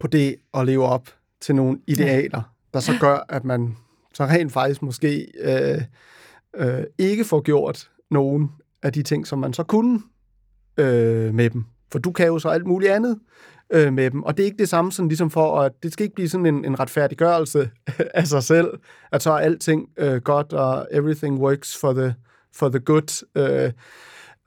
på 0.00 0.06
det 0.06 0.36
at 0.54 0.66
leve 0.66 0.84
op 0.84 1.08
til 1.40 1.54
nogle 1.54 1.78
idealer, 1.86 2.54
der 2.74 2.80
så 2.80 2.92
gør, 3.00 3.24
at 3.28 3.44
man 3.44 3.76
så 4.14 4.24
rent 4.24 4.52
faktisk 4.52 4.82
måske 4.82 5.26
øh, 5.40 5.82
øh, 6.56 6.84
ikke 6.98 7.24
får 7.24 7.40
gjort 7.40 7.90
nogen 8.10 8.50
af 8.82 8.92
de 8.92 9.02
ting, 9.02 9.26
som 9.26 9.38
man 9.38 9.52
så 9.52 9.62
kunne 9.62 10.00
øh, 10.76 11.34
med 11.34 11.50
dem. 11.50 11.64
For 11.92 11.98
du 11.98 12.12
kan 12.12 12.26
jo 12.26 12.38
så 12.38 12.48
alt 12.48 12.66
muligt 12.66 12.92
andet 12.92 13.18
øh, 13.70 13.92
med 13.92 14.10
dem. 14.10 14.22
Og 14.22 14.36
det 14.36 14.42
er 14.42 14.44
ikke 14.46 14.58
det 14.58 14.68
samme 14.68 14.92
sådan 14.92 15.08
ligesom 15.08 15.30
for, 15.30 15.60
at 15.60 15.72
det 15.82 15.92
skal 15.92 16.04
ikke 16.04 16.14
blive 16.14 16.28
sådan 16.28 16.46
en, 16.46 16.64
en 16.64 16.80
retfærdiggørelse 16.80 17.70
af 18.14 18.26
sig 18.26 18.42
selv, 18.42 18.68
at 19.12 19.22
så 19.22 19.30
er 19.30 19.38
alting 19.38 19.88
øh, 19.96 20.16
godt, 20.16 20.52
og 20.52 20.88
everything 20.90 21.40
works 21.40 21.76
for 21.80 21.92
the, 21.92 22.14
for 22.54 22.68
the 22.68 22.78
good. 22.78 23.24
Øh, 23.34 23.72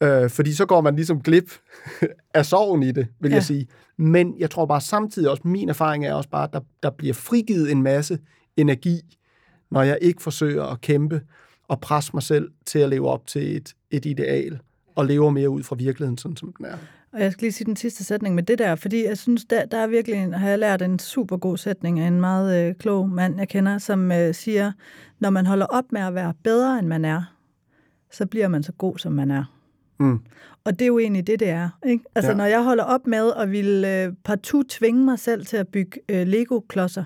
øh, 0.04 0.30
fordi 0.30 0.54
så 0.54 0.66
går 0.66 0.82
man 0.82 0.96
ligesom 0.96 1.22
glip 1.22 1.52
af 2.34 2.46
sorgen 2.46 2.84
i 2.84 2.92
det, 2.92 3.08
vil 3.20 3.30
ja. 3.30 3.36
jeg 3.36 3.44
sige. 3.44 3.68
Men 3.98 4.36
jeg 4.40 4.50
tror 4.50 4.66
bare 4.66 4.82
samtidig 4.82 5.30
også, 5.30 5.42
min 5.46 5.70
erfaring 5.70 6.06
er 6.06 6.14
også 6.14 6.30
bare, 6.30 6.44
at 6.44 6.54
der, 6.54 6.60
der 6.84 6.90
bliver 6.90 7.14
frigivet 7.14 7.72
en 7.72 7.84
masse 7.84 8.20
energi, 8.58 9.18
når 9.72 9.82
jeg 9.82 9.98
ikke 10.02 10.22
forsøger 10.22 10.64
at 10.64 10.82
kæmpe 10.82 11.22
og 11.68 11.82
presse 11.82 12.12
mig 12.14 12.24
selv 12.24 12.52
til 12.66 12.80
at 12.80 12.90
leve 12.90 13.10
op 13.10 13.28
til 13.28 13.56
et, 13.58 13.76
et 13.92 14.06
ideal, 14.06 14.60
og 14.96 15.06
lever 15.06 15.30
mere 15.30 15.50
ud 15.50 15.64
fra 15.64 15.76
virkeligheden, 15.76 16.18
sådan 16.18 16.38
som 16.38 16.54
den 16.54 16.66
er. 16.66 16.78
Og 17.14 17.20
jeg 17.22 17.32
skal 17.32 17.42
lige 17.42 17.52
sige 17.52 17.66
den 17.66 17.76
sidste 17.76 18.04
sætning 18.04 18.36
med 18.36 18.44
det 18.44 18.60
der, 18.60 18.76
fordi 18.76 19.06
jeg 19.06 19.18
synes, 19.18 19.46
der, 19.46 19.66
der 19.66 19.78
er 19.78 19.88
virkelig, 19.88 20.34
har 20.34 20.50
jeg 20.50 20.60
lært 20.60 20.82
en 20.82 21.00
super 21.00 21.38
god 21.38 21.58
sætning 21.58 22.00
af 22.00 22.08
en 22.08 22.20
meget 22.20 22.68
øh, 22.68 22.76
klog 22.76 23.10
mand, 23.10 23.40
jeg 23.40 23.48
kender, 23.48 23.78
som 23.78 24.12
øh, 24.12 24.34
siger, 24.34 24.72
når 25.20 25.30
man 25.30 25.46
holder 25.46 25.66
op 25.66 25.92
med 25.92 26.02
at 26.02 26.16
være 26.16 26.34
bedre, 26.44 26.80
end 26.80 26.88
man 26.88 27.06
er, 27.06 27.36
så 28.12 28.26
bliver 28.26 28.48
man 28.48 28.64
så 28.64 28.72
god, 28.72 28.98
som 28.98 29.12
man 29.14 29.32
er. 29.32 29.44
Mm. 30.00 30.20
Og 30.64 30.80
det 30.80 30.82
er 30.82 30.88
jo 30.88 31.00
egentlig 31.00 31.28
det, 31.28 31.40
det 31.40 31.50
er. 31.50 31.70
Ikke? 31.86 32.06
Altså, 32.16 32.32
ja. 32.32 32.38
når 32.38 32.46
jeg 32.46 32.64
holder 32.64 32.84
op 32.84 33.08
med 33.08 33.32
at 33.38 33.52
ville 33.52 34.04
øh, 34.04 34.14
partout 34.24 34.66
tvinge 34.66 35.06
mig 35.06 35.20
selv 35.20 35.46
til 35.46 35.58
at 35.58 35.68
bygge 35.68 36.00
øh, 36.10 36.28
Lego-klodser, 36.28 37.04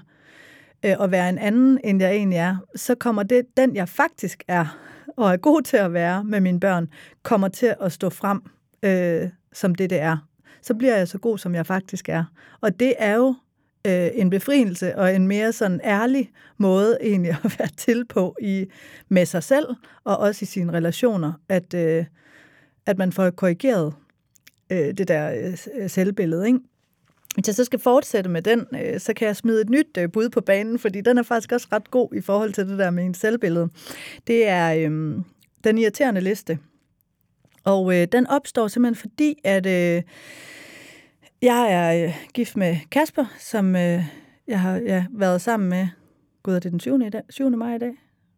øh, 0.86 0.96
og 1.00 1.12
være 1.12 1.30
en 1.30 1.38
anden, 1.38 1.80
end 1.84 2.02
jeg 2.02 2.12
egentlig 2.12 2.38
er, 2.38 2.58
så 2.76 2.96
kommer 2.96 3.24
det, 3.24 3.58
den 3.58 3.76
jeg 3.76 3.90
faktisk 3.90 4.44
er, 4.48 4.78
og 5.18 5.34
er 5.34 5.38
god 5.38 5.62
til 5.62 5.78
at 5.78 5.94
være 5.94 6.24
med 6.24 6.42
mine 6.42 6.60
børn, 6.60 6.88
kommer 7.24 7.48
til 7.48 7.76
at 7.82 7.92
stå 7.92 8.10
frem 8.10 8.42
øh, 8.84 9.30
som 9.56 9.76
det, 9.76 9.90
det 9.90 10.00
er. 10.00 10.18
Så 10.62 10.74
bliver 10.74 10.98
jeg 10.98 11.08
så 11.08 11.18
god, 11.18 11.38
som 11.38 11.56
jeg 11.56 11.66
faktisk 11.66 12.10
er. 12.10 12.24
Og 12.62 12.80
det 12.80 12.94
er 12.98 13.16
jo 13.16 13.36
øh, 13.88 14.10
en 14.14 14.30
befrielse 14.30 14.98
og 14.98 15.16
en 15.16 15.28
mere 15.28 15.54
sådan 15.54 15.82
ærlig 15.84 16.32
måde 16.58 16.98
egentlig 17.02 17.32
at 17.44 17.60
være 17.60 17.70
til 17.78 18.06
på 18.06 18.36
i 18.42 18.66
med 19.10 19.26
sig 19.26 19.44
selv 19.44 19.66
og 20.04 20.18
også 20.18 20.44
i 20.44 20.46
sine 20.46 20.74
relationer, 20.74 21.34
at, 21.50 21.74
øh, 21.74 22.06
at 22.86 22.98
man 22.98 23.12
får 23.12 23.30
korrigeret 23.30 23.94
øh, 24.70 24.94
det 24.98 25.08
der 25.08 25.54
øh, 25.76 25.90
selvbillede. 25.90 26.48
Ikke? 26.48 26.60
Hvis 27.36 27.48
jeg 27.48 27.56
så 27.56 27.64
skal 27.64 27.80
fortsætte 27.80 28.30
med 28.30 28.42
den, 28.42 28.66
øh, 28.84 29.00
så 29.00 29.14
kan 29.14 29.28
jeg 29.28 29.36
smide 29.36 29.62
et 29.62 29.70
nyt 29.70 29.98
øh, 29.98 30.12
bud 30.12 30.30
på 30.30 30.42
banen, 30.42 30.80
fordi 30.80 31.02
den 31.02 31.18
er 31.18 31.24
faktisk 31.24 31.52
også 31.52 31.68
ret 31.72 31.92
god 31.92 32.14
i 32.14 32.22
forhold 32.22 32.54
til 32.54 32.68
det 32.68 32.80
der 32.80 32.90
med 32.90 33.06
en 33.06 33.14
selvbillede. 33.14 33.70
Det 34.28 34.48
er 34.48 34.74
øh, 34.74 35.16
den 35.64 35.78
irriterende 35.78 36.22
liste. 36.22 36.60
Og 37.66 37.96
øh, 37.96 38.08
den 38.12 38.28
opstår 38.28 38.68
simpelthen 38.68 39.10
fordi, 39.10 39.36
at 39.44 39.66
øh, 39.66 40.02
jeg 41.42 41.72
er 41.72 42.06
øh, 42.06 42.16
gift 42.34 42.58
med 42.58 42.78
Kasper, 42.92 43.26
som 43.40 43.76
øh, 43.76 44.04
jeg 44.48 44.60
har 44.60 44.76
ja, 44.76 45.06
været 45.12 45.42
sammen 45.42 45.70
med. 45.70 45.88
Gud, 46.44 46.54
er 46.54 46.60
det 46.60 46.72
den 46.72 46.80
7. 46.80 47.02
I 47.02 47.10
dag? 47.10 47.22
7. 47.30 47.50
maj 47.50 47.76
i 47.76 47.80
dag? 47.80 47.92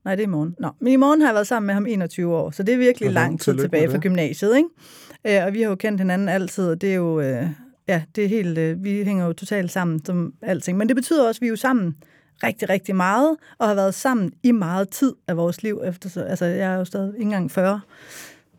Nej, 0.06 0.16
det 0.16 0.24
er 0.24 0.28
i 0.28 0.30
morgen. 0.30 0.56
Nå, 0.60 0.70
men 0.80 0.94
i 0.94 0.96
morgen 0.96 1.22
har 1.22 1.28
jeg 1.28 1.36
været 1.36 1.48
sammen 1.48 1.68
med 1.68 1.74
ham 1.74 1.86
21 1.86 2.36
år, 2.36 2.52
så 2.52 2.63
det 2.63 2.74
er 2.74 2.78
virkelig 2.78 3.12
lang 3.12 3.40
tid 3.40 3.58
tilbage 3.58 3.92
fra 3.92 3.98
gymnasiet, 3.98 4.58
ikke? 4.58 5.40
Øh, 5.40 5.46
og 5.46 5.54
vi 5.54 5.62
har 5.62 5.70
jo 5.70 5.76
kendt 5.76 6.02
hinanden 6.02 6.30
altid, 6.30 6.70
og 6.70 6.82
det 6.82 6.92
er 6.92 6.96
jo, 6.96 7.20
øh, 7.20 7.48
ja, 7.88 8.04
det 8.16 8.24
er 8.24 8.28
helt, 8.28 8.58
øh, 8.58 8.84
vi 8.84 9.04
hænger 9.04 9.26
jo 9.26 9.34
totalt 9.34 9.72
sammen 9.72 10.06
som 10.06 10.34
alting. 10.42 10.78
Men 10.78 10.88
det 10.88 10.96
betyder 10.96 11.28
også, 11.28 11.40
at 11.40 11.42
vi 11.42 11.48
er 11.48 11.50
jo 11.50 11.56
sammen 11.56 11.96
rigtig, 12.44 12.70
rigtig 12.70 12.96
meget, 12.96 13.38
og 13.58 13.68
har 13.68 13.76
været 13.76 13.94
sammen 13.94 14.32
i 14.44 14.52
meget 14.52 14.90
tid 14.90 15.13
af 15.28 15.38
vores 15.38 15.63
liv. 15.63 15.82
Efter, 15.86 16.24
altså, 16.24 16.46
jeg 16.46 16.74
er 16.74 16.78
jo 16.78 16.86
stadig 16.86 17.13
ikke 17.13 17.24
engang 17.24 17.52
40, 17.52 17.82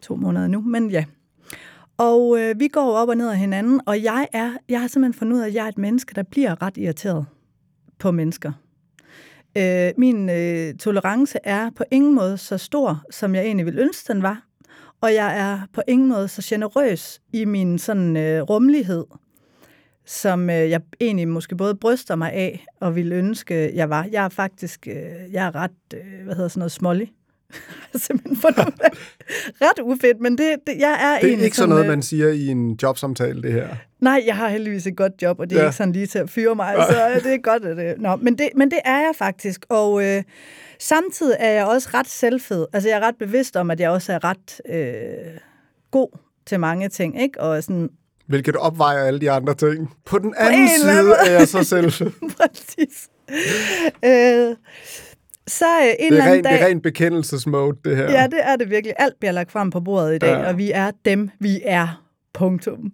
to 0.01 0.17
måneder 0.17 0.47
nu, 0.47 0.61
men 0.61 0.91
ja. 0.91 1.05
Og 1.99 2.41
øh, 2.41 2.61
vi 2.61 2.69
går 2.69 2.93
op 2.93 3.09
og 3.09 3.17
ned 3.17 3.29
af 3.29 3.39
hinanden, 3.39 3.81
og 3.87 4.03
jeg 4.03 4.29
er, 4.33 4.53
jeg 4.69 4.81
har 4.81 4.89
simpelthen 4.89 5.19
fundet 5.19 5.37
ud 5.37 5.41
af, 5.41 5.47
at 5.47 5.55
jeg 5.55 5.65
er 5.65 5.69
et 5.69 5.79
menneske, 5.79 6.15
der 6.15 6.23
bliver 6.23 6.63
ret 6.63 6.77
irriteret 6.77 7.27
på 7.99 8.11
mennesker. 8.11 8.53
Øh, 9.59 9.93
min 9.97 10.31
øh, 10.31 10.75
tolerance 10.75 11.39
er 11.45 11.71
på 11.77 11.85
ingen 11.91 12.15
måde 12.15 12.39
så 12.39 12.59
stor, 12.59 13.03
som 13.11 13.35
jeg 13.35 13.45
egentlig 13.45 13.67
ville 13.67 13.81
ønske, 13.81 14.13
den 14.13 14.23
var. 14.23 14.43
Og 15.01 15.15
jeg 15.15 15.39
er 15.39 15.61
på 15.73 15.83
ingen 15.89 16.09
måde 16.09 16.29
så 16.29 16.43
generøs 16.45 17.21
i 17.33 17.45
min 17.45 17.79
sådan 17.79 18.17
øh, 18.17 18.43
rummelighed, 18.43 19.05
som 20.07 20.51
øh, 20.51 20.71
jeg 20.71 20.81
egentlig 21.01 21.29
måske 21.29 21.57
både 21.57 21.75
bryster 21.75 22.17
mig 22.17 22.33
af 22.33 22.65
og 22.81 22.97
ville 22.97 23.15
ønske, 23.15 23.77
jeg 23.77 23.91
var. 23.91 24.09
Jeg 24.13 24.25
er 24.25 24.29
faktisk 24.29 24.89
øh, 24.89 25.33
jeg 25.33 25.47
er 25.47 25.55
ret, 25.55 25.71
øh, 25.95 26.25
hvad 26.25 26.35
hedder 26.35 26.49
sådan 26.49 26.61
noget, 26.61 26.73
smålig. 26.73 27.13
simpelthen 27.95 28.37
for 28.37 28.51
noget 28.57 28.75
ret 29.63 29.83
ufedt, 29.83 30.21
men 30.21 30.39
det, 30.39 30.57
det 30.67 30.75
jeg 30.79 30.99
er 31.01 31.27
Det 31.27 31.39
er 31.39 31.45
ikke 31.45 31.57
sådan 31.57 31.69
noget, 31.69 31.85
øh, 31.85 31.89
man 31.89 32.03
siger 32.03 32.29
i 32.29 32.47
en 32.47 32.79
jobsamtale, 32.83 33.43
det 33.43 33.53
her. 33.53 33.69
Nej, 34.01 34.23
jeg 34.27 34.37
har 34.37 34.49
heldigvis 34.49 34.87
et 34.87 34.97
godt 34.97 35.13
job, 35.23 35.41
og 35.41 35.51
det 35.51 35.57
er 35.57 35.61
ja. 35.61 35.67
ikke 35.67 35.77
sådan 35.77 35.93
lige 35.93 36.07
til 36.07 36.19
at 36.19 36.31
fyre 36.31 36.55
mig, 36.55 36.75
så 36.91 37.21
det 37.25 37.35
er 37.35 37.39
godt. 37.43 37.65
At 37.65 37.77
det, 37.77 37.95
nå, 37.99 38.17
men, 38.17 38.39
det, 38.39 38.49
men 38.57 38.71
det 38.71 38.79
er 38.85 38.99
jeg 38.99 39.13
faktisk, 39.17 39.67
og 39.69 40.05
øh, 40.05 40.23
samtidig 40.79 41.37
er 41.41 41.51
jeg 41.51 41.67
også 41.67 41.89
ret 41.95 42.09
selvfed. 42.09 42.67
Altså, 42.73 42.89
jeg 42.89 42.97
er 42.97 43.07
ret 43.07 43.17
bevidst 43.19 43.57
om, 43.57 43.71
at 43.71 43.81
jeg 43.81 43.91
også 43.91 44.13
er 44.13 44.25
ret 44.25 44.61
øh, 44.69 45.41
god 45.91 46.19
til 46.47 46.61
mange 46.61 46.89
ting, 46.89 47.23
ikke? 47.23 47.41
Og 47.41 47.63
sådan, 47.63 47.91
Hvilket 48.27 48.57
opvejer 48.57 49.05
alle 49.05 49.21
de 49.21 49.31
andre 49.31 49.55
ting. 49.55 49.95
På 50.05 50.19
den 50.19 50.35
anden 50.37 50.67
På 50.67 50.89
side 50.89 51.15
er 51.27 51.31
jeg 51.39 51.49
så 51.49 51.65
selv. 51.65 52.13
Præcis. 52.37 53.09
Øh, 54.05 54.57
Så 55.49 55.65
øh, 55.83 55.95
en 56.07 56.13
Det 56.13 56.19
er, 56.21 56.33
ren, 56.33 56.45
dag... 56.45 56.53
det 56.53 56.63
er 56.63 56.67
ren 56.67 56.81
bekendelsesmode, 56.81 57.77
det 57.85 57.97
her. 57.97 58.11
Ja, 58.11 58.27
det 58.27 58.41
er 58.43 58.57
det 58.57 58.71
virkelig. 58.71 58.95
Alt 58.99 59.15
bliver 59.21 59.33
lagt 59.33 59.53
frem 59.53 59.71
på 59.71 59.81
bordet 59.81 60.15
i 60.15 60.19
dag, 60.19 60.29
Ja. 60.31 60.39
ja. 60.41 60.49
og 60.49 60.59
vi 60.59 60.71
er 60.75 60.91
dem, 61.05 61.31
vi 61.41 61.61
er. 61.65 62.05
Punktum. 62.35 62.93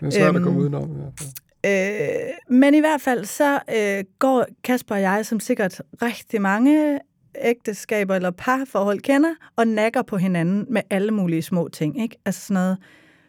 det 0.00 0.06
er 0.06 0.10
svært 0.10 0.28
at 0.28 0.34
øhm, 0.34 0.44
komme 0.44 0.60
udenom. 0.60 0.90
i 0.90 0.94
hvert 0.94 1.12
fald. 1.18 1.30
Øh, 1.66 2.56
men 2.56 2.74
i 2.74 2.80
hvert 2.80 3.00
fald 3.00 3.24
så 3.24 3.58
øh, 3.76 4.04
går 4.18 4.46
Kasper 4.64 4.94
og 4.94 5.00
jeg, 5.00 5.26
som 5.26 5.40
sikkert 5.40 5.82
rigtig 6.02 6.42
mange 6.42 7.00
ægteskaber 7.44 8.14
eller 8.14 8.30
parforhold 8.30 9.00
kender, 9.00 9.30
og 9.56 9.68
nakker 9.68 10.02
på 10.02 10.16
hinanden 10.16 10.66
med 10.70 10.82
alle 10.90 11.10
mulige 11.12 11.42
små 11.42 11.68
ting. 11.68 12.02
Ikke? 12.02 12.16
Altså 12.24 12.40
sådan 12.40 12.54
noget, 12.54 12.78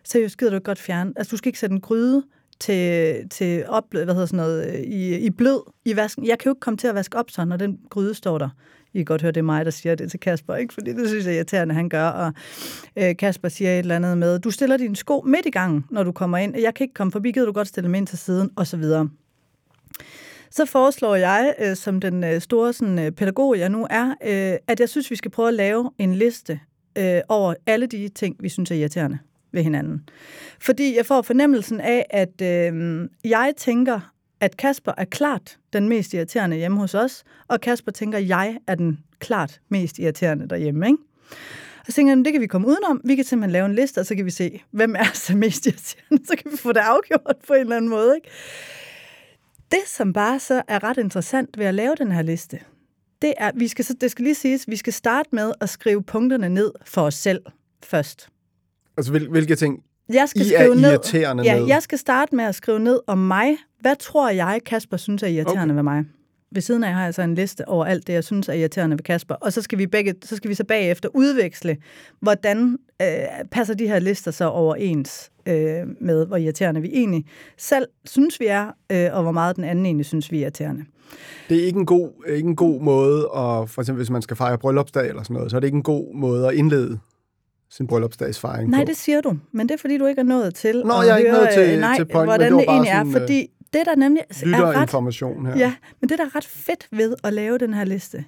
seriøst, 0.03 0.38
gider 0.38 0.51
du 0.51 0.56
ikke 0.58 0.65
godt 0.65 0.80
fjerne? 0.80 1.13
Altså 1.15 1.32
du 1.32 1.38
skal 1.38 1.49
ikke 1.49 1.60
sætte 1.60 1.73
en 1.73 1.82
gryde 1.82 2.23
til, 2.60 3.15
til 3.30 3.65
op, 3.67 3.84
hvad 3.91 4.08
hedder 4.08 4.26
sådan 4.26 4.38
noget, 4.38 4.74
øh, 4.74 4.80
i, 4.80 5.17
i 5.17 5.30
blød 5.30 5.62
i 5.86 5.96
vasken. 5.96 6.28
Jeg 6.28 6.39
kan 6.39 6.50
jo 6.50 6.52
ikke 6.52 6.60
komme 6.60 6.78
til 6.78 6.88
at 6.88 6.96
vaske 6.96 7.17
op 7.17 7.32
sådan, 7.32 7.48
når 7.48 7.58
den 7.58 7.80
gryde 7.89 8.13
står 8.13 8.38
der. 8.38 8.50
I 8.93 8.98
kan 8.98 9.06
godt 9.06 9.22
høre, 9.22 9.32
det 9.32 9.39
er 9.39 9.43
mig, 9.43 9.65
der 9.65 9.72
siger 9.72 9.96
det 9.96 10.12
til 10.12 10.20
Kasper, 10.20 10.56
ikke? 10.56 10.74
fordi 10.74 10.93
det 10.93 11.10
synes 11.10 11.26
jeg 11.26 11.32
er 11.32 11.36
irriterende, 11.36 11.76
han 11.76 11.89
gør. 11.89 12.08
Og 12.08 12.34
øh, 12.96 13.15
Kasper 13.17 13.50
siger 13.50 13.72
et 13.72 13.80
eller 13.80 13.96
andet 13.96 14.17
med, 14.17 14.39
du 14.39 14.52
stiller 14.52 14.78
dine 14.78 14.96
sko 14.96 15.22
midt 15.26 15.46
i 15.46 15.50
gangen, 15.50 15.86
når 15.89 16.04
du 16.04 16.12
kommer 16.12 16.38
ind. 16.38 16.58
Jeg 16.58 16.74
kan 16.74 16.84
ikke 16.84 16.93
komme 16.93 17.12
forbi, 17.12 17.32
gider 17.32 17.46
du 17.46 17.52
godt 17.52 17.67
stille 17.67 17.86
dem 17.86 17.96
ind 17.96 18.08
til 18.08 18.17
siden, 18.17 18.52
og 18.56 18.67
så 18.67 18.78
videre. 18.78 19.10
Så 20.52 20.65
foreslår 20.65 21.15
jeg, 21.15 21.56
øh, 21.60 21.76
som 21.76 22.00
den 22.00 22.24
øh, 22.24 22.41
store 22.41 22.74
sådan, 22.74 23.00
øh, 23.00 23.12
pædagog, 23.12 23.60
jeg 23.60 23.70
nu 23.70 23.88
er, 23.89 24.10
øh, 24.10 24.58
at 24.67 24.80
jeg 24.80 24.89
synes, 24.89 25.12
vi 25.12 25.15
skal 25.15 25.32
prøve 25.32 25.48
at 25.48 25.54
lave 25.54 25.91
en 25.98 26.15
liste 26.15 26.60
øh, 26.98 27.22
over 27.30 27.54
alle 27.65 27.86
de 27.86 28.10
ting, 28.10 28.36
vi 28.39 28.50
synes 28.50 28.72
er 28.72 28.76
irriterende 28.76 29.17
ved 29.51 29.63
hinanden. 29.63 30.10
Fordi 30.60 30.95
jeg 30.95 31.05
får 31.05 31.21
fornemmelsen 31.21 31.79
af, 31.79 32.05
at 32.10 32.41
øh, 32.41 33.10
jeg 33.25 33.53
tænker, 33.57 34.13
at 34.39 34.57
Kasper 34.57 34.91
er 34.97 35.05
klart 35.05 35.57
den 35.73 35.89
mest 35.89 36.13
irriterende 36.13 36.57
hjemme 36.57 36.79
hos 36.79 36.95
os, 36.95 37.23
og 37.47 37.62
Kasper 37.62 37.91
tænker, 37.91 38.17
at 38.17 38.27
jeg 38.27 38.57
er 38.67 38.75
den 38.75 38.99
klart 39.19 39.62
mest 39.69 39.99
irriterende 39.99 40.49
derhjemme. 40.49 40.86
Ikke? 40.88 40.97
Og 41.79 41.86
så 41.86 41.91
tænker 41.93 42.15
jeg, 42.15 42.25
det 42.25 42.33
kan 42.33 42.41
vi 42.41 42.47
komme 42.47 42.67
udenom. 42.67 43.01
Vi 43.03 43.15
kan 43.15 43.25
simpelthen 43.25 43.51
lave 43.51 43.65
en 43.65 43.75
liste, 43.75 43.99
og 43.99 44.05
så 44.05 44.15
kan 44.15 44.25
vi 44.25 44.31
se, 44.31 44.63
hvem 44.71 44.95
er 44.95 45.12
så 45.13 45.36
mest 45.36 45.65
irriterende. 45.65 46.25
Så 46.29 46.36
kan 46.38 46.51
vi 46.51 46.57
få 46.57 46.71
det 46.71 46.79
afgjort 46.79 47.36
på 47.47 47.53
en 47.53 47.60
eller 47.60 47.75
anden 47.75 47.89
måde. 47.89 48.15
Ikke? 48.15 48.29
Det, 49.71 49.79
som 49.88 50.13
bare 50.13 50.39
så 50.39 50.62
er 50.67 50.83
ret 50.83 50.97
interessant 50.97 51.57
ved 51.57 51.65
at 51.65 51.73
lave 51.73 51.95
den 51.95 52.12
her 52.12 52.21
liste, 52.21 52.60
det 53.21 53.33
er, 53.38 53.51
vi 53.55 53.67
skal, 53.67 53.86
så, 53.86 53.93
det 54.01 54.12
skal 54.12 54.23
lige 54.23 54.36
siges, 54.36 54.67
vi 54.67 54.75
skal 54.75 54.93
starte 54.93 55.29
med 55.31 55.53
at 55.62 55.69
skrive 55.69 56.03
punkterne 56.03 56.49
ned 56.49 56.71
for 56.86 57.01
os 57.01 57.15
selv 57.15 57.41
først. 57.83 58.29
Altså, 58.97 59.12
hvil, 59.12 59.29
hvilke 59.29 59.55
ting 59.55 59.83
Jeg 60.13 60.29
skal 60.29 60.41
I 60.41 60.53
er 60.53 60.60
skrive 60.60 60.75
ned, 60.75 60.91
irriterende 60.91 61.43
ja, 61.43 61.60
med? 61.60 61.67
jeg 61.67 61.81
skal 61.81 61.97
starte 61.97 62.36
med 62.36 62.45
at 62.45 62.55
skrive 62.55 62.79
ned 62.79 62.99
om 63.07 63.17
mig. 63.17 63.57
Hvad 63.79 63.95
tror 63.95 64.29
jeg, 64.29 64.62
Kasper 64.65 64.97
synes 64.97 65.23
er 65.23 65.27
irriterende 65.27 65.63
okay. 65.63 65.75
ved 65.75 65.83
mig? 65.83 66.05
Ved 66.51 66.62
siden 66.62 66.83
af 66.83 66.93
har 66.93 67.03
jeg 67.03 67.13
så 67.13 67.21
en 67.21 67.36
liste 67.36 67.67
over 67.67 67.86
alt 67.86 68.07
det, 68.07 68.13
jeg 68.13 68.23
synes 68.23 68.49
er 68.49 68.53
irriterende 68.53 68.93
ved 68.93 69.03
Kasper. 69.03 69.36
Og 69.36 69.53
så 69.53 69.62
skal 69.62 69.77
vi, 69.77 69.88
begge, 69.88 70.13
så, 70.23 70.36
skal 70.36 70.49
vi 70.49 70.55
så 70.55 70.63
bagefter 70.63 71.10
udveksle, 71.13 71.77
hvordan 72.19 72.77
øh, 73.01 73.07
passer 73.51 73.73
de 73.73 73.88
her 73.88 73.99
lister 73.99 74.31
så 74.31 74.45
overens 74.45 75.31
øh, 75.47 75.88
med, 76.01 76.25
hvor 76.25 76.38
irriterende 76.38 76.81
vi 76.81 76.89
egentlig 76.93 77.25
selv 77.57 77.88
synes, 78.05 78.39
vi 78.39 78.45
er, 78.45 78.71
øh, 78.91 79.10
og 79.13 79.21
hvor 79.21 79.31
meget 79.31 79.55
den 79.55 79.63
anden 79.63 79.86
egentlig 79.86 80.05
synes, 80.05 80.31
vi 80.31 80.38
er 80.38 80.41
irriterende. 80.41 80.86
Det 81.49 81.62
er 81.62 81.65
ikke 81.65 81.79
en 81.79 81.86
god, 81.86 82.10
ikke 82.29 82.47
en 82.47 82.55
god 82.55 82.81
måde, 82.81 83.19
at, 83.21 83.69
for 83.69 83.79
eksempel 83.79 83.99
hvis 83.99 84.10
man 84.10 84.21
skal 84.21 84.38
fejre 84.38 84.57
bryllupsdag 84.57 85.10
eller 85.10 85.23
sådan 85.23 85.33
noget, 85.33 85.51
så 85.51 85.57
er 85.57 85.60
det 85.60 85.67
ikke 85.67 85.75
en 85.75 85.83
god 85.83 86.15
måde 86.15 86.47
at 86.47 86.53
indlede 86.53 86.99
sin 87.69 87.88
bryllupsdagsfejring 87.88 88.69
Nej, 88.69 88.80
på. 88.82 88.86
det 88.88 88.97
siger 88.97 89.21
du, 89.21 89.38
men 89.51 89.69
det 89.69 89.73
er, 89.73 89.77
fordi 89.77 89.97
du 89.97 90.06
ikke 90.06 90.19
er 90.19 90.23
nået 90.25 90.56
til 90.56 90.82
Nå, 90.86 91.01
jeg 91.01 91.10
er 91.13 91.17
ikke 91.17 91.32
høre, 91.32 91.39
nået 91.41 91.53
til- 91.53 91.73
øh, 91.73 91.80
nej, 91.80 91.95
til 91.95 92.06
pointen, 92.06 92.19
men 92.19 92.25
hvordan 92.25 92.51
det 92.51 92.60
det, 92.60 92.67
egentlig 92.69 92.89
er, 92.89 92.95
sådan, 92.97 93.08
øh, 93.08 93.13
fordi 93.21 93.47
det, 93.73 93.86
der 93.86 93.95
nemlig 93.95 94.21
er 94.30 94.34
ret 94.36 94.47
Lytterinformation 94.47 95.45
her. 95.45 95.58
Ja, 95.58 95.75
men 96.01 96.10
det, 96.10 96.17
der 96.17 96.25
er 96.25 96.36
ret 96.36 96.45
fedt 96.45 96.88
ved 96.91 97.15
at 97.23 97.34
lave 97.34 97.58
den 97.58 97.73
her 97.73 97.84
liste, 97.86 98.25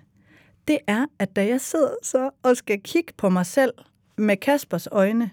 det 0.67 0.77
er, 0.87 1.05
at 1.19 1.35
da 1.35 1.47
jeg 1.47 1.61
sidder 1.61 1.89
så 2.03 2.29
og 2.43 2.57
skal 2.57 2.79
kigge 2.83 3.13
på 3.17 3.29
mig 3.29 3.45
selv 3.45 3.71
med 4.17 4.37
Kaspers 4.37 4.87
øjne, 4.91 5.29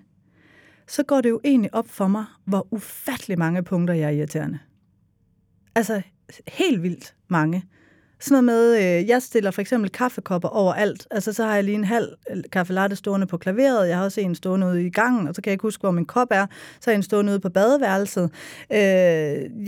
så 0.88 1.02
går 1.02 1.20
det 1.20 1.30
jo 1.30 1.40
egentlig 1.44 1.74
op 1.74 1.88
for 1.88 2.06
mig, 2.06 2.24
hvor 2.44 2.66
ufattelig 2.70 3.38
mange 3.38 3.62
punkter 3.64 3.94
jeg 3.94 4.06
er 4.06 4.10
irriterende. 4.10 4.58
Altså, 5.74 6.02
helt 6.48 6.82
vildt 6.82 7.14
mange. 7.28 7.64
Sådan 8.20 8.44
noget 8.44 8.74
med, 8.74 8.98
øh, 8.98 9.08
jeg 9.08 9.22
stiller 9.22 9.50
for 9.50 9.60
eksempel 9.60 9.90
kaffekopper 9.90 10.48
overalt. 10.48 11.06
Altså, 11.10 11.32
så 11.32 11.44
har 11.44 11.54
jeg 11.54 11.64
lige 11.64 11.74
en 11.74 11.84
halv 11.84 12.08
øh, 12.30 12.42
kaffe 12.52 12.72
latte 12.72 12.96
stående 12.96 13.26
på 13.26 13.36
klaveret. 13.36 13.88
Jeg 13.88 13.96
har 13.96 14.04
også 14.04 14.20
en 14.20 14.34
stående 14.34 14.66
ude 14.66 14.86
i 14.86 14.90
gangen, 14.90 15.28
og 15.28 15.34
så 15.34 15.42
kan 15.42 15.50
jeg 15.50 15.54
ikke 15.54 15.62
huske, 15.62 15.80
hvor 15.80 15.90
min 15.90 16.04
kop 16.04 16.28
er. 16.30 16.46
Så 16.80 16.80
har 16.84 16.92
jeg 16.92 16.96
en 16.96 17.02
stående 17.02 17.32
ude 17.32 17.40
på 17.40 17.48
badeværelset. 17.48 18.30
Øh, 18.72 18.78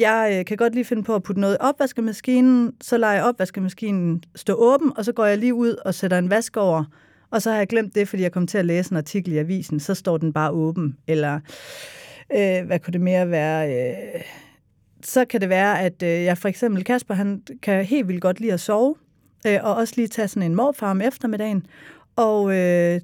jeg 0.00 0.36
øh, 0.38 0.44
kan 0.44 0.56
godt 0.56 0.74
lige 0.74 0.84
finde 0.84 1.02
på 1.02 1.14
at 1.14 1.22
putte 1.22 1.40
noget 1.40 1.54
i 1.54 1.58
opvaskemaskinen. 1.60 2.72
Så 2.80 2.96
lader 2.96 3.12
jeg 3.12 3.24
opvaskemaskinen 3.24 4.22
stå 4.34 4.54
åben, 4.54 4.92
og 4.96 5.04
så 5.04 5.12
går 5.12 5.24
jeg 5.24 5.38
lige 5.38 5.54
ud 5.54 5.76
og 5.84 5.94
sætter 5.94 6.18
en 6.18 6.30
vask 6.30 6.56
over. 6.56 6.84
Og 7.30 7.42
så 7.42 7.50
har 7.50 7.58
jeg 7.58 7.66
glemt 7.66 7.94
det, 7.94 8.08
fordi 8.08 8.22
jeg 8.22 8.32
kom 8.32 8.46
til 8.46 8.58
at 8.58 8.64
læse 8.64 8.92
en 8.92 8.96
artikel 8.96 9.32
i 9.32 9.38
avisen. 9.38 9.80
Så 9.80 9.94
står 9.94 10.16
den 10.18 10.32
bare 10.32 10.50
åben. 10.50 10.96
Eller 11.06 11.40
øh, 12.36 12.66
hvad 12.66 12.78
kunne 12.78 12.92
det 12.92 13.00
mere 13.00 13.30
være? 13.30 13.70
Øh, 13.70 14.20
så 15.02 15.24
kan 15.24 15.40
det 15.40 15.48
være, 15.48 15.80
at 15.80 16.02
øh, 16.02 16.08
jeg 16.08 16.38
for 16.38 16.48
eksempel, 16.48 16.84
Kasper, 16.84 17.14
han 17.14 17.42
kan 17.62 17.84
helt 17.84 18.08
vildt 18.08 18.22
godt 18.22 18.40
lide 18.40 18.52
at 18.52 18.60
sove, 18.60 18.94
øh, 19.46 19.58
og 19.62 19.74
også 19.74 19.94
lige 19.96 20.08
tage 20.08 20.28
sådan 20.28 20.42
en 20.42 20.54
morfar 20.54 20.90
om 20.90 21.00
eftermiddagen. 21.00 21.66
Og 22.16 22.56
øh, 22.56 23.00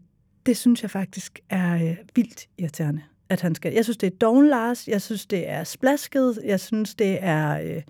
det 0.47 0.57
synes 0.57 0.83
jeg 0.83 0.91
faktisk 0.91 1.41
er 1.51 1.75
øh, 1.75 1.97
vildt 2.15 2.49
irriterende, 2.59 3.03
at 3.29 3.41
han 3.41 3.55
skal. 3.55 3.73
Jeg 3.73 3.85
synes, 3.85 3.97
det 3.97 4.07
er 4.07 4.17
doven 4.21 4.49
Lars, 4.49 4.89
jeg 4.89 5.03
synes, 5.03 5.27
det 5.27 5.49
er 5.49 5.65
splasket, 5.65 6.39
jeg 6.45 6.61
synes, 6.61 6.95
det 6.95 7.19
er 7.21 7.61
øh, 7.61 7.83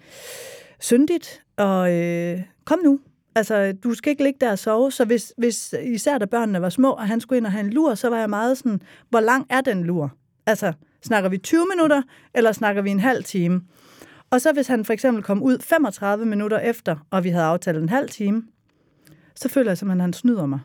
syndigt, 0.81 1.43
og 1.57 1.93
øh, 1.95 2.43
kom 2.65 2.79
nu. 2.85 3.01
Altså, 3.37 3.73
du 3.73 3.95
skal 3.95 4.11
ikke 4.11 4.23
ligge 4.23 4.39
der 4.41 4.51
og 4.51 4.59
sove, 4.59 4.93
så 4.93 5.05
hvis, 5.05 5.33
hvis 5.37 5.75
især 5.83 6.19
da 6.19 6.25
børnene 6.25 6.63
var 6.63 6.69
små, 6.69 6.91
og 6.91 7.09
han 7.09 7.21
skulle 7.21 7.37
ind 7.37 7.47
og 7.47 7.53
have 7.53 7.65
en 7.65 7.71
lur, 7.71 7.95
så 7.95 8.09
var 8.09 8.19
jeg 8.19 8.31
meget 8.31 8.59
sådan, 8.59 8.81
hvor 9.11 9.21
lang 9.21 9.47
er 9.51 9.61
den 9.61 9.85
lur? 9.85 10.15
Altså, 10.47 10.73
snakker 11.03 11.31
vi 11.31 11.39
20 11.39 11.67
minutter, 11.75 12.03
eller 12.35 12.53
snakker 12.53 12.83
vi 12.83 12.91
en 12.91 13.01
halv 13.01 13.25
time? 13.25 13.61
Og 14.31 14.41
så 14.41 14.53
hvis 14.53 14.67
han 14.67 14.85
for 14.85 14.93
eksempel 14.93 15.23
kom 15.23 15.43
ud 15.43 15.59
35 15.59 16.27
minutter 16.27 16.59
efter, 16.59 16.97
og 17.11 17.25
vi 17.25 17.29
havde 17.29 17.45
aftalt 17.45 17.79
en 17.79 17.89
halv 17.89 18.09
time, 18.09 18.43
så 19.35 19.49
føler 19.49 19.71
jeg 19.71 19.79
simpelthen, 19.79 20.01
at 20.01 20.05
han 20.05 20.13
snyder 20.13 20.47
mig. 20.47 20.61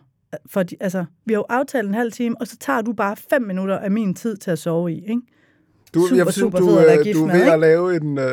For 0.45 0.63
altså, 0.79 1.05
vi 1.25 1.33
har 1.33 1.39
jo 1.39 1.45
aftalt 1.49 1.87
en 1.87 1.93
halv 1.93 2.11
time, 2.11 2.35
og 2.39 2.47
så 2.47 2.57
tager 2.57 2.81
du 2.81 2.93
bare 2.93 3.15
5 3.15 3.41
minutter 3.41 3.77
af 3.77 3.91
min 3.91 4.13
tid 4.13 4.37
til 4.37 4.51
at 4.51 4.59
sove 4.59 4.91
i, 4.91 5.05
ikke? 5.09 5.21
Du, 5.93 6.07
Super, 6.07 6.15
jeg 6.15 6.33
synes, 6.33 6.35
super 6.35 6.59
du, 6.59 6.77
at 6.77 7.07
øh, 7.07 7.13
du 7.13 7.21
er 7.23 7.25
med, 7.25 7.33
ved 7.33 7.39
ikke? 7.41 7.51
at 7.53 7.59
lave 7.59 7.95
en... 7.95 8.17
Uh, 8.17 8.25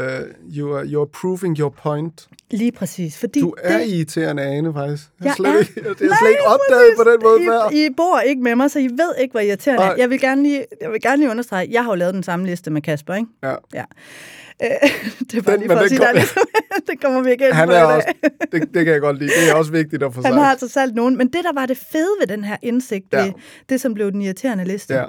you, 0.57 0.75
are, 0.77 0.87
you 0.87 1.01
are 1.01 1.07
proving 1.21 1.59
your 1.59 1.69
point. 1.83 2.29
Lige 2.51 2.73
præcis. 2.73 3.19
Fordi 3.19 3.41
Du 3.41 3.55
er 3.63 3.79
det, 3.79 3.87
irriterende 3.89 4.43
ane, 4.43 4.73
faktisk. 4.73 5.03
Jeg, 5.21 5.27
Jeg 5.27 5.35
slet 5.37 5.55
er- 5.55 5.59
ikke, 5.59 5.73
jeg, 5.77 5.85
jeg 6.01 6.09
har 6.11 6.19
slet 6.21 6.31
ikke 6.31 6.43
opdaget 6.47 6.91
på 6.97 7.05
den 7.11 7.19
måde 7.23 7.41
før. 7.47 7.71
I, 7.73 7.87
I 7.87 7.89
bor 7.97 8.21
ikke 8.21 8.43
med 8.43 8.55
mig, 8.57 8.71
så 8.71 8.79
I 8.79 8.85
ved 8.89 9.15
ikke, 9.21 9.33
hvor 9.33 9.41
irriterende 9.41 9.83
jeg 9.83 9.91
er. 9.91 9.95
Nej. 9.95 10.01
Jeg 10.01 10.11
vil 10.11 10.21
gerne 10.21 10.43
lige, 10.43 10.65
jeg 10.81 10.91
vil 10.93 11.01
gerne 11.01 11.17
lige 11.17 11.31
understrege, 11.31 11.69
jeg 11.71 11.85
har 11.85 11.91
jo 11.91 11.95
lavet 11.97 12.15
den 12.15 12.23
samme 12.23 12.47
liste 12.47 12.71
med 12.71 12.83
Kasper, 12.83 13.15
ikke? 13.15 13.29
Ja. 13.43 13.55
ja. 13.75 13.85
Øh, 14.63 14.69
det 15.31 15.39
er 15.39 15.43
bare 15.43 15.53
Den- 15.57 15.61
lige 15.61 15.71
for 15.73 15.79
at 15.79 15.89
sige, 15.89 15.99
kom- 15.99 16.05
der 16.05 16.09
er 16.09 16.13
ligesom, 16.15 16.43
det 16.91 17.01
kommer 17.03 17.23
vi 17.23 17.31
ikke 17.31 17.45
ind 17.47 17.53
Han 17.53 17.69
er 17.71 17.79
i 17.91 17.95
også, 17.97 18.09
det, 18.53 18.63
det 18.75 18.85
kan 18.85 18.87
jeg 18.95 19.01
godt 19.01 19.19
lide. 19.19 19.31
Det 19.43 19.51
er 19.51 19.55
også 19.55 19.73
vigtigt 19.73 20.03
at 20.03 20.15
få 20.15 20.23
sagt. 20.23 20.35
Han 20.35 20.43
har 20.43 20.51
altså 20.51 20.69
salgt 20.69 20.95
nogen. 20.95 21.17
Men 21.17 21.27
det, 21.27 21.45
der 21.45 21.53
var 21.55 21.67
det 21.67 21.77
fede 21.93 22.09
ved 22.21 22.27
den 22.27 22.45
her 22.45 22.57
indsigt, 22.63 23.05
Ja. 23.13 23.25
ja. 23.25 23.33
det 23.69 23.81
som 23.81 23.95
blev 23.95 24.13
den 24.13 24.23
irriterende 24.23 24.65
liste, 24.65 24.95
Ja. 24.95 25.05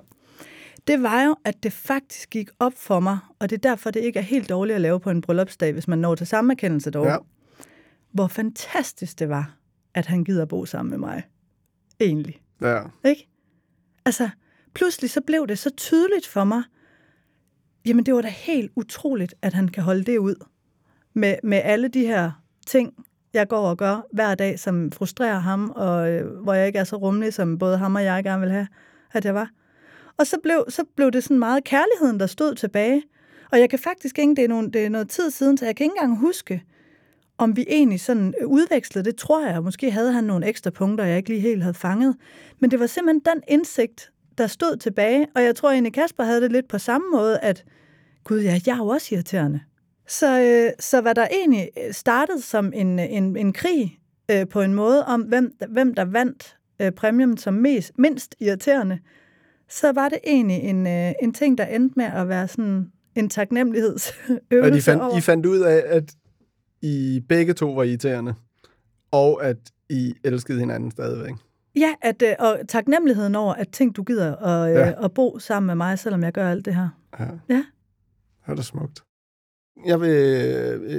Det 0.87 1.03
var 1.03 1.23
jo, 1.23 1.35
at 1.45 1.63
det 1.63 1.73
faktisk 1.73 2.29
gik 2.29 2.49
op 2.59 2.73
for 2.75 2.99
mig, 2.99 3.17
og 3.39 3.49
det 3.49 3.55
er 3.55 3.69
derfor, 3.69 3.91
det 3.91 3.99
ikke 3.99 4.19
er 4.19 4.23
helt 4.23 4.49
dårligt 4.49 4.75
at 4.75 4.81
lave 4.81 4.99
på 4.99 5.09
en 5.09 5.21
bryllupsdag, 5.21 5.73
hvis 5.73 5.87
man 5.87 5.99
når 5.99 6.15
til 6.15 6.27
samme 6.27 6.53
erkendelse 6.53 6.91
dog, 6.91 7.05
Ja. 7.05 7.17
hvor 8.11 8.27
fantastisk 8.27 9.19
det 9.19 9.29
var, 9.29 9.57
at 9.93 10.05
han 10.05 10.23
gider 10.23 10.45
bo 10.45 10.65
sammen 10.65 10.89
med 10.89 10.97
mig. 10.97 11.23
Egentlig. 11.99 12.41
ja. 12.61 12.81
Ikke? 13.05 13.27
Altså, 14.05 14.29
pludselig 14.73 15.09
så 15.09 15.21
blev 15.21 15.47
det 15.47 15.59
så 15.59 15.69
tydeligt 15.69 16.27
for 16.27 16.43
mig, 16.43 16.63
jamen 17.85 18.05
det 18.05 18.13
var 18.13 18.21
da 18.21 18.27
helt 18.27 18.71
utroligt, 18.75 19.33
at 19.41 19.53
han 19.53 19.67
kan 19.67 19.83
holde 19.83 20.03
det 20.03 20.17
ud. 20.17 20.35
Med, 21.13 21.35
med 21.43 21.61
alle 21.63 21.87
de 21.87 22.05
her 22.07 22.31
ting, 22.67 22.93
jeg 23.33 23.47
går 23.47 23.69
og 23.69 23.77
gør 23.77 24.05
hver 24.13 24.35
dag, 24.35 24.59
som 24.59 24.91
frustrerer 24.91 25.39
ham, 25.39 25.69
og 25.75 26.09
øh, 26.11 26.37
hvor 26.43 26.53
jeg 26.53 26.67
ikke 26.67 26.79
er 26.79 26.83
så 26.83 26.95
rummelig, 26.95 27.33
som 27.33 27.57
både 27.57 27.77
ham 27.77 27.95
og 27.95 28.03
jeg 28.03 28.23
gerne 28.23 28.41
vil 28.41 28.51
have, 28.51 28.67
at 29.11 29.25
jeg 29.25 29.35
var. 29.35 29.49
Og 30.17 30.27
så 30.27 30.37
blev, 30.43 30.65
så 30.69 30.83
blev 30.95 31.11
det 31.11 31.23
sådan 31.23 31.39
meget 31.39 31.63
kærligheden, 31.63 32.19
der 32.19 32.27
stod 32.27 32.55
tilbage. 32.55 33.03
Og 33.51 33.59
jeg 33.59 33.69
kan 33.69 33.79
faktisk 33.79 34.19
ikke, 34.19 34.35
det 34.35 34.43
er, 34.43 34.47
nogen, 34.47 34.73
det 34.73 34.85
er 34.85 34.89
noget 34.89 35.09
tid 35.09 35.31
siden, 35.31 35.57
så 35.57 35.65
jeg 35.65 35.75
kan 35.75 35.83
ikke 35.83 35.93
engang 35.97 36.19
huske, 36.19 36.63
om 37.37 37.55
vi 37.55 37.65
egentlig 37.69 37.99
sådan 37.99 38.33
udvekslede 38.45 39.05
det, 39.05 39.15
tror 39.15 39.47
jeg. 39.47 39.63
Måske 39.63 39.91
havde 39.91 40.11
han 40.11 40.23
nogle 40.23 40.45
ekstra 40.45 40.69
punkter, 40.69 41.05
jeg 41.05 41.17
ikke 41.17 41.29
lige 41.29 41.41
helt 41.41 41.61
havde 41.61 41.73
fanget. 41.73 42.15
Men 42.59 42.71
det 42.71 42.79
var 42.79 42.87
simpelthen 42.87 43.35
den 43.35 43.43
indsigt, 43.47 44.11
der 44.37 44.47
stod 44.47 44.77
tilbage. 44.77 45.27
Og 45.35 45.43
jeg 45.43 45.55
tror 45.55 45.71
egentlig, 45.71 45.93
Kasper 45.93 46.23
havde 46.23 46.41
det 46.41 46.51
lidt 46.51 46.67
på 46.67 46.77
samme 46.77 47.07
måde, 47.11 47.39
at 47.39 47.65
gud 48.23 48.39
ja, 48.39 48.59
jeg 48.65 48.73
er 48.73 48.77
jo 48.77 48.87
også 48.87 49.15
irriterende. 49.15 49.59
Så, 50.07 50.41
øh, 50.41 50.71
så 50.79 51.01
hvad 51.01 51.15
der 51.15 51.27
egentlig 51.31 51.69
øh, 51.77 51.93
startede 51.93 52.41
som 52.41 52.73
en, 52.75 52.99
en, 52.99 53.37
en 53.37 53.53
krig 53.53 53.99
øh, 54.31 54.47
på 54.47 54.61
en 54.61 54.73
måde 54.73 55.05
om, 55.05 55.21
hvem, 55.21 55.57
hvem 55.69 55.93
der 55.93 56.05
vandt 56.05 56.57
øh, 56.81 56.91
præmien 56.91 57.37
som 57.37 57.53
mest, 57.53 57.91
mindst 57.97 58.35
irriterende, 58.39 58.99
så 59.69 59.91
var 59.91 60.09
det 60.09 60.19
egentlig 60.23 60.57
en, 60.57 60.87
øh, 60.87 61.13
en 61.23 61.33
ting, 61.33 61.57
der 61.57 61.65
endte 61.65 61.93
med 61.97 62.05
at 62.05 62.29
være 62.29 62.47
sådan 62.47 62.91
en 63.15 63.29
taknemmelighedsøvelse 63.29 64.61
Og 64.61 64.71
de 64.71 64.81
fandt, 64.81 65.03
over. 65.03 65.17
I 65.17 65.21
fandt 65.21 65.45
ud 65.45 65.59
af, 65.59 65.83
at 65.85 66.15
I 66.81 67.23
begge 67.29 67.53
to 67.53 67.71
var 67.71 67.83
irriterende, 67.83 68.33
og 69.11 69.45
at 69.45 69.57
I 69.89 70.13
elskede 70.23 70.59
hinanden 70.59 70.91
stadigvæk. 70.91 71.33
Ja, 71.75 71.93
at, 72.01 72.21
øh, 72.21 72.33
og 72.39 72.59
taknemmeligheden 72.67 73.35
over, 73.35 73.53
at 73.53 73.69
ting, 73.71 73.95
du 73.95 74.03
gider 74.03 74.35
at, 74.35 74.71
ja. 74.71 74.79
Ja. 74.79 75.05
at 75.05 75.13
bo 75.13 75.39
sammen 75.39 75.67
med 75.67 75.75
mig, 75.75 75.99
selvom 75.99 76.23
jeg 76.23 76.33
gør 76.33 76.51
alt 76.51 76.65
det 76.65 76.75
her. 76.75 76.89
Ja. 77.19 77.25
Ja. 77.49 77.63
Det 78.45 78.51
er 78.51 78.55
da 78.55 78.61
smukt. 78.61 79.03
Jeg 79.85 80.01
vil, 80.01 80.11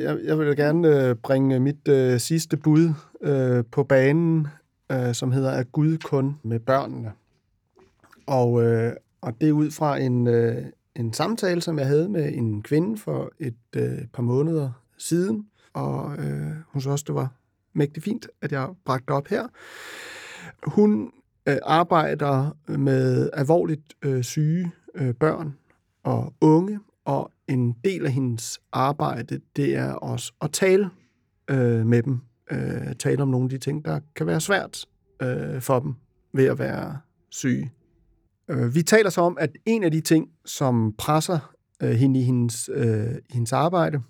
jeg, 0.02 0.18
jeg 0.24 0.38
vil 0.38 0.56
gerne 0.56 1.08
øh, 1.08 1.14
bringe 1.14 1.60
mit 1.60 1.88
øh, 1.88 2.20
sidste 2.20 2.56
bud 2.56 2.90
øh, 3.22 3.64
på 3.70 3.84
banen, 3.84 4.46
øh, 4.92 5.14
som 5.14 5.32
hedder 5.32 5.50
At 5.50 5.72
Gud 5.72 5.98
kun 5.98 6.36
med 6.42 6.60
børnene. 6.60 7.12
Og, 8.28 8.62
øh, 8.62 8.92
og 9.20 9.40
det 9.40 9.48
er 9.48 9.52
ud 9.52 9.70
fra 9.70 9.98
en, 9.98 10.26
øh, 10.26 10.64
en 10.96 11.12
samtale, 11.12 11.60
som 11.60 11.78
jeg 11.78 11.86
havde 11.86 12.08
med 12.08 12.32
en 12.34 12.62
kvinde 12.62 12.98
for 12.98 13.32
et 13.38 13.56
øh, 13.76 13.98
par 14.12 14.22
måneder 14.22 14.70
siden. 14.98 15.46
Og 15.72 16.16
øh, 16.18 16.52
hun 16.68 16.80
synes 16.80 16.86
også, 16.86 17.04
det 17.06 17.14
var 17.14 17.32
mægtig 17.72 18.02
fint, 18.02 18.28
at 18.42 18.52
jeg 18.52 18.68
bragte 18.84 19.10
op 19.10 19.28
her. 19.28 19.48
Hun 20.62 21.12
øh, 21.48 21.56
arbejder 21.62 22.56
med 22.78 23.30
alvorligt 23.32 23.94
øh, 24.02 24.22
syge 24.22 24.70
øh, 24.94 25.14
børn 25.14 25.54
og 26.02 26.34
unge, 26.40 26.80
og 27.04 27.32
en 27.48 27.76
del 27.84 28.06
af 28.06 28.12
hendes 28.12 28.60
arbejde, 28.72 29.40
det 29.56 29.76
er 29.76 29.92
også 29.92 30.32
at 30.40 30.52
tale 30.52 30.90
øh, 31.50 31.86
med 31.86 32.02
dem. 32.02 32.20
Øh, 32.50 32.94
tale 32.98 33.22
om 33.22 33.28
nogle 33.28 33.44
af 33.44 33.50
de 33.50 33.58
ting, 33.58 33.84
der 33.84 34.00
kan 34.16 34.26
være 34.26 34.40
svært 34.40 34.86
øh, 35.22 35.60
for 35.60 35.80
dem 35.80 35.94
ved 36.32 36.46
at 36.46 36.58
være 36.58 36.98
syge. 37.30 37.72
Øh, 38.48 38.74
vi 38.74 38.82
taler 38.82 39.10
så 39.10 39.20
om, 39.20 39.36
at 39.40 39.50
en 39.66 39.84
af 39.84 39.90
de 39.90 40.00
ting, 40.00 40.28
som 40.44 40.94
presser 40.98 41.54
øh, 41.82 41.90
hende 41.90 42.20
i 42.20 42.22
hendes, 42.22 42.70
øh, 42.72 43.14
hendes 43.30 43.52
arbejde, 43.52 44.02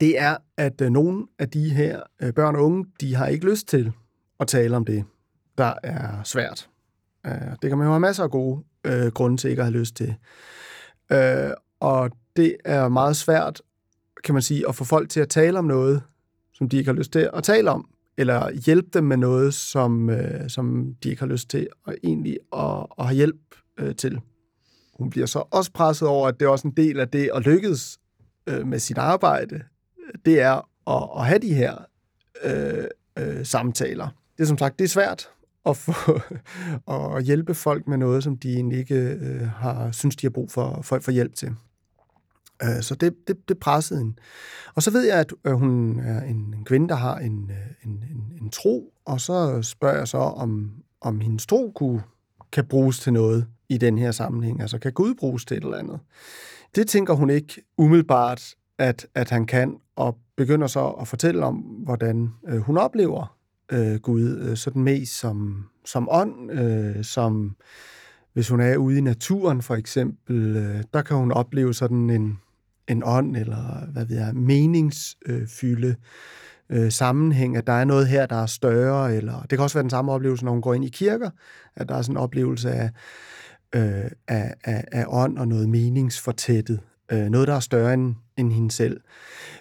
det 0.00 0.20
er, 0.20 0.36
at 0.56 0.80
øh, 0.80 0.90
nogle 0.90 1.26
af 1.38 1.50
de 1.50 1.70
her 1.70 2.02
øh, 2.22 2.32
børn 2.32 2.56
og 2.56 2.64
unge, 2.64 2.86
de 3.00 3.14
har 3.14 3.26
ikke 3.26 3.50
lyst 3.50 3.68
til 3.68 3.92
at 4.40 4.46
tale 4.46 4.76
om 4.76 4.84
det, 4.84 5.04
der 5.58 5.74
er 5.82 6.22
svært. 6.22 6.68
Øh, 7.26 7.32
det 7.62 7.70
kan 7.70 7.78
man 7.78 7.86
jo 7.86 7.92
have 7.92 8.00
masser 8.00 8.24
af 8.24 8.30
gode 8.30 8.64
øh, 8.84 9.06
grunde 9.06 9.36
til 9.36 9.50
ikke 9.50 9.60
at 9.62 9.66
have 9.66 9.78
lyst 9.78 9.96
til. 9.96 10.14
Øh, 11.12 11.50
og 11.80 12.10
det 12.36 12.56
er 12.64 12.88
meget 12.88 13.16
svært, 13.16 13.62
kan 14.24 14.34
man 14.34 14.42
sige, 14.42 14.68
at 14.68 14.74
få 14.74 14.84
folk 14.84 15.10
til 15.10 15.20
at 15.20 15.28
tale 15.28 15.58
om 15.58 15.64
noget, 15.64 16.02
som 16.52 16.68
de 16.68 16.76
ikke 16.76 16.88
har 16.88 16.96
lyst 16.96 17.12
til 17.12 17.30
at 17.34 17.42
tale 17.42 17.70
om, 17.70 17.88
eller 18.18 18.50
hjælpe 18.50 18.88
dem 18.92 19.04
med 19.04 19.16
noget, 19.16 19.54
som, 19.54 20.10
øh, 20.10 20.50
som 20.50 20.94
de 21.02 21.08
ikke 21.08 21.22
har 21.22 21.28
lyst 21.28 21.50
til 21.50 21.68
og 21.84 21.94
egentlig 22.04 22.38
at, 22.56 22.86
at 22.98 23.06
have 23.06 23.16
hjælp 23.16 23.40
øh, 23.78 23.96
til. 23.96 24.20
Hun 24.94 25.10
bliver 25.10 25.26
så 25.26 25.42
også 25.50 25.72
presset 25.72 26.08
over, 26.08 26.28
at 26.28 26.40
det 26.40 26.46
er 26.46 26.50
også 26.50 26.68
en 26.68 26.74
del 26.76 27.00
af 27.00 27.08
det 27.08 27.30
at 27.34 27.46
lykkes 27.46 27.98
øh, 28.46 28.66
med 28.66 28.78
sit 28.78 28.98
arbejde, 28.98 29.62
det 30.24 30.40
er 30.40 30.68
at, 30.90 31.08
at 31.18 31.26
have 31.26 31.38
de 31.38 31.54
her 31.54 31.76
øh, 32.44 32.84
øh, 33.18 33.46
samtaler. 33.46 34.08
Det 34.36 34.42
er 34.42 34.46
som 34.46 34.58
sagt, 34.58 34.78
det 34.78 34.84
er 34.84 34.88
svært 34.88 35.28
at, 35.66 35.76
få, 35.76 35.92
at 37.16 37.24
hjælpe 37.24 37.54
folk 37.54 37.88
med 37.88 37.98
noget, 37.98 38.24
som 38.24 38.36
de 38.36 38.54
egentlig 38.54 38.78
ikke 38.78 38.94
øh, 38.94 39.48
har, 39.48 39.90
synes, 39.92 40.16
de 40.16 40.26
har 40.26 40.30
brug 40.30 40.50
for, 40.50 40.80
for, 40.82 40.98
for 40.98 41.10
hjælp 41.10 41.34
til. 41.34 41.54
Øh, 42.62 42.82
så 42.82 42.94
det, 42.94 43.14
det, 43.28 43.48
det 43.48 43.58
pressede 43.58 44.00
hende. 44.00 44.14
Og 44.74 44.82
så 44.82 44.90
ved 44.90 45.02
jeg, 45.02 45.18
at 45.18 45.32
øh, 45.44 45.52
hun 45.52 46.00
er 46.00 46.22
en, 46.22 46.54
en 46.58 46.64
kvinde, 46.64 46.88
der 46.88 46.94
har 46.94 47.18
en, 47.18 47.50
øh, 47.50 47.90
en, 47.90 47.90
en, 47.90 48.42
en 48.42 48.50
tro, 48.50 48.92
og 49.04 49.20
så 49.20 49.62
spørger 49.62 49.98
jeg 49.98 50.08
så, 50.08 50.18
om, 50.18 50.70
om 51.00 51.20
hendes 51.20 51.46
tro 51.46 51.72
kunne, 51.74 52.02
kan 52.52 52.64
bruges 52.64 53.00
til 53.00 53.12
noget 53.12 53.46
i 53.68 53.78
den 53.78 53.98
her 53.98 54.10
sammenhæng. 54.10 54.60
Altså 54.60 54.78
kan 54.78 54.92
Gud 54.92 55.14
bruges 55.14 55.44
til 55.44 55.56
et 55.56 55.64
eller 55.64 55.76
andet? 55.76 56.00
Det 56.74 56.88
tænker 56.88 57.14
hun 57.14 57.30
ikke 57.30 57.62
umiddelbart, 57.78 58.54
at, 58.78 59.06
at 59.14 59.30
han 59.30 59.46
kan, 59.46 59.76
og 59.96 60.18
begynder 60.36 60.66
så 60.66 60.88
at 60.88 61.08
fortælle 61.08 61.44
om, 61.44 61.54
hvordan 61.56 62.30
øh, 62.48 62.58
hun 62.58 62.78
oplever 62.78 63.36
øh, 63.72 63.96
Gud, 63.96 64.38
øh, 64.38 64.56
sådan 64.56 64.82
mest 64.82 65.18
som, 65.18 65.66
som 65.84 66.08
ånd, 66.10 66.52
øh, 66.52 67.04
som 67.04 67.56
hvis 68.32 68.48
hun 68.48 68.60
er 68.60 68.76
ude 68.76 68.98
i 68.98 69.00
naturen 69.00 69.62
for 69.62 69.74
eksempel, 69.74 70.56
øh, 70.56 70.82
der 70.94 71.02
kan 71.02 71.16
hun 71.16 71.32
opleve 71.32 71.74
sådan 71.74 72.10
en, 72.10 72.38
en 72.88 73.02
ånd, 73.04 73.36
eller 73.36 73.86
hvad 73.92 74.04
ved 74.04 74.16
jeg, 74.16 74.34
meningsfylde 74.34 75.96
øh, 76.70 76.92
sammenhæng, 76.92 77.56
at 77.56 77.66
der 77.66 77.72
er 77.72 77.84
noget 77.84 78.08
her, 78.08 78.26
der 78.26 78.42
er 78.42 78.46
større, 78.46 79.14
eller 79.14 79.40
det 79.40 79.50
kan 79.50 79.60
også 79.60 79.74
være 79.74 79.82
den 79.82 79.90
samme 79.90 80.12
oplevelse, 80.12 80.44
når 80.44 80.52
hun 80.52 80.62
går 80.62 80.74
ind 80.74 80.84
i 80.84 80.88
kirker, 80.88 81.30
at 81.76 81.88
der 81.88 81.94
er 81.94 82.02
sådan 82.02 82.12
en 82.12 82.20
oplevelse 82.20 82.70
af, 82.70 82.90
øh, 83.74 84.10
af, 84.28 84.54
af, 84.64 84.84
af 84.92 85.04
ånd 85.08 85.38
og 85.38 85.48
noget 85.48 85.68
meningsfortættet, 85.68 86.80
øh, 87.12 87.26
noget, 87.26 87.48
der 87.48 87.54
er 87.54 87.60
større 87.60 87.94
end, 87.94 88.14
end 88.36 88.52
hende 88.52 88.70
selv. 88.70 89.00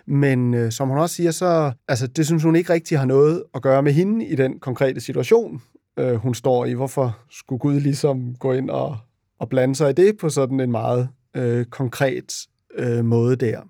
Men 0.05 0.53
øh, 0.53 0.71
som 0.71 0.89
hun 0.89 0.97
også 0.97 1.15
siger, 1.15 1.32
så 1.32 1.71
altså, 1.88 2.07
det 2.07 2.26
synes 2.26 2.43
hun 2.43 2.55
ikke 2.55 2.73
rigtig 2.73 2.99
har 2.99 3.05
noget 3.05 3.43
at 3.55 3.61
gøre 3.61 3.84
med 3.84 3.91
hende 3.91 4.26
i 4.26 4.36
den 4.36 4.59
konkrete 4.59 5.01
situation, 5.01 5.61
øh, 5.97 6.15
hun 6.15 6.36
står 6.36 6.65
i. 6.65 6.73
Hvorfor 6.73 7.19
skulle 7.30 7.59
Gud 7.59 7.80
ligesom 7.80 8.36
gå 8.36 8.53
ind 8.53 8.69
og, 8.69 8.97
og 9.39 9.49
blande 9.49 9.76
sig 9.76 9.89
i 9.89 9.93
det 9.93 10.17
på 10.17 10.30
sådan 10.30 10.59
en 10.59 10.71
meget 10.71 11.09
øh, 11.36 11.65
konkret 11.65 12.34
øh, 12.76 13.05
måde 13.05 13.36
der? 13.36 13.61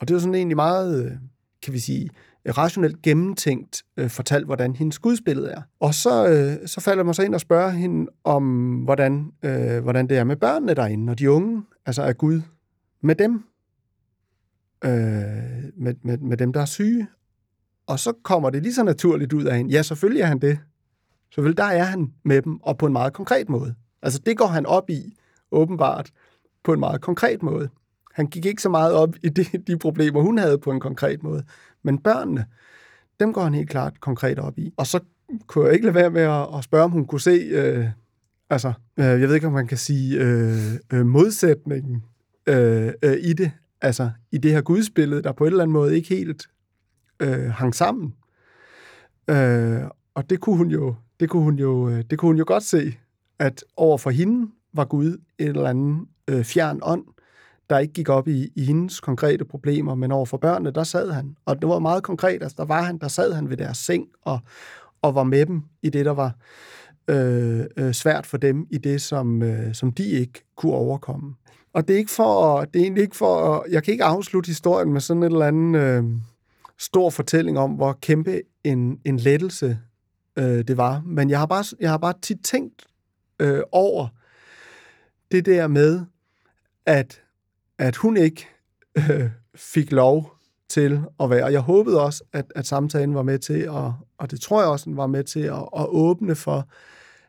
Og 0.00 0.08
det 0.08 0.14
var 0.14 0.20
sådan 0.20 0.34
egentlig 0.34 0.56
meget, 0.56 1.04
øh, 1.04 1.10
kan 1.62 1.72
vi 1.72 1.78
sige, 1.78 2.10
rationelt 2.48 3.02
gennemtænkt 3.02 3.82
øh, 3.96 4.10
fortalt, 4.10 4.46
hvordan 4.46 4.76
hendes 4.76 4.98
gudsbillede 4.98 5.50
er. 5.50 5.62
Og 5.80 5.94
så, 5.94 6.26
øh, 6.28 6.68
så 6.68 6.80
falder 6.80 7.04
man 7.04 7.14
så 7.14 7.22
ind 7.22 7.34
og 7.34 7.40
spørger 7.40 7.70
hende 7.70 8.10
om, 8.24 8.74
hvordan, 8.76 9.32
øh, 9.42 9.82
hvordan 9.82 10.08
det 10.08 10.18
er 10.18 10.24
med 10.24 10.36
børnene 10.36 10.74
derinde, 10.74 11.10
og 11.10 11.18
de 11.18 11.30
unge, 11.30 11.62
altså 11.86 12.02
er 12.02 12.12
Gud 12.12 12.40
med 13.00 13.14
dem, 13.14 13.44
øh, 14.84 14.90
med, 15.76 15.94
med, 16.02 16.18
med 16.18 16.36
dem, 16.36 16.52
der 16.52 16.60
er 16.60 16.64
syge. 16.64 17.06
Og 17.86 17.98
så 17.98 18.12
kommer 18.22 18.50
det 18.50 18.62
lige 18.62 18.74
så 18.74 18.84
naturligt 18.84 19.32
ud 19.32 19.44
af 19.44 19.56
hende. 19.56 19.72
Ja, 19.74 19.82
selvfølgelig 19.82 20.22
er 20.22 20.26
han 20.26 20.38
det. 20.38 20.58
Selvfølgelig, 21.30 21.58
der 21.58 21.64
er 21.64 21.84
han 21.84 22.12
med 22.24 22.42
dem, 22.42 22.60
og 22.62 22.78
på 22.78 22.86
en 22.86 22.92
meget 22.92 23.12
konkret 23.12 23.48
måde. 23.48 23.74
Altså, 24.02 24.20
det 24.26 24.38
går 24.38 24.46
han 24.46 24.66
op 24.66 24.90
i, 24.90 25.16
åbenbart, 25.50 26.10
på 26.64 26.72
en 26.72 26.80
meget 26.80 27.00
konkret 27.00 27.42
måde. 27.42 27.68
Han 28.12 28.26
gik 28.26 28.46
ikke 28.46 28.62
så 28.62 28.68
meget 28.68 28.92
op 28.92 29.14
i 29.22 29.28
de, 29.28 29.44
de 29.66 29.78
problemer, 29.78 30.20
hun 30.20 30.38
havde 30.38 30.58
på 30.58 30.70
en 30.70 30.80
konkret 30.80 31.22
måde. 31.22 31.44
Men 31.82 31.98
børnene, 31.98 32.46
dem 33.20 33.32
går 33.32 33.42
han 33.42 33.54
helt 33.54 33.70
klart 33.70 34.00
konkret 34.00 34.38
op 34.38 34.58
i. 34.58 34.72
Og 34.76 34.86
så 34.86 35.00
kunne 35.46 35.64
jeg 35.64 35.74
ikke 35.74 35.84
lade 35.86 35.94
være 35.94 36.10
med 36.10 36.22
at, 36.22 36.58
at 36.58 36.64
spørge, 36.64 36.84
om 36.84 36.90
hun 36.90 37.06
kunne 37.06 37.20
se, 37.20 37.30
øh, 37.30 37.86
altså, 38.50 38.72
øh, 38.96 39.04
jeg 39.04 39.20
ved 39.28 39.34
ikke, 39.34 39.46
om 39.46 39.52
man 39.52 39.66
kan 39.66 39.78
sige 39.78 40.18
øh, 40.20 40.72
øh, 40.92 41.06
modsætningen 41.06 42.04
øh, 42.46 42.92
øh, 43.02 43.16
i 43.20 43.32
det. 43.32 43.50
Altså, 43.80 44.10
i 44.30 44.38
det 44.38 44.52
her 44.52 44.60
gudsbillede, 44.60 45.22
der 45.22 45.32
på 45.32 45.44
en 45.44 45.50
eller 45.50 45.62
anden 45.62 45.72
måde 45.72 45.96
ikke 45.96 46.08
helt 46.08 46.46
øh, 47.20 47.50
hang 47.50 47.74
sammen. 47.74 48.14
Øh, 49.30 49.80
og 50.14 50.30
det 50.30 50.40
kunne 50.40 50.56
hun 50.56 50.70
jo, 50.70 50.94
det 51.20 51.30
kunne 51.30 51.42
hun 51.42 51.58
jo, 51.58 51.88
øh, 51.88 52.04
det 52.10 52.18
kunne 52.18 52.28
hun 52.28 52.38
jo 52.38 52.44
godt 52.46 52.62
se, 52.62 52.94
at 53.38 53.64
over 53.76 53.98
for 53.98 54.10
hende 54.10 54.50
var 54.72 54.84
Gud 54.84 55.18
en 55.38 55.48
eller 55.48 55.68
anden 55.70 56.08
øh, 56.28 56.44
fjern 56.44 56.80
ånd, 56.82 57.04
der 57.70 57.78
ikke 57.78 57.92
gik 57.92 58.08
op 58.08 58.28
i, 58.28 58.48
i 58.56 58.64
hendes 58.64 59.00
konkrete 59.00 59.44
problemer, 59.44 59.94
men 59.94 60.12
over 60.12 60.26
for 60.26 60.36
børnene, 60.36 60.70
der 60.70 60.84
sad 60.84 61.10
han. 61.10 61.36
Og 61.44 61.62
det 61.62 61.68
var 61.68 61.78
meget 61.78 62.02
konkret, 62.02 62.42
altså 62.42 62.56
der 62.58 62.64
var 62.64 62.82
han, 62.82 62.98
der 62.98 63.08
sad 63.08 63.32
han 63.32 63.50
ved 63.50 63.56
deres 63.56 63.78
seng 63.78 64.06
og, 64.22 64.38
og 65.02 65.14
var 65.14 65.22
med 65.22 65.46
dem 65.46 65.62
i 65.82 65.90
det, 65.90 66.04
der 66.04 66.12
var 66.12 66.34
øh, 67.08 67.64
øh, 67.76 67.92
svært 67.92 68.26
for 68.26 68.36
dem, 68.36 68.66
i 68.70 68.78
det, 68.78 69.00
som, 69.02 69.42
øh, 69.42 69.74
som 69.74 69.92
de 69.92 70.04
ikke 70.04 70.44
kunne 70.56 70.72
overkomme. 70.72 71.34
Og 71.72 71.88
det 71.88 71.94
er 71.94 71.98
ikke 71.98 72.10
for, 72.10 72.60
det 72.64 72.76
er 72.76 72.82
egentlig 72.82 73.02
ikke 73.02 73.16
for, 73.16 73.66
jeg 73.70 73.82
kan 73.82 73.92
ikke 73.92 74.04
afslutte 74.04 74.48
historien 74.48 74.92
med 74.92 75.00
sådan 75.00 75.22
en 75.22 75.32
eller 75.32 75.46
anden 75.46 75.74
øh, 75.74 76.04
stor 76.78 77.10
fortælling 77.10 77.58
om, 77.58 77.70
hvor 77.70 77.98
kæmpe 78.02 78.42
en, 78.64 79.00
en 79.04 79.16
lettelse 79.16 79.78
øh, 80.36 80.64
det 80.68 80.76
var. 80.76 81.02
Men 81.06 81.30
jeg 81.30 81.38
har 81.38 81.46
bare, 81.46 81.64
jeg 81.80 81.90
har 81.90 81.98
bare 81.98 82.14
tit 82.22 82.38
tænkt 82.44 82.86
øh, 83.38 83.62
over 83.72 84.08
det 85.32 85.46
der 85.46 85.66
med, 85.66 86.00
at, 86.86 87.21
at 87.82 87.96
hun 87.96 88.16
ikke 88.16 88.48
øh, 88.98 89.30
fik 89.54 89.92
lov 89.92 90.32
til 90.68 91.00
at 91.20 91.30
være. 91.30 91.44
Og 91.44 91.52
jeg 91.52 91.60
håbede 91.60 92.00
også, 92.00 92.24
at, 92.32 92.52
at 92.54 92.66
samtalen 92.66 93.14
var 93.14 93.22
med 93.22 93.38
til, 93.38 93.58
at, 93.58 93.92
og 94.18 94.30
det 94.30 94.40
tror 94.40 94.60
jeg 94.60 94.70
også, 94.70 94.84
den 94.84 94.96
var 94.96 95.06
med 95.06 95.24
til 95.24 95.40
at, 95.40 95.68
at 95.76 95.86
åbne 95.88 96.34
for, 96.34 96.68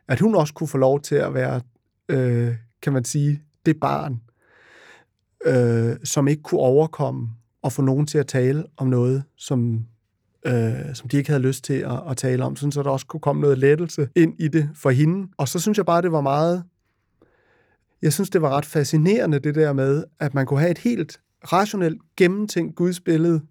at 0.08 0.20
hun 0.20 0.36
også 0.36 0.54
kunne 0.54 0.68
få 0.68 0.78
lov 0.78 1.01
til 1.01 1.16
at 1.16 1.34
være, 1.34 1.62
øh, 2.10 2.56
kan 2.82 2.93
man 2.93 3.04
sige, 3.04 3.41
det 3.66 3.80
barn, 3.80 4.22
øh, 5.45 5.95
som 6.04 6.28
ikke 6.28 6.43
kunne 6.43 6.62
overkomme 6.62 7.30
og 7.62 7.72
få 7.72 7.82
nogen 7.82 8.06
til 8.06 8.18
at 8.18 8.28
tale 8.28 8.64
om 8.78 8.88
noget, 8.88 9.24
som, 9.38 9.86
øh, 10.45 10.93
som 10.93 11.10
de 11.10 11.18
ikke 11.18 11.30
havde 11.30 11.43
lyst 11.43 11.64
til 11.64 11.74
at, 11.74 12.01
at 12.10 12.18
tale 12.18 12.43
om, 12.43 12.56
sådan 12.56 12.72
så 12.72 12.84
der 12.84 12.89
også 12.89 13.06
kunne 13.06 13.22
komme 13.22 13.41
noget 13.41 13.58
lettelse 13.58 14.10
ind 14.16 14.34
i 14.39 14.47
det 14.47 14.70
for 14.76 14.89
hende. 14.89 15.28
Og 15.38 15.47
så 15.47 15.60
synes 15.60 15.78
jeg 15.78 15.86
bare, 15.86 16.01
det 16.01 16.12
var 16.12 16.22
meget... 16.22 16.64
Jeg 18.04 18.14
synes, 18.14 18.30
det 18.30 18.41
var 18.41 18.49
ret 18.49 18.66
fascinerende, 18.66 19.39
det 19.39 19.56
der 19.56 19.74
med, 19.74 20.04
at 20.20 20.34
man 20.34 20.45
kunne 20.45 20.60
have 20.60 20.72
et 20.72 20.78
helt 20.78 21.20
rationelt, 21.43 22.01
gennemtænkt 22.18 22.76
Guds 22.76 22.99
billede 22.99 23.41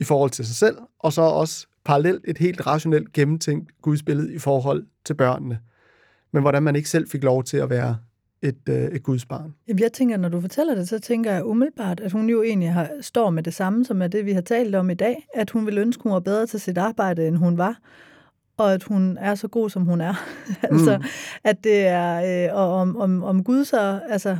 i 0.00 0.04
forhold 0.04 0.30
til 0.30 0.46
sig 0.46 0.56
selv, 0.56 0.76
og 0.98 1.12
så 1.12 1.22
også 1.22 1.66
parallelt 1.84 2.24
et 2.28 2.38
helt 2.38 2.66
rationelt, 2.66 3.12
gennemtænkt 3.12 3.70
Guds 3.82 4.02
billede 4.02 4.34
i 4.34 4.38
forhold 4.38 4.86
til 5.04 5.14
børnene. 5.14 5.58
Men 6.32 6.42
hvordan 6.42 6.62
man 6.62 6.76
ikke 6.76 6.88
selv 6.88 7.08
fik 7.08 7.24
lov 7.24 7.44
til 7.44 7.56
at 7.56 7.70
være 7.70 7.96
et, 8.42 8.68
øh, 8.68 8.84
et 8.84 9.02
gudsbarn. 9.02 9.54
Jamen, 9.68 9.80
jeg 9.82 9.92
tænker, 9.92 10.16
når 10.16 10.28
du 10.28 10.40
fortæller 10.40 10.74
det, 10.74 10.88
så 10.88 10.98
tænker 10.98 11.32
jeg 11.32 11.44
umiddelbart, 11.44 12.00
at 12.00 12.12
hun 12.12 12.30
jo 12.30 12.42
egentlig 12.42 12.72
har, 12.72 12.90
står 13.00 13.30
med 13.30 13.42
det 13.42 13.54
samme, 13.54 13.84
som 13.84 14.02
er 14.02 14.06
det, 14.06 14.26
vi 14.26 14.32
har 14.32 14.40
talt 14.40 14.74
om 14.74 14.90
i 14.90 14.94
dag, 14.94 15.26
at 15.34 15.50
hun 15.50 15.66
ville 15.66 15.80
ønske, 15.80 16.02
hun 16.02 16.12
var 16.12 16.20
bedre 16.20 16.46
til 16.46 16.60
sit 16.60 16.78
arbejde, 16.78 17.28
end 17.28 17.36
hun 17.36 17.58
var 17.58 17.78
og 18.56 18.74
at 18.74 18.82
hun 18.82 19.18
er 19.20 19.34
så 19.34 19.48
god, 19.48 19.70
som 19.70 19.82
hun 19.82 20.00
er. 20.00 20.14
altså, 20.70 20.96
mm. 20.96 21.04
at 21.44 21.64
det 21.64 21.86
er, 21.86 22.48
øh, 22.50 22.56
og 22.58 22.72
om, 22.72 22.96
om, 22.96 23.24
om 23.24 23.44
Gud 23.44 23.64
så 23.64 24.00
altså, 24.08 24.36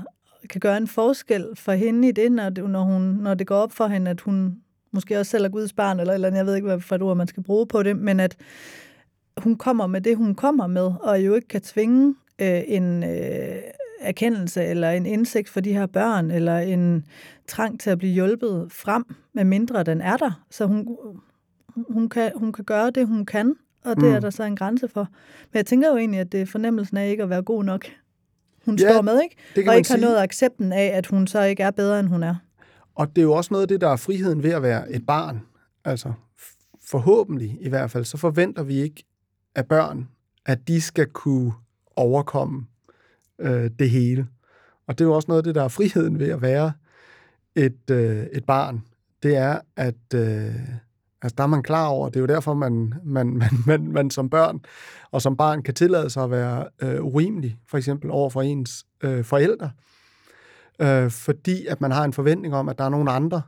kan 0.50 0.60
gøre 0.60 0.76
en 0.76 0.88
forskel 0.88 1.46
for 1.54 1.72
hende 1.72 2.08
i 2.08 2.12
det, 2.12 2.32
når 2.32 2.50
det, 2.50 2.70
når, 2.70 2.82
hun, 2.82 3.02
når 3.02 3.34
det 3.34 3.46
går 3.46 3.56
op 3.56 3.72
for 3.72 3.86
hende, 3.86 4.10
at 4.10 4.20
hun 4.20 4.56
måske 4.92 5.18
også 5.18 5.30
selv 5.30 5.44
er 5.44 5.48
Guds 5.48 5.72
barn, 5.72 6.00
eller, 6.00 6.14
eller 6.14 6.34
jeg 6.34 6.46
ved 6.46 6.54
ikke, 6.54 6.66
hvad 6.66 6.80
for 6.80 6.94
et 6.94 7.02
ord 7.02 7.16
man 7.16 7.26
skal 7.26 7.42
bruge 7.42 7.66
på 7.66 7.82
det, 7.82 7.96
men 7.96 8.20
at 8.20 8.36
hun 9.38 9.56
kommer 9.56 9.86
med 9.86 10.00
det, 10.00 10.16
hun 10.16 10.34
kommer 10.34 10.66
med, 10.66 10.92
og 11.00 11.20
jo 11.20 11.34
ikke 11.34 11.48
kan 11.48 11.60
tvinge 11.60 12.14
øh, 12.38 12.62
en 12.66 13.04
øh, 13.04 13.56
erkendelse 14.00 14.64
eller 14.64 14.90
en 14.90 15.06
indsigt 15.06 15.48
for 15.48 15.60
de 15.60 15.72
her 15.72 15.86
børn, 15.86 16.30
eller 16.30 16.58
en 16.58 17.04
trang 17.46 17.80
til 17.80 17.90
at 17.90 17.98
blive 17.98 18.12
hjulpet 18.12 18.66
frem, 18.72 19.04
med 19.32 19.44
mindre 19.44 19.82
den 19.82 20.00
er 20.00 20.16
der. 20.16 20.42
Så 20.50 20.66
hun, 20.66 20.96
hun, 21.88 22.08
kan, 22.08 22.32
hun 22.36 22.52
kan 22.52 22.64
gøre 22.64 22.90
det, 22.90 23.06
hun 23.06 23.26
kan, 23.26 23.56
og 23.86 23.96
det 23.96 24.04
mm. 24.04 24.14
er 24.14 24.20
der 24.20 24.30
så 24.30 24.44
en 24.44 24.56
grænse 24.56 24.88
for. 24.88 25.08
Men 25.52 25.56
jeg 25.56 25.66
tænker 25.66 25.88
jo 25.88 25.96
egentlig, 25.96 26.20
at 26.20 26.32
det 26.32 26.40
er 26.40 26.46
fornemmelsen 26.46 26.96
af 26.96 27.10
ikke 27.10 27.22
at 27.22 27.30
være 27.30 27.42
god 27.42 27.64
nok, 27.64 27.86
hun 28.64 28.76
ja, 28.76 28.92
står 28.92 29.02
med, 29.02 29.22
ikke? 29.22 29.36
Det 29.54 29.68
og 29.68 29.76
ikke 29.76 29.90
har 29.90 29.98
noget 29.98 30.18
accepten 30.18 30.72
af, 30.72 30.90
at 30.94 31.06
hun 31.06 31.26
så 31.26 31.42
ikke 31.42 31.62
er 31.62 31.70
bedre, 31.70 32.00
end 32.00 32.08
hun 32.08 32.22
er. 32.22 32.34
Og 32.94 33.08
det 33.08 33.18
er 33.18 33.22
jo 33.22 33.32
også 33.32 33.54
noget 33.54 33.62
af 33.62 33.68
det, 33.68 33.80
der 33.80 33.88
er 33.88 33.96
friheden 33.96 34.42
ved 34.42 34.50
at 34.50 34.62
være 34.62 34.92
et 34.92 35.06
barn. 35.06 35.40
Altså, 35.84 36.12
forhåbentlig 36.84 37.58
i 37.60 37.68
hvert 37.68 37.90
fald, 37.90 38.04
så 38.04 38.16
forventer 38.16 38.62
vi 38.62 38.74
ikke 38.74 39.04
af 39.54 39.66
børn, 39.66 40.08
at 40.46 40.68
de 40.68 40.80
skal 40.80 41.06
kunne 41.06 41.52
overkomme 41.96 42.66
øh, 43.38 43.70
det 43.78 43.90
hele. 43.90 44.26
Og 44.86 44.98
det 44.98 45.04
er 45.04 45.08
jo 45.08 45.14
også 45.14 45.26
noget 45.28 45.40
af 45.40 45.44
det, 45.44 45.54
der 45.54 45.62
er 45.62 45.68
friheden 45.68 46.18
ved 46.18 46.28
at 46.28 46.42
være 46.42 46.72
et, 47.54 47.90
øh, 47.90 48.26
et 48.32 48.44
barn. 48.44 48.82
Det 49.22 49.36
er, 49.36 49.60
at 49.76 50.14
øh, 50.14 50.54
altså, 51.22 51.34
der 51.38 51.42
er 51.42 51.48
man 51.48 51.62
klar 51.62 51.86
over, 51.86 52.08
det 52.08 52.16
er 52.16 52.20
jo 52.20 52.26
derfor, 52.26 52.54
man, 52.54 52.94
man, 53.04 53.26
man, 53.42 53.50
man, 53.66 53.92
man 53.92 54.10
som 54.10 54.30
børn 54.30 54.60
og 55.10 55.22
som 55.22 55.36
barn 55.36 55.62
kan 55.62 55.74
tillade 55.74 56.10
sig 56.10 56.24
at 56.24 56.30
være 56.30 56.64
øh, 56.82 57.04
urimelig, 57.04 57.58
for 57.68 57.78
eksempel 57.78 58.10
over 58.10 58.30
for 58.30 58.42
ens 58.42 58.86
øh, 59.02 59.24
forældre. 59.24 59.70
Øh, 60.80 61.10
fordi 61.10 61.66
at 61.66 61.80
man 61.80 61.92
har 61.92 62.04
en 62.04 62.12
forventning 62.12 62.54
om, 62.54 62.68
at 62.68 62.78
der 62.78 62.84
er 62.84 62.88
nogen 62.88 63.08
andre, 63.08 63.42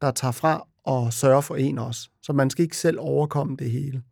der 0.00 0.10
tager 0.10 0.32
fra 0.32 0.66
og 0.84 1.12
sørger 1.12 1.40
for 1.40 1.56
en 1.56 1.78
også. 1.78 2.08
Så 2.22 2.32
man 2.32 2.50
skal 2.50 2.62
ikke 2.62 2.76
selv 2.76 2.98
overkomme 3.00 3.56
det 3.56 3.70
hele. 3.70 4.02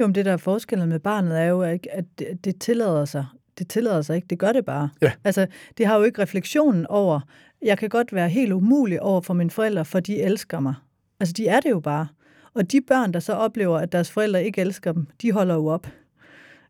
Jo, 0.00 0.06
men 0.06 0.14
det 0.14 0.24
der 0.24 0.32
er 0.32 0.36
forskellen 0.36 0.88
med 0.88 1.00
barnet 1.00 1.40
er 1.40 1.44
jo, 1.44 1.62
at 1.62 2.06
det 2.44 2.60
tillader 2.60 3.04
sig. 3.04 3.26
Det 3.58 3.68
tillader 3.68 4.02
sig 4.02 4.16
ikke, 4.16 4.26
det 4.30 4.38
gør 4.38 4.52
det 4.52 4.64
bare. 4.64 4.90
Ja. 5.02 5.12
Altså, 5.24 5.46
det 5.78 5.86
har 5.86 5.96
jo 5.96 6.02
ikke 6.02 6.22
refleksionen 6.22 6.86
over, 6.86 7.20
jeg 7.62 7.78
kan 7.78 7.88
godt 7.88 8.12
være 8.12 8.28
helt 8.28 8.52
umulig 8.52 9.02
over 9.02 9.20
for 9.20 9.34
mine 9.34 9.50
forældre, 9.50 9.84
for 9.84 10.00
de 10.00 10.22
elsker 10.22 10.60
mig. 10.60 10.74
Altså, 11.20 11.32
de 11.32 11.48
er 11.48 11.60
det 11.60 11.70
jo 11.70 11.80
bare. 11.80 12.06
Og 12.54 12.72
de 12.72 12.80
børn, 12.80 13.12
der 13.12 13.20
så 13.20 13.32
oplever, 13.32 13.78
at 13.78 13.92
deres 13.92 14.10
forældre 14.10 14.44
ikke 14.44 14.60
elsker 14.60 14.92
dem, 14.92 15.06
de 15.22 15.32
holder 15.32 15.54
jo 15.54 15.66
op. 15.66 15.86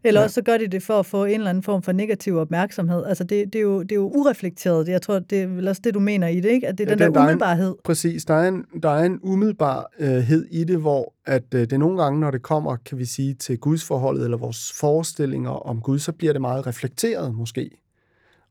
Eller 0.04 0.20
ja. 0.20 0.24
også 0.24 0.34
så 0.34 0.42
gør 0.42 0.56
de 0.56 0.66
det 0.66 0.82
for 0.82 0.98
at 0.98 1.06
få 1.06 1.24
en 1.24 1.34
eller 1.34 1.50
anden 1.50 1.62
form 1.62 1.82
for 1.82 1.92
negativ 1.92 2.36
opmærksomhed. 2.36 3.04
Altså 3.06 3.24
det, 3.24 3.52
det, 3.52 3.58
er, 3.58 3.62
jo, 3.62 3.82
det 3.82 3.92
er 3.92 3.96
jo 3.96 4.10
ureflekteret. 4.14 4.88
Jeg 4.88 5.02
tror, 5.02 5.18
det 5.18 5.42
er 5.42 5.46
vel 5.46 5.68
også 5.68 5.80
det, 5.84 5.94
du 5.94 6.00
mener 6.00 6.28
i 6.28 6.40
det, 6.40 6.48
ikke? 6.48 6.68
At 6.68 6.78
det 6.78 6.84
er 6.84 6.90
ja, 6.90 6.94
den, 6.94 7.00
der, 7.00 7.10
der 7.10 7.20
umiddelbarhed. 7.20 7.68
En, 7.68 7.76
præcis. 7.84 8.24
Der 8.24 8.34
er 8.34 8.48
en, 8.48 8.64
der 8.82 8.90
er 8.90 9.04
en 9.04 9.20
umiddelbarhed 9.22 10.46
i 10.50 10.64
det, 10.64 10.78
hvor 10.78 11.14
at 11.26 11.54
øh, 11.54 11.70
det 11.70 11.78
nogle 11.78 12.02
gange, 12.02 12.20
når 12.20 12.30
det 12.30 12.42
kommer, 12.42 12.76
kan 12.76 12.98
vi 12.98 13.04
sige, 13.04 13.34
til 13.34 13.58
gudsforholdet 13.58 14.24
eller 14.24 14.36
vores 14.36 14.72
forestillinger 14.80 15.50
om 15.50 15.80
Gud, 15.80 15.98
så 15.98 16.12
bliver 16.12 16.32
det 16.32 16.40
meget 16.40 16.66
reflekteret 16.66 17.34
måske. 17.34 17.70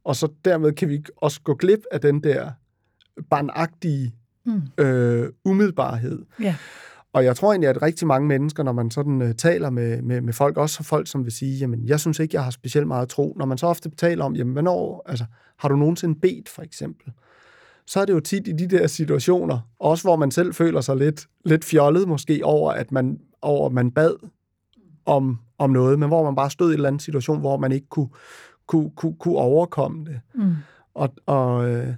Og 0.04 0.16
så 0.16 0.28
dermed 0.46 0.72
kan 0.72 0.90
vi 0.90 1.04
også 1.18 1.42
gå 1.42 1.56
glip 1.56 1.80
af 1.92 2.02
den 2.02 2.24
der 2.24 2.52
barnagtige 3.30 4.16
mm. 4.46 4.84
øh, 4.84 5.30
umiddelbarhed. 5.46 6.20
Ja. 6.42 6.56
Og 7.14 7.24
jeg 7.24 7.36
tror 7.36 7.52
egentlig, 7.52 7.70
at 7.70 7.82
rigtig 7.82 8.08
mange 8.08 8.28
mennesker, 8.28 8.64
når 8.64 8.72
man 8.72 8.92
sådan 8.92 9.22
uh, 9.22 9.32
taler 9.32 9.70
med, 9.70 10.02
med, 10.02 10.22
med 10.22 10.34
folk, 10.34 10.58
også 10.58 10.84
folk, 10.84 11.08
som 11.08 11.24
vil 11.24 11.32
sige, 11.32 11.58
jamen, 11.58 11.88
jeg 11.88 12.00
synes 12.00 12.20
ikke, 12.20 12.36
jeg 12.36 12.44
har 12.44 12.52
specielt 12.52 12.88
meget 12.88 13.10
tro. 13.10 13.36
Når 13.38 13.46
man 13.46 13.58
så 13.58 13.68
ofte 13.68 13.90
taler 13.90 14.26
om, 14.26 14.36
jamen, 14.36 14.54
hvornår, 14.54 15.04
altså, 15.06 15.26
har 15.58 15.70
du 15.70 15.76
nogensinde 15.76 16.20
bedt, 16.20 16.50
for 16.50 16.62
eksempel? 16.62 17.12
Så 17.88 18.00
er 18.02 18.06
det 18.06 18.14
jo 18.14 18.20
tit 18.20 18.48
i 18.48 18.52
de 18.52 18.68
der 18.68 18.88
situationer, 18.88 19.60
også 19.80 20.04
hvor 20.04 20.16
man 20.16 20.32
selv 20.32 20.54
føler 20.54 20.82
sig 20.82 20.98
lidt, 20.98 21.28
lidt 21.46 21.66
fjollet 21.66 22.08
måske 22.08 22.42
over, 22.44 22.72
at 22.72 22.92
man, 22.92 23.20
over, 23.42 23.66
at 23.66 23.74
man 23.74 23.92
bad 23.92 24.16
om, 25.06 25.40
om 25.58 25.70
noget, 25.70 26.00
men 26.00 26.08
hvor 26.08 26.24
man 26.24 26.36
bare 26.36 26.50
stod 26.50 26.70
i 26.70 26.74
en 26.74 26.74
eller 26.74 26.88
anden 26.88 27.00
situation, 27.00 27.40
hvor 27.40 27.58
man 27.58 27.72
ikke 27.72 27.88
kunne, 27.88 28.10
kunne, 28.68 28.92
kunne, 28.96 29.16
kunne 29.20 29.38
overkomme 29.38 30.06
det. 30.06 30.20
Mm. 30.36 30.54
Og, 30.94 31.14
og, 31.26 31.70
øh, 31.70 31.94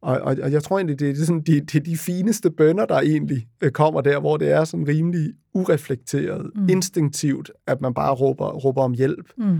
og, 0.00 0.20
og, 0.20 0.36
og 0.42 0.52
jeg 0.52 0.62
tror 0.62 0.78
egentlig, 0.78 0.98
det 0.98 1.10
er, 1.10 1.24
sådan, 1.24 1.40
de, 1.40 1.60
det 1.60 1.74
er 1.74 1.80
de 1.80 1.96
fineste 1.96 2.50
bønder, 2.50 2.86
der 2.86 3.00
egentlig 3.00 3.46
øh, 3.60 3.70
kommer 3.70 4.00
der, 4.00 4.20
hvor 4.20 4.36
det 4.36 4.50
er 4.50 4.64
sådan 4.64 4.88
rimelig 4.88 5.32
ureflekteret, 5.54 6.50
mm. 6.54 6.68
instinktivt, 6.68 7.50
at 7.66 7.80
man 7.80 7.94
bare 7.94 8.14
råber, 8.14 8.46
råber 8.46 8.82
om 8.82 8.92
hjælp. 8.92 9.28
Mm. 9.36 9.58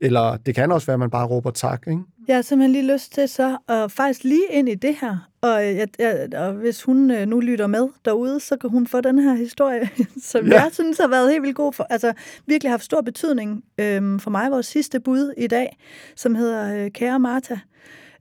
Eller 0.00 0.36
det 0.36 0.54
kan 0.54 0.72
også 0.72 0.86
være, 0.86 0.94
at 0.94 1.00
man 1.00 1.10
bare 1.10 1.26
råber 1.26 1.50
tak, 1.50 1.86
ikke? 1.86 2.02
Jeg 2.28 2.36
har 2.36 2.42
simpelthen 2.42 2.72
lige 2.72 2.92
lyst 2.92 3.12
til 3.12 3.28
så 3.28 3.58
at 3.68 3.92
faktisk 3.92 4.24
lige 4.24 4.46
ind 4.50 4.68
i 4.68 4.74
det 4.74 4.96
her. 5.00 5.28
Og, 5.40 5.64
jeg, 5.64 5.88
jeg, 5.98 6.28
og 6.34 6.52
hvis 6.52 6.82
hun 6.82 7.10
øh, 7.10 7.26
nu 7.26 7.40
lytter 7.40 7.66
med 7.66 7.88
derude, 8.04 8.40
så 8.40 8.56
kan 8.56 8.70
hun 8.70 8.86
få 8.86 9.00
den 9.00 9.18
her 9.18 9.34
historie, 9.34 9.90
som 10.30 10.46
ja. 10.46 10.62
jeg 10.62 10.70
synes 10.72 10.98
har 10.98 11.08
været 11.08 11.30
helt 11.30 11.42
vildt 11.42 11.56
god 11.56 11.72
for, 11.72 11.86
altså 11.90 12.12
virkelig 12.46 12.72
haft 12.72 12.84
stor 12.84 13.00
betydning 13.00 13.64
øhm, 13.78 14.18
for 14.18 14.30
mig, 14.30 14.50
vores 14.50 14.66
sidste 14.66 15.00
bud 15.00 15.32
i 15.36 15.46
dag, 15.46 15.78
som 16.16 16.34
hedder 16.34 16.84
øh, 16.84 16.90
Kære 16.90 17.18
Martha. 17.18 17.56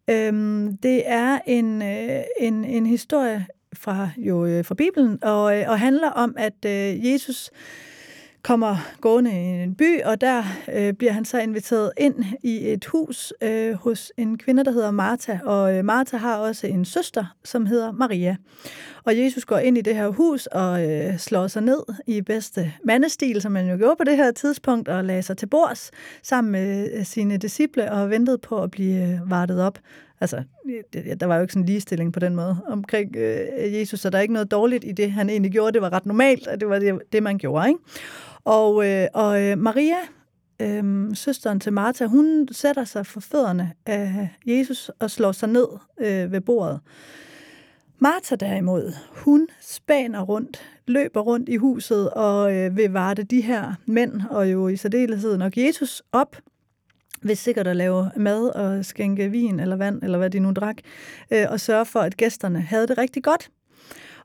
Øhm, 0.09 0.77
det 0.77 1.03
er 1.05 1.39
en, 1.45 1.81
øh, 1.81 2.23
en, 2.39 2.65
en 2.65 2.85
historie 2.85 3.45
fra, 3.73 4.09
jo, 4.17 4.45
øh, 4.45 4.65
fra 4.65 4.75
Bibelen, 4.75 5.23
og, 5.23 5.57
øh, 5.57 5.69
og 5.69 5.79
handler 5.79 6.09
om, 6.09 6.35
at 6.37 6.65
øh, 6.65 7.05
Jesus 7.05 7.51
kommer 8.43 8.75
gående 9.01 9.31
i 9.31 9.63
en 9.63 9.75
by, 9.75 10.01
og 10.01 10.21
der 10.21 10.43
øh, 10.73 10.93
bliver 10.93 11.11
han 11.11 11.25
så 11.25 11.39
inviteret 11.39 11.91
ind 11.97 12.25
i 12.43 12.71
et 12.71 12.85
hus 12.85 13.33
øh, 13.41 13.73
hos 13.73 14.11
en 14.17 14.37
kvinde, 14.37 14.65
der 14.65 14.71
hedder 14.71 14.91
Martha. 14.91 15.37
Og 15.45 15.77
øh, 15.77 15.85
Martha 15.85 16.17
har 16.17 16.37
også 16.37 16.67
en 16.67 16.85
søster, 16.85 17.25
som 17.43 17.65
hedder 17.65 17.91
Maria. 17.91 18.35
Og 19.09 19.17
Jesus 19.17 19.45
går 19.45 19.57
ind 19.57 19.77
i 19.77 19.81
det 19.81 19.95
her 19.95 20.07
hus 20.07 20.45
og 20.45 20.89
øh, 20.89 21.17
slår 21.17 21.47
sig 21.47 21.61
ned 21.61 21.83
i 22.07 22.21
bedste 22.21 22.73
mandestil, 22.83 23.41
som 23.41 23.51
man 23.51 23.69
jo 23.69 23.77
gjorde 23.77 23.95
på 23.95 24.03
det 24.03 24.17
her 24.17 24.31
tidspunkt, 24.31 24.87
og 24.87 25.05
lagde 25.05 25.21
sig 25.21 25.37
til 25.37 25.45
bords 25.45 25.91
sammen 26.23 26.51
med 26.51 26.89
øh, 26.93 27.05
sine 27.05 27.37
disciple 27.37 27.91
og 27.91 28.09
ventede 28.09 28.37
på 28.37 28.63
at 28.63 28.71
blive 28.71 29.03
øh, 29.03 29.29
vartet 29.29 29.61
op. 29.61 29.79
Altså, 30.21 30.43
der 31.19 31.25
var 31.25 31.35
jo 31.35 31.41
ikke 31.41 31.53
sådan 31.53 31.63
en 31.63 31.65
ligestilling 31.65 32.13
på 32.13 32.19
den 32.19 32.35
måde 32.35 32.57
omkring 32.67 33.15
øh, 33.15 33.73
Jesus, 33.73 33.99
så 33.99 34.09
der 34.09 34.17
er 34.17 34.21
ikke 34.21 34.33
noget 34.33 34.51
dårligt 34.51 34.83
i 34.83 34.91
det, 34.91 35.11
han 35.11 35.29
egentlig 35.29 35.51
gjorde. 35.51 35.73
Det 35.73 35.81
var 35.81 35.93
ret 35.93 36.05
normalt, 36.05 36.47
og 36.47 36.59
det 36.59 36.69
var 36.69 36.79
det, 36.79 36.99
det 37.11 37.23
man 37.23 37.37
gjorde, 37.37 37.67
ikke? 37.67 37.79
Og, 38.43 38.87
øh, 38.87 39.07
og 39.13 39.41
øh, 39.41 39.57
Maria, 39.57 39.99
øh, 40.59 41.15
søsteren 41.15 41.59
til 41.59 41.73
Martha, 41.73 42.05
hun 42.05 42.47
sætter 42.51 42.83
sig 42.83 43.05
for 43.05 43.19
fødderne 43.19 43.71
af 43.85 44.29
Jesus 44.45 44.91
og 44.99 45.11
slår 45.11 45.31
sig 45.31 45.49
ned 45.49 45.67
øh, 45.99 46.31
ved 46.31 46.41
bordet. 46.41 46.79
Martha 48.01 48.35
derimod, 48.35 48.93
hun 49.11 49.47
spaner 49.61 50.21
rundt, 50.21 50.61
løber 50.87 51.21
rundt 51.21 51.49
i 51.49 51.55
huset 51.55 52.09
og 52.09 52.55
øh, 52.55 52.77
vil 52.77 52.91
varte 52.91 53.23
de 53.23 53.41
her 53.41 53.73
mænd, 53.85 54.21
og 54.29 54.51
jo 54.51 54.67
i 54.67 54.75
særdeleshed 54.75 55.37
nok 55.37 55.57
Jesus, 55.57 56.03
op 56.11 56.35
ved 57.21 57.35
sikkert 57.35 57.67
at 57.67 57.75
lave 57.75 58.11
mad 58.15 58.49
og 58.49 58.85
skænke 58.85 59.31
vin 59.31 59.59
eller 59.59 59.75
vand, 59.75 60.03
eller 60.03 60.17
hvad 60.17 60.29
de 60.29 60.39
nu 60.39 60.51
drak, 60.51 60.77
øh, 61.31 61.45
og 61.49 61.59
sørge 61.59 61.85
for, 61.85 61.99
at 61.99 62.17
gæsterne 62.17 62.61
havde 62.61 62.87
det 62.87 62.97
rigtig 62.97 63.23
godt. 63.23 63.51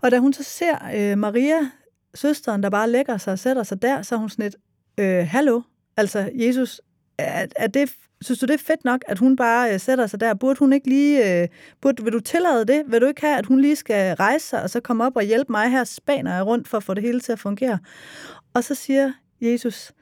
Og 0.00 0.10
da 0.10 0.18
hun 0.18 0.32
så 0.32 0.42
ser 0.42 0.76
øh, 0.94 1.18
Maria, 1.18 1.70
søsteren, 2.14 2.62
der 2.62 2.70
bare 2.70 2.90
lægger 2.90 3.16
sig 3.16 3.32
og 3.32 3.38
sætter 3.38 3.62
sig 3.62 3.82
der, 3.82 4.02
så 4.02 4.14
er 4.14 4.18
hun 4.18 4.28
sådan 4.28 4.42
lidt, 4.42 4.56
øh, 4.98 5.26
hallo, 5.28 5.60
altså 5.96 6.30
Jesus, 6.34 6.80
er, 7.18 7.46
er 7.56 7.66
det, 7.66 7.92
synes 8.24 8.38
du 8.38 8.46
det 8.46 8.54
er 8.54 8.64
fedt 8.66 8.84
nok, 8.84 9.04
at 9.08 9.18
hun 9.18 9.36
bare 9.36 9.72
øh, 9.72 9.80
sætter 9.80 10.06
sig 10.06 10.20
der? 10.20 10.34
Burde 10.34 10.58
hun 10.58 10.72
ikke 10.72 10.88
lige, 10.88 11.42
øh, 11.42 11.48
burde, 11.80 12.04
vil 12.04 12.12
du 12.12 12.20
tillade 12.20 12.64
det? 12.64 12.82
Vil 12.86 13.00
du 13.00 13.06
ikke 13.06 13.20
have, 13.20 13.38
at 13.38 13.46
hun 13.46 13.60
lige 13.60 13.76
skal 13.76 14.14
rejse 14.14 14.46
sig 14.46 14.62
og 14.62 14.70
så 14.70 14.80
komme 14.80 15.04
op 15.04 15.16
og 15.16 15.22
hjælpe 15.22 15.52
mig 15.52 15.70
her, 15.70 15.84
spaner 15.84 16.34
jeg 16.34 16.46
rundt 16.46 16.68
for 16.68 16.76
at 16.76 16.82
få 16.82 16.94
det 16.94 17.02
hele 17.02 17.20
til 17.20 17.32
at 17.32 17.38
fungere? 17.38 17.78
Og 18.54 18.64
så 18.64 18.74
siger 18.74 19.12
Jesus, 19.40 19.92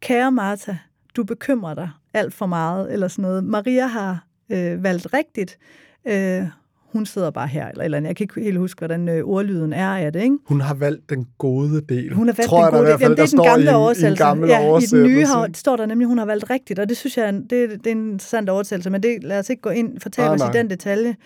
kære 0.00 0.32
Martha, 0.32 0.76
du 1.16 1.24
bekymrer 1.24 1.74
dig 1.74 1.90
alt 2.14 2.34
for 2.34 2.46
meget, 2.46 2.92
eller 2.92 3.08
sådan 3.08 3.22
noget. 3.22 3.44
Maria 3.44 3.86
har 3.86 4.24
øh, 4.50 4.82
valgt 4.82 5.14
rigtigt. 5.14 5.58
Øh, 6.04 6.46
hun 6.92 7.06
sidder 7.06 7.30
bare 7.30 7.48
her, 7.48 7.68
eller, 7.68 7.84
eller 7.84 8.00
jeg 8.00 8.16
kan 8.16 8.24
ikke 8.24 8.40
helt 8.40 8.58
huske, 8.58 8.78
hvordan 8.78 9.08
øh, 9.08 9.24
ordlyden 9.24 9.72
er 9.72 9.88
af 9.88 10.12
det, 10.12 10.22
ikke? 10.22 10.36
Hun 10.46 10.60
har 10.60 10.74
valgt 10.74 11.10
den 11.10 11.26
gode 11.38 11.80
del. 11.80 12.14
Hun 12.14 12.28
har 12.28 12.34
valgt 12.34 12.48
Tror 12.48 12.62
den 12.62 12.70
gode 12.70 12.82
del. 12.82 12.96
Jamen, 13.00 13.16
det 13.16 13.22
er 13.22 13.26
den 13.26 13.44
gamle 13.44 13.76
oversættelse. 13.76 14.24
Ja, 14.24 14.78
i 14.78 14.82
den 14.82 15.02
nye 15.02 15.26
har, 15.26 15.50
står 15.54 15.76
der 15.76 15.86
nemlig, 15.86 16.04
at 16.04 16.08
hun 16.08 16.18
har 16.18 16.26
valgt 16.26 16.50
rigtigt, 16.50 16.78
og 16.78 16.88
det 16.88 16.96
synes 16.96 17.16
jeg, 17.16 17.32
det, 17.32 17.50
det 17.50 17.86
er 17.86 17.90
en 17.90 18.10
interessant 18.10 18.48
oversættelse, 18.48 18.90
men 18.90 19.02
det, 19.02 19.24
lad 19.24 19.38
os 19.38 19.50
ikke 19.50 19.62
gå 19.62 19.70
ind 19.70 20.00
fortælle 20.00 20.28
ah, 20.28 20.34
os 20.34 20.40
nej. 20.40 20.50
i 20.50 20.52
den 20.52 20.70
detalje. 20.70 21.16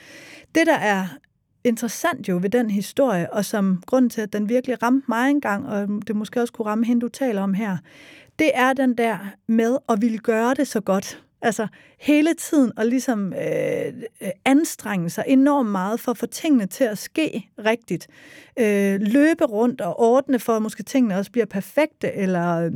Det, 0.54 0.66
der 0.66 0.76
er 0.76 1.06
interessant 1.64 2.28
jo 2.28 2.38
ved 2.42 2.50
den 2.50 2.70
historie, 2.70 3.32
og 3.32 3.44
som 3.44 3.82
grund 3.86 4.10
til, 4.10 4.20
at 4.20 4.32
den 4.32 4.48
virkelig 4.48 4.82
ramte 4.82 5.04
mig 5.08 5.30
engang, 5.30 5.66
og 5.66 5.88
det 6.06 6.16
måske 6.16 6.40
også 6.40 6.52
kunne 6.52 6.66
ramme 6.66 6.86
hende, 6.86 7.00
du 7.00 7.08
taler 7.08 7.42
om 7.42 7.54
her, 7.54 7.76
det 8.38 8.50
er 8.54 8.72
den 8.72 8.98
der 8.98 9.16
med 9.48 9.76
at 9.88 10.02
ville 10.02 10.18
gøre 10.18 10.54
det 10.54 10.68
så 10.68 10.80
godt. 10.80 11.22
Altså 11.44 11.66
hele 11.98 12.34
tiden 12.34 12.72
at 12.76 12.86
ligesom 12.86 13.32
øh, 13.32 13.86
øh, 14.22 14.28
anstrenge 14.44 15.10
sig 15.10 15.24
enormt 15.26 15.70
meget 15.70 16.00
for 16.00 16.10
at 16.10 16.18
få 16.18 16.26
tingene 16.26 16.66
til 16.66 16.84
at 16.84 16.98
ske 16.98 17.48
rigtigt. 17.64 18.08
Øh, 18.58 19.00
løbe 19.00 19.44
rundt 19.44 19.80
og 19.80 20.00
ordne 20.00 20.38
for, 20.38 20.52
at 20.56 20.62
måske 20.62 20.82
tingene 20.82 21.18
også 21.18 21.30
bliver 21.30 21.46
perfekte 21.46 22.12
eller 22.12 22.56
øh, 22.56 22.72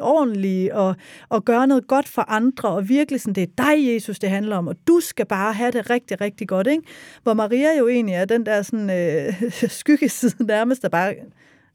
ordentlige 0.00 0.74
og, 0.74 0.96
og 1.28 1.44
gøre 1.44 1.66
noget 1.66 1.86
godt 1.86 2.08
for 2.08 2.22
andre. 2.22 2.68
Og 2.68 2.88
virkelig 2.88 3.20
sådan, 3.20 3.34
det 3.34 3.42
er 3.42 3.64
dig, 3.64 3.94
Jesus, 3.94 4.18
det 4.18 4.30
handler 4.30 4.56
om, 4.56 4.68
og 4.68 4.76
du 4.88 5.00
skal 5.00 5.26
bare 5.26 5.52
have 5.52 5.70
det 5.70 5.90
rigtig, 5.90 6.20
rigtig 6.20 6.48
godt. 6.48 6.66
Ikke? 6.66 6.82
Hvor 7.22 7.34
Maria 7.34 7.78
jo 7.78 7.88
egentlig 7.88 8.14
er 8.14 8.24
den 8.24 8.46
der 8.46 8.62
sådan, 8.62 8.90
øh, 8.90 9.52
skyggeside 9.80 10.44
nærmest, 10.44 10.82
der 10.82 10.88
bare 10.88 11.14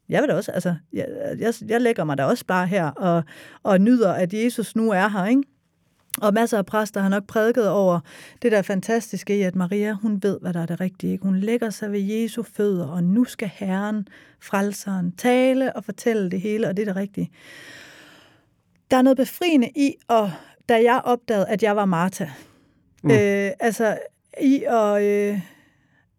jeg 0.08 0.22
vil 0.22 0.28
da 0.28 0.34
også, 0.34 0.52
altså, 0.52 0.74
jeg, 0.92 1.06
jeg, 1.38 1.54
jeg 1.68 1.80
lægger 1.80 2.04
mig 2.04 2.18
da 2.18 2.24
også 2.24 2.44
bare 2.46 2.66
her 2.66 2.90
og, 2.90 3.24
og 3.62 3.80
nyder, 3.80 4.12
at 4.12 4.34
Jesus 4.34 4.76
nu 4.76 4.90
er 4.90 5.08
her, 5.08 5.26
ikke? 5.26 5.42
Og 6.20 6.34
masser 6.34 6.58
af 6.58 6.66
præster 6.66 7.00
har 7.00 7.08
nok 7.08 7.26
prædiket 7.26 7.68
over 7.68 8.00
det 8.42 8.52
der 8.52 8.62
fantastiske 8.62 9.38
i, 9.38 9.42
at 9.42 9.54
Maria, 9.54 9.92
hun 9.92 10.22
ved, 10.22 10.38
hvad 10.40 10.52
der 10.52 10.60
er 10.60 10.66
det 10.66 10.80
rigtige. 10.80 11.18
Hun 11.22 11.36
lægger 11.36 11.70
sig 11.70 11.92
ved 11.92 12.00
Jesu 12.00 12.42
fødder, 12.42 12.86
og 12.86 13.04
nu 13.04 13.24
skal 13.24 13.50
Herren, 13.54 14.08
frelseren, 14.40 15.12
tale 15.12 15.76
og 15.76 15.84
fortælle 15.84 16.30
det 16.30 16.40
hele, 16.40 16.68
og 16.68 16.76
det 16.76 16.82
er 16.82 16.86
det 16.86 16.96
rigtige. 16.96 17.30
Der 18.90 18.96
er 18.96 19.02
noget 19.02 19.16
befriende 19.16 19.68
i, 19.76 19.94
og 20.08 20.32
da 20.68 20.74
jeg 20.74 21.00
opdagede, 21.04 21.48
at 21.48 21.62
jeg 21.62 21.76
var 21.76 21.84
Martha, 21.84 22.26
mm. 23.02 23.10
øh, 23.10 23.50
altså 23.60 23.98
i 24.40 24.64
at... 24.68 25.02
Øh, 25.02 25.40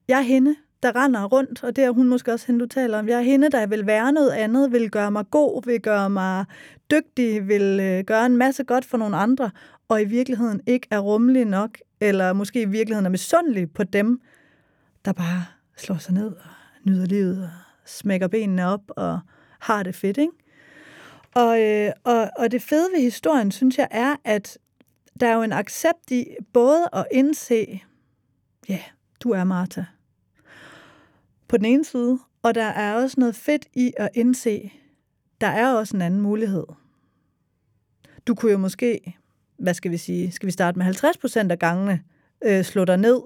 jeg 0.07 0.17
er 0.17 0.23
hende, 0.23 0.55
der 0.83 0.95
render 0.95 1.25
rundt, 1.25 1.63
og 1.63 1.75
det 1.75 1.83
er 1.83 1.91
hun 1.91 2.09
måske 2.09 2.33
også 2.33 2.47
hende, 2.47 2.59
du 2.59 2.65
taler 2.65 2.99
om. 2.99 3.07
Jeg 3.07 3.17
er 3.17 3.21
hende, 3.21 3.49
der 3.49 3.67
vil 3.67 3.85
være 3.85 4.11
noget 4.11 4.31
andet, 4.31 4.71
vil 4.71 4.89
gøre 4.89 5.11
mig 5.11 5.25
god, 5.31 5.65
vil 5.65 5.81
gøre 5.81 6.09
mig 6.09 6.45
dygtig, 6.91 7.47
vil 7.47 7.79
øh, 7.81 8.03
gøre 8.03 8.25
en 8.25 8.37
masse 8.37 8.63
godt 8.63 8.85
for 8.85 8.97
nogle 8.97 9.17
andre, 9.17 9.51
og 9.89 10.01
i 10.01 10.05
virkeligheden 10.05 10.61
ikke 10.67 10.87
er 10.91 10.99
rummelig 10.99 11.45
nok, 11.45 11.77
eller 12.01 12.33
måske 12.33 12.61
i 12.61 12.65
virkeligheden 12.65 13.05
er 13.05 13.09
misundelig 13.09 13.71
på 13.71 13.83
dem, 13.83 14.21
der 15.05 15.13
bare 15.13 15.45
slår 15.77 15.97
sig 15.97 16.13
ned 16.13 16.27
og 16.27 16.49
nyder 16.83 17.05
livet 17.05 17.43
og 17.43 17.49
smækker 17.85 18.27
benene 18.27 18.67
op 18.67 18.81
og 18.87 19.19
har 19.59 19.83
det 19.83 19.95
fedt, 19.95 20.17
ikke? 20.17 20.33
Og, 21.35 21.61
øh, 21.61 21.91
og, 22.03 22.29
og 22.37 22.51
det 22.51 22.61
fede 22.61 22.89
ved 22.93 23.01
historien, 23.01 23.51
synes 23.51 23.77
jeg, 23.77 23.87
er, 23.91 24.15
at 24.23 24.57
der 25.19 25.27
er 25.27 25.33
jo 25.33 25.41
en 25.41 25.53
accept 25.53 26.11
i 26.11 26.25
både 26.53 26.89
at 26.93 27.05
indse, 27.11 27.81
ja, 28.69 28.73
yeah, 28.73 28.83
du 29.23 29.31
er 29.31 29.43
Martha, 29.43 29.83
på 31.47 31.57
den 31.57 31.65
ene 31.65 31.85
side, 31.85 32.19
og 32.43 32.55
der 32.55 32.65
er 32.65 32.95
også 32.95 33.19
noget 33.19 33.35
fedt 33.35 33.67
i 33.73 33.93
at 33.97 34.09
indse, 34.13 34.71
der 35.41 35.47
er 35.47 35.73
også 35.73 35.97
en 35.97 36.01
anden 36.01 36.21
mulighed. 36.21 36.63
Du 38.27 38.35
kunne 38.35 38.51
jo 38.51 38.57
måske, 38.57 39.17
hvad 39.59 39.73
skal 39.73 39.91
vi 39.91 39.97
sige, 39.97 40.31
skal 40.31 40.47
vi 40.47 40.51
starte 40.51 40.77
med 40.77 40.85
50 40.85 41.17
procent 41.17 41.51
af 41.51 41.59
gangene, 41.59 41.99
øh, 42.45 42.63
slå 42.63 42.85
dig 42.85 42.97
ned, 42.97 43.19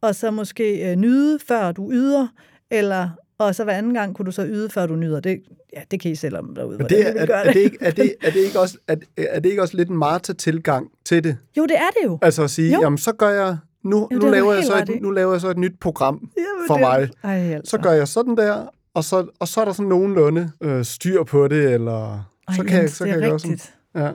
og 0.00 0.14
så 0.14 0.30
måske 0.30 0.90
øh, 0.90 0.96
nyde, 0.96 1.38
før 1.38 1.72
du 1.72 1.90
yder, 1.92 2.28
eller 2.70 3.08
og 3.38 3.54
så 3.54 3.64
hver 3.64 3.72
anden 3.72 3.94
gang 3.94 4.14
kunne 4.14 4.26
du 4.26 4.30
så 4.30 4.46
yde, 4.46 4.70
før 4.70 4.86
du 4.86 4.96
nyder. 4.96 5.20
Det, 5.20 5.42
ja, 5.76 5.82
det 5.90 6.00
kan 6.00 6.10
I 6.10 6.14
selv 6.14 6.36
om 6.36 6.54
derude, 6.54 6.78
Men 6.78 6.88
det, 6.88 7.06
er, 7.06 7.12
er, 7.16 7.34
er, 7.34 7.52
det 7.52 7.60
ikke, 7.60 7.76
er, 7.80 7.90
det, 7.90 8.14
er, 8.22 8.30
det 8.30 8.40
ikke 8.40 8.60
også, 8.60 8.78
er, 8.88 8.96
er 9.16 9.40
det 9.40 9.50
ikke 9.50 9.62
også 9.62 9.76
lidt 9.76 9.88
en 9.88 9.96
Marta-tilgang 9.96 10.90
til 11.04 11.24
det? 11.24 11.36
Jo, 11.56 11.62
det 11.62 11.76
er 11.76 11.90
det 12.00 12.06
jo. 12.06 12.18
Altså 12.22 12.42
at 12.42 12.50
sige, 12.50 12.74
jo. 12.74 12.80
jamen 12.80 12.98
så 12.98 13.12
gør 13.12 13.28
jeg 13.28 13.56
nu, 13.84 14.08
jo, 14.12 14.18
nu, 14.18 14.30
laver 14.30 14.54
jeg 14.54 14.64
så 14.64 14.78
et, 14.78 15.02
nu 15.02 15.10
laver 15.10 15.32
jeg 15.32 15.40
så 15.40 15.48
et 15.48 15.58
nyt 15.58 15.80
program 15.80 16.30
Jamen, 16.36 16.66
for 16.66 16.74
det, 16.74 16.80
mig. 16.80 17.10
Ej, 17.22 17.54
altså. 17.54 17.70
Så 17.70 17.78
gør 17.78 17.92
jeg 17.92 18.08
sådan 18.08 18.36
der, 18.36 18.66
og 18.94 19.04
så, 19.04 19.26
og 19.38 19.48
så 19.48 19.60
er 19.60 19.64
der 19.64 19.72
sådan 19.72 19.88
nogenlunde 19.88 20.50
øh, 20.60 20.84
styr 20.84 21.22
på 21.22 21.48
det, 21.48 21.72
eller 21.74 22.30
Ej, 22.48 22.54
så 22.56 22.64
kan 22.64 22.82
jeg, 22.82 22.90
så 22.90 23.04
kan 23.04 23.20
jeg 23.20 23.28
gøre 23.30 23.38
sådan. 23.38 23.58
Ja. 23.94 24.10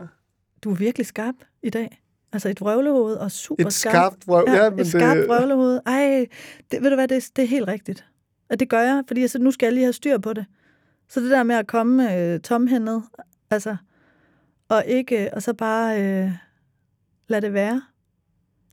Du 0.64 0.72
er 0.72 0.76
virkelig 0.76 1.08
skarp 1.08 1.36
i 1.64 1.70
dag. 1.70 2.02
Altså 2.34 2.50
et 2.50 2.62
vrøvlehoved 2.62 3.16
og 3.16 3.32
super 3.32 3.66
et 3.66 3.74
skarpt 3.74 3.94
skarpt 3.94 4.28
vrøv, 4.28 4.46
ja, 4.48 4.64
ja, 4.64 4.70
men 4.70 4.80
et 4.80 4.88
skarpt 4.88 5.20
det... 5.20 5.28
vrøvlehoved. 5.28 5.80
Ej, 5.86 6.26
det, 6.72 6.84
ved 6.84 6.90
du 6.90 6.96
hvad, 6.96 7.08
det, 7.08 7.30
det 7.36 7.44
er 7.44 7.48
helt 7.48 7.68
rigtigt. 7.68 8.06
Og 8.50 8.60
det 8.60 8.70
gør 8.70 8.80
jeg, 8.80 9.04
fordi 9.08 9.22
jeg, 9.22 9.30
så 9.30 9.40
nu 9.40 9.52
skal 9.52 9.66
jeg 9.66 9.74
lige 9.74 9.84
have 9.84 9.94
styr 9.94 10.18
på 10.18 10.34
det. 10.34 10.46
Så 11.10 11.20
det 11.20 11.32
der 11.32 11.44
med 11.44 11.56
at 11.56 11.68
komme 11.68 12.18
øh, 12.18 12.40
tomhændet, 12.40 13.04
altså, 13.50 13.78
og 14.70 14.86
ikke, 14.86 15.34
og 15.34 15.44
så 15.44 15.54
bare 15.54 16.02
øh, 16.02 16.32
lade 17.28 17.42
det 17.42 17.54
være. 17.54 17.82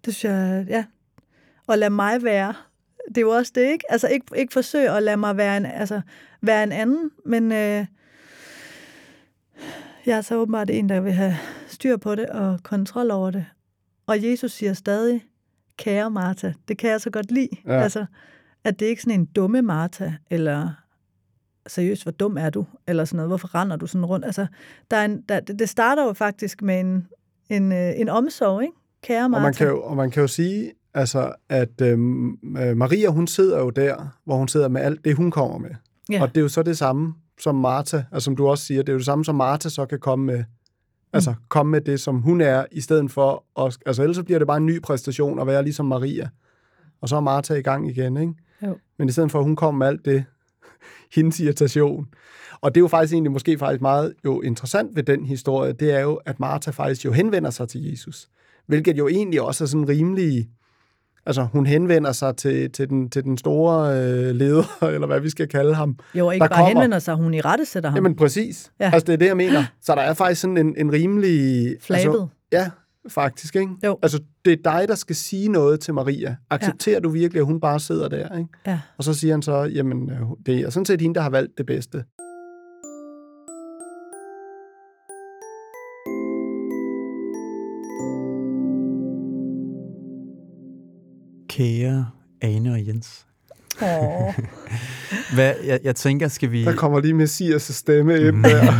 Det 0.04 0.14
synes 0.14 0.32
jeg, 0.32 0.66
ja. 0.68 0.84
Og 1.66 1.78
lad 1.78 1.90
mig 1.90 2.22
være. 2.22 2.54
Det 3.08 3.16
er 3.16 3.20
jo 3.20 3.30
også 3.30 3.52
det, 3.54 3.72
ikke? 3.72 3.84
Altså 3.92 4.08
ikke, 4.08 4.26
ikke 4.36 4.52
forsøge 4.52 4.90
at 4.90 5.02
lade 5.02 5.16
mig 5.16 5.36
være 5.36 5.56
en, 5.56 5.66
altså, 5.66 6.00
være 6.40 6.62
en 6.62 6.72
anden, 6.72 7.10
men 7.24 7.52
øh, 7.52 7.86
jeg 10.06 10.16
er 10.16 10.20
så 10.20 10.36
åbenbart 10.36 10.70
en, 10.70 10.88
der 10.88 11.00
vil 11.00 11.12
have 11.12 11.36
styr 11.66 11.96
på 11.96 12.14
det 12.14 12.26
og 12.26 12.58
kontrol 12.62 13.10
over 13.10 13.30
det. 13.30 13.46
Og 14.06 14.24
Jesus 14.24 14.52
siger 14.52 14.72
stadig, 14.72 15.24
kære 15.78 16.10
Martha, 16.10 16.52
det 16.68 16.78
kan 16.78 16.90
jeg 16.90 17.00
så 17.00 17.10
godt 17.10 17.32
lide. 17.32 17.48
Ja. 17.66 17.82
Altså, 17.82 18.06
at 18.64 18.80
det 18.80 18.86
ikke 18.86 19.00
er 19.00 19.02
sådan 19.02 19.20
en 19.20 19.26
dumme 19.26 19.62
Martha, 19.62 20.10
eller 20.30 20.70
seriøst, 21.66 22.02
hvor 22.02 22.12
dum 22.12 22.36
er 22.36 22.50
du? 22.50 22.66
Eller 22.86 23.04
sådan 23.04 23.16
noget, 23.16 23.30
hvorfor 23.30 23.54
render 23.54 23.76
du 23.76 23.86
sådan 23.86 24.04
rundt? 24.04 24.24
Altså, 24.26 24.46
der 24.90 24.96
er 24.96 25.04
en, 25.04 25.22
der, 25.28 25.40
det 25.40 25.68
starter 25.68 26.04
jo 26.04 26.12
faktisk 26.12 26.62
med 26.62 26.80
en, 26.80 27.08
en, 27.48 27.72
øh, 27.72 27.92
en 27.96 28.08
omsorg, 28.08 28.62
ikke? 28.62 28.74
Kære 29.02 29.28
Martha. 29.28 29.40
Og 29.40 29.42
man 29.42 29.54
kan 29.54 29.66
jo, 29.66 29.82
og 29.82 29.96
man 29.96 30.10
kan 30.10 30.20
jo 30.20 30.26
sige, 30.26 30.72
altså, 30.94 31.32
at 31.48 31.80
øh, 31.82 31.98
Maria, 32.76 33.08
hun 33.08 33.26
sidder 33.26 33.58
jo 33.58 33.70
der, 33.70 34.18
hvor 34.24 34.36
hun 34.36 34.48
sidder 34.48 34.68
med 34.68 34.80
alt 34.80 35.04
det, 35.04 35.16
hun 35.16 35.30
kommer 35.30 35.58
med. 35.58 35.70
Ja. 36.10 36.22
Og 36.22 36.28
det 36.28 36.36
er 36.36 36.42
jo 36.42 36.48
så 36.48 36.62
det 36.62 36.78
samme 36.78 37.14
som 37.40 37.54
Martha, 37.54 38.02
altså 38.12 38.24
som 38.24 38.36
du 38.36 38.48
også 38.48 38.64
siger, 38.64 38.82
det 38.82 38.88
er 38.88 38.92
jo 38.92 38.98
det 38.98 39.06
samme 39.06 39.24
som 39.24 39.34
Martha 39.34 39.68
så 39.68 39.86
kan 39.86 40.00
komme 40.00 40.26
med, 40.26 40.44
altså 41.12 41.30
mm. 41.30 41.36
komme 41.48 41.70
med 41.70 41.80
det, 41.80 42.00
som 42.00 42.20
hun 42.20 42.40
er, 42.40 42.64
i 42.72 42.80
stedet 42.80 43.10
for, 43.10 43.44
at, 43.66 43.78
altså 43.86 44.02
ellers 44.02 44.16
så 44.16 44.22
bliver 44.22 44.38
det 44.38 44.46
bare 44.46 44.56
en 44.56 44.66
ny 44.66 44.82
præstation 44.82 45.38
at 45.38 45.46
være 45.46 45.62
ligesom 45.62 45.86
Maria. 45.86 46.28
Og 47.00 47.08
så 47.08 47.16
er 47.16 47.20
Martha 47.20 47.54
i 47.54 47.62
gang 47.62 47.90
igen, 47.90 48.16
ikke? 48.16 48.34
Jo. 48.62 48.78
Men 48.98 49.08
i 49.08 49.12
stedet 49.12 49.30
for, 49.30 49.38
at 49.38 49.44
hun 49.44 49.56
kommer 49.56 49.78
med 49.78 49.86
alt 49.86 50.04
det, 50.04 50.24
hendes 51.14 51.40
irritation. 51.40 52.06
Og 52.60 52.74
det 52.74 52.80
er 52.80 52.82
jo 52.82 52.88
faktisk 52.88 53.12
egentlig 53.12 53.32
måske 53.32 53.58
faktisk 53.58 53.82
meget 53.82 54.14
jo 54.24 54.40
interessant 54.40 54.96
ved 54.96 55.02
den 55.02 55.26
historie, 55.26 55.72
det 55.72 55.90
er 55.90 56.00
jo, 56.00 56.14
at 56.14 56.40
Martha 56.40 56.70
faktisk 56.70 57.04
jo 57.04 57.12
henvender 57.12 57.50
sig 57.50 57.68
til 57.68 57.90
Jesus 57.90 58.28
hvilket 58.66 58.98
jo 58.98 59.08
egentlig 59.08 59.42
også 59.42 59.64
er 59.64 59.68
sådan 59.68 59.88
rimelig... 59.88 60.48
Altså, 61.26 61.46
hun 61.52 61.66
henvender 61.66 62.12
sig 62.12 62.36
til, 62.36 62.70
til, 62.70 62.88
den, 62.90 63.10
til 63.10 63.24
den 63.24 63.38
store 63.38 64.00
øh, 64.00 64.34
leder, 64.34 64.82
eller 64.94 65.06
hvad 65.06 65.20
vi 65.20 65.30
skal 65.30 65.48
kalde 65.48 65.74
ham. 65.74 65.98
Jo, 66.14 66.30
ikke 66.30 66.42
der 66.42 66.48
bare 66.48 66.58
kommer. 66.58 66.68
henvender 66.68 66.98
sig, 66.98 67.14
hun 67.14 67.34
i 67.34 67.40
rette 67.40 67.64
sætter 67.64 67.90
ham. 67.90 67.96
Jamen, 67.96 68.16
præcis. 68.16 68.72
Ja. 68.80 68.90
Altså, 68.92 69.06
det 69.06 69.12
er 69.12 69.16
det, 69.16 69.26
jeg 69.26 69.36
mener. 69.36 69.64
Så 69.82 69.94
der 69.94 70.00
er 70.00 70.14
faktisk 70.14 70.40
sådan 70.40 70.56
en, 70.56 70.74
en 70.78 70.92
rimelig... 70.92 71.66
Altså, 71.68 71.86
Flabet. 71.86 72.06
Altså, 72.06 72.26
ja, 72.52 72.70
faktisk, 73.08 73.56
ikke? 73.56 73.72
Jo. 73.84 73.98
Altså, 74.02 74.20
det 74.44 74.52
er 74.52 74.72
dig, 74.72 74.88
der 74.88 74.94
skal 74.94 75.16
sige 75.16 75.48
noget 75.48 75.80
til 75.80 75.94
Maria. 75.94 76.36
Accepterer 76.50 76.96
ja. 76.96 77.00
du 77.00 77.08
virkelig, 77.08 77.40
at 77.40 77.46
hun 77.46 77.60
bare 77.60 77.80
sidder 77.80 78.08
der, 78.08 78.38
ikke? 78.38 78.50
Ja. 78.66 78.80
Og 78.98 79.04
så 79.04 79.14
siger 79.14 79.32
han 79.32 79.42
så, 79.42 79.62
jamen, 79.62 80.10
øh, 80.10 80.20
det 80.46 80.60
er 80.60 80.70
sådan 80.70 80.86
set 80.86 81.00
hende, 81.00 81.14
der 81.14 81.20
har 81.20 81.30
valgt 81.30 81.58
det 81.58 81.66
bedste. 81.66 82.04
Kære 91.54 92.06
Ane 92.40 92.72
og 92.72 92.86
Jens. 92.86 93.26
Oh. 93.82 94.34
Hvad, 95.34 95.54
jeg, 95.64 95.80
jeg 95.84 95.96
tænker, 95.96 96.28
skal 96.28 96.52
vi... 96.52 96.64
Der 96.64 96.74
kommer 96.74 97.00
lige 97.00 97.14
Messias 97.14 97.62
stemme 97.62 98.20
ind 98.20 98.44
der. 98.44 98.72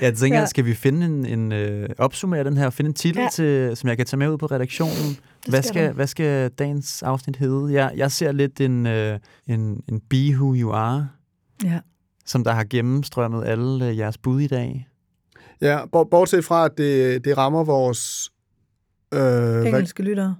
jeg 0.04 0.14
tænker, 0.16 0.38
ja. 0.38 0.46
skal 0.46 0.64
vi 0.64 0.74
finde 0.74 1.06
en, 1.06 1.26
en 1.26 1.52
uh, 1.52 1.88
opsummere 1.98 2.38
af 2.38 2.44
den 2.44 2.56
her, 2.56 2.70
finde 2.70 2.88
en 2.88 2.94
titel, 2.94 3.22
ja. 3.22 3.28
til, 3.32 3.76
som 3.76 3.88
jeg 3.88 3.96
kan 3.96 4.06
tage 4.06 4.18
med 4.18 4.28
ud 4.28 4.38
på 4.38 4.46
redaktionen. 4.46 5.16
Hvad 5.48 5.62
skal, 5.62 5.72
skal, 5.72 5.92
hvad 5.92 6.06
skal 6.06 6.50
dagens 6.50 7.02
afsnit 7.02 7.36
hedde? 7.36 7.72
Jeg, 7.72 7.92
jeg 7.96 8.12
ser 8.12 8.32
lidt 8.32 8.60
en, 8.60 8.86
uh, 8.86 9.18
en, 9.46 9.82
en 9.88 10.00
Be 10.10 10.34
Who 10.34 10.54
You 10.54 10.72
Are, 10.72 11.08
ja. 11.64 11.78
som 12.26 12.44
der 12.44 12.52
har 12.52 12.64
gennemstrømmet 12.64 13.44
alle 13.44 13.90
uh, 13.90 13.98
jeres 13.98 14.18
bud 14.18 14.40
i 14.40 14.46
dag. 14.46 14.88
Ja, 15.60 15.86
bortset 16.10 16.44
fra, 16.44 16.64
at 16.64 16.70
det, 16.78 17.24
det 17.24 17.38
rammer 17.38 17.64
vores 17.64 18.31
Øh, 19.12 19.66
Engelske 19.66 20.02
lyttere. 20.02 20.36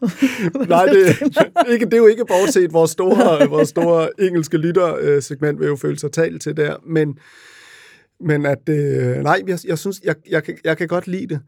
Nej, 0.68 0.86
det, 0.86 1.06
ikke, 1.72 1.84
det 1.84 1.94
er 1.94 1.98
jo 1.98 2.06
ikke 2.06 2.24
bortset 2.24 2.72
vores 2.72 2.90
store, 2.90 3.48
vores 3.48 3.68
store 3.68 4.08
engelske 4.20 4.56
lyttersegment 4.56 5.60
vil 5.60 5.66
jo 5.66 5.76
føle 5.76 5.98
sig 5.98 6.12
talt 6.12 6.42
til 6.42 6.56
der, 6.56 6.76
men, 6.86 7.18
men 8.20 8.46
at 8.46 8.58
det, 8.66 9.22
nej, 9.22 9.42
jeg, 9.46 9.58
jeg 9.66 9.78
synes, 9.78 10.00
jeg, 10.04 10.14
jeg, 10.30 10.42
jeg 10.64 10.76
kan 10.76 10.88
godt 10.88 11.06
lide 11.06 11.26
det, 11.26 11.40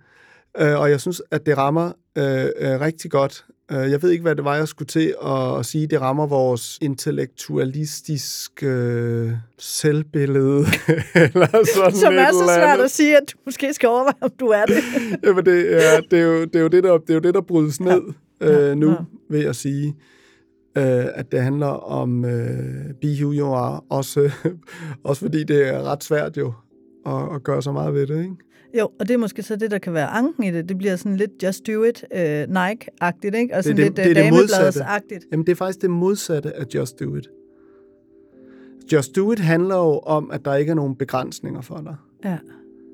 øh, 0.59 0.81
og 0.81 0.91
jeg 0.91 1.01
synes, 1.01 1.23
at 1.31 1.47
det 1.47 1.57
rammer 1.57 1.93
øh, 2.19 2.45
øh, 2.59 2.81
rigtig 2.81 3.11
godt. 3.11 3.45
Øh, 3.73 3.91
jeg 3.91 4.03
ved 4.03 4.11
ikke, 4.11 4.23
hvad 4.23 4.37
det 4.37 4.45
var, 4.45 4.57
jeg 4.57 4.69
skulle 4.69 4.87
til 4.87 5.15
at 5.27 5.67
sige. 5.67 5.87
Det 5.87 6.01
rammer 6.01 6.27
vores 6.27 6.79
intellektualistiske 6.83 8.67
øh, 8.67 9.33
selvbillede. 9.59 10.59
eller 11.15 11.47
sådan 11.75 11.93
Som 11.93 12.15
er 12.15 12.33
så 12.33 12.55
svært 12.57 12.81
at 12.81 12.91
sige, 12.91 13.17
at 13.17 13.23
du 13.33 13.39
måske 13.45 13.75
skal 13.75 13.89
overveje, 13.89 14.15
om 14.21 14.31
du 14.41 14.47
er 14.47 14.65
det. 14.65 14.83
Jamen, 15.25 15.47
det, 15.47 15.65
ja, 15.65 16.01
det, 16.11 16.19
er 16.19 16.23
jo, 16.23 16.45
det, 16.45 16.57
er 16.57 16.61
jo 16.61 16.69
det, 16.69 16.85
der, 16.85 16.99
det 16.99 17.11
er 17.11 17.15
jo 17.15 17.21
det, 17.21 17.35
der 17.35 17.41
brydes 17.41 17.81
ned 17.81 18.03
ja. 18.41 18.71
øh, 18.71 18.77
nu, 18.77 18.91
ja. 18.91 18.97
ved 19.31 19.45
at 19.45 19.57
sige. 19.57 19.97
Øh, 20.77 21.05
at 21.15 21.33
det 21.33 21.43
handler 21.43 21.67
om 21.67 22.25
øh, 22.25 22.95
be 23.01 23.09
who 23.21 23.33
you 23.33 23.55
are, 23.55 23.81
også, 23.91 24.31
også 25.05 25.23
fordi 25.23 25.45
det 25.45 25.69
er 25.69 25.83
ret 25.83 26.05
svært 26.05 26.37
jo 26.37 26.53
at, 27.07 27.35
at 27.35 27.43
gøre 27.43 27.63
så 27.63 27.73
meget 27.73 27.95
ved 27.95 28.07
det, 28.07 28.19
ikke? 28.23 28.35
Jo, 28.79 28.89
og 29.01 29.09
det 29.09 29.15
er 29.15 29.19
måske 29.19 29.43
så 29.43 29.57
det, 29.57 29.71
der 29.71 29.79
kan 29.79 29.93
være 29.93 30.07
anken 30.07 30.45
i 30.45 30.51
det. 30.51 30.69
Det 30.69 30.79
bliver 30.79 30.97
sådan 30.97 31.17
lidt 31.17 31.31
Just 31.43 31.67
Do 31.67 31.83
It, 31.85 32.05
uh, 32.15 32.19
Nike-agtigt, 32.55 33.35
ikke? 33.37 33.55
Og 33.55 33.65
sådan 33.65 33.77
det- 33.77 33.85
lidt 33.85 33.97
det 33.97 34.07
er 34.11 34.15
det 34.23 34.33
modsatte. 34.33 34.55
damebladsagtigt. 34.57 35.25
Jamen, 35.33 35.47
det 35.47 35.53
er 35.53 35.57
faktisk 35.57 35.83
det 35.83 35.91
modsatte 35.91 36.57
af 36.57 36.65
Just 36.75 37.01
Do 37.01 37.17
It. 37.17 37.29
Just 38.93 39.17
Do 39.17 39.33
It 39.33 39.39
handler 39.39 39.77
jo 39.77 39.99
om, 39.99 40.31
at 40.31 40.45
der 40.45 40.55
ikke 40.55 40.71
er 40.71 40.75
nogen 40.75 40.97
begrænsninger 40.97 41.61
for 41.61 41.77
dig. 41.77 41.97
Ja. 42.25 42.39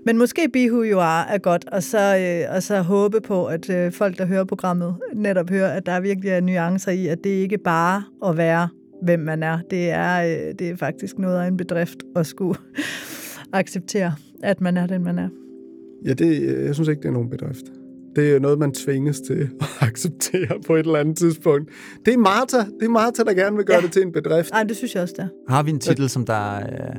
Men 0.07 0.19
måske 0.19 0.49
Be 0.53 0.73
Who 0.73 0.85
You 0.85 0.99
Are 1.01 1.31
er 1.31 1.39
godt, 1.39 1.65
og 1.73 1.83
så, 1.83 2.17
øh, 2.49 2.55
og 2.57 2.63
så 2.63 2.81
håbe 2.83 3.21
på, 3.21 3.47
at 3.47 3.71
øh, 3.71 3.93
folk, 3.93 4.19
der 4.19 4.27
hører 4.27 4.45
programmet, 4.45 4.95
netop 5.15 5.51
hører, 5.51 5.73
at 5.73 5.87
der 5.87 6.01
virkelig 6.01 6.31
er 6.31 6.41
nuancer 6.41 6.93
i, 6.93 7.07
at 7.07 7.19
det 7.25 7.31
ikke 7.31 7.59
bare 7.59 8.03
at 8.27 8.37
være, 8.37 8.69
hvem 9.03 9.21
man 9.21 9.43
er. 9.43 9.59
Det 9.71 9.91
er, 9.91 10.23
øh, 10.23 10.55
det 10.59 10.69
er 10.71 10.77
faktisk 10.77 11.19
noget 11.19 11.41
af 11.41 11.47
en 11.47 11.57
bedrift 11.57 11.99
at 12.17 12.27
skulle 12.27 12.59
acceptere, 13.53 14.13
at 14.43 14.61
man 14.61 14.77
er 14.77 14.87
den, 14.87 15.05
man 15.05 15.19
er. 15.19 15.29
Ja, 16.07 16.13
det, 16.13 16.43
jeg 16.67 16.75
synes 16.75 16.89
ikke, 16.89 17.03
det 17.03 17.09
er 17.09 17.13
nogen 17.13 17.31
bedrift. 17.31 17.65
Det 18.17 18.35
er 18.37 18.41
noget, 18.41 18.59
man 18.59 18.73
tvinges 18.73 19.21
til 19.21 19.41
at 19.61 19.67
acceptere 19.81 20.61
på 20.67 20.75
et 20.75 20.87
eller 20.87 20.99
andet 20.99 21.17
tidspunkt. 21.17 21.71
Det 22.07 22.15
er 22.15 22.19
Martha. 22.19 22.59
Det 22.59 22.83
er 22.87 22.89
Martha, 22.89 23.23
der 23.23 23.35
gerne 23.35 23.57
vil 23.57 23.65
gøre 23.65 23.77
Ja. 23.77 23.83
det 23.83 23.93
til 23.93 24.03
en 24.03 24.13
bedrift. 24.13 24.51
Ej, 24.53 24.63
det 24.63 24.77
synes 24.77 24.95
jeg 24.95 25.03
også, 25.03 25.15
der. 25.17 25.27
Har 25.49 25.63
vi 25.63 25.71
en 25.71 25.79
titel, 25.79 26.09
som 26.09 26.27
der, 26.27 26.57
øh, 26.57 26.97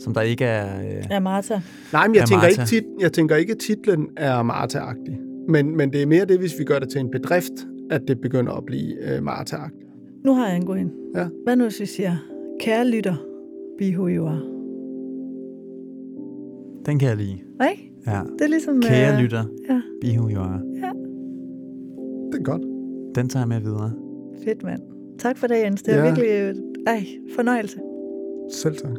som 0.00 0.14
der 0.14 0.20
ikke 0.20 0.44
er... 0.44 0.80
Øh, 0.80 1.04
Ja, 1.10 1.20
Martha. 1.20 1.54
Nej, 1.92 2.06
men 2.08 2.14
jeg, 2.16 2.24
tænker 2.26 2.42
Martha. 2.46 2.62
ikke, 2.62 2.64
tit, 2.70 2.84
jeg 3.00 3.12
tænker 3.12 3.36
ikke, 3.36 3.52
at 3.52 3.58
titlen 3.58 4.08
er 4.16 4.42
Martha-agtig. 4.42 5.18
Men, 5.48 5.76
men 5.76 5.92
det 5.92 6.02
er 6.02 6.06
mere 6.06 6.24
det, 6.24 6.38
hvis 6.38 6.58
vi 6.58 6.64
gør 6.64 6.78
det 6.78 6.88
til 6.88 7.00
en 7.00 7.10
bedrift, 7.10 7.52
at 7.90 8.02
det 8.08 8.20
begynder 8.20 8.52
at 8.52 8.64
blive 8.66 9.14
øh, 9.14 9.22
Martha-agtigt. 9.22 9.84
Nu 10.24 10.34
har 10.34 10.46
jeg 10.48 10.56
en 10.56 10.66
god 10.66 10.76
en. 10.76 10.90
Ja. 11.16 11.26
Hvad 11.44 11.56
nu, 11.56 11.64
hvis 11.64 11.80
vi 11.80 11.86
siger, 11.86 12.16
kære 12.60 12.88
lytter, 12.88 13.14
Be 13.78 13.84
Who 13.90 14.08
You 14.08 14.26
Are? 14.26 14.57
Den 16.88 16.98
kan 16.98 17.08
jeg 17.08 17.16
lide. 17.16 17.32
Ikke? 17.70 17.92
Ja. 18.06 18.20
Det 18.38 18.44
er 18.44 18.48
ligesom... 18.48 18.82
Kære 18.82 19.14
øh, 19.16 19.20
lytter, 19.22 19.44
Ja, 19.68 19.80
be 20.00 20.08
who 20.18 20.30
you 20.30 20.40
are. 20.40 20.60
Det 22.32 22.38
er 22.38 22.42
godt. 22.42 22.62
Den 23.14 23.28
tager 23.28 23.42
jeg 23.42 23.48
med 23.48 23.60
videre. 23.60 23.92
fedt 24.44 24.62
mand. 24.62 24.80
Tak 25.18 25.36
for 25.36 25.46
det, 25.46 25.56
Jens. 25.56 25.82
Det 25.82 25.94
er 25.94 25.98
Ja. 25.98 26.04
virkelig... 26.04 26.28
Øh, 26.30 26.54
ej, 26.86 27.06
fornøjelse. 27.36 27.78
Selv 28.52 28.76
tak. 28.76 28.90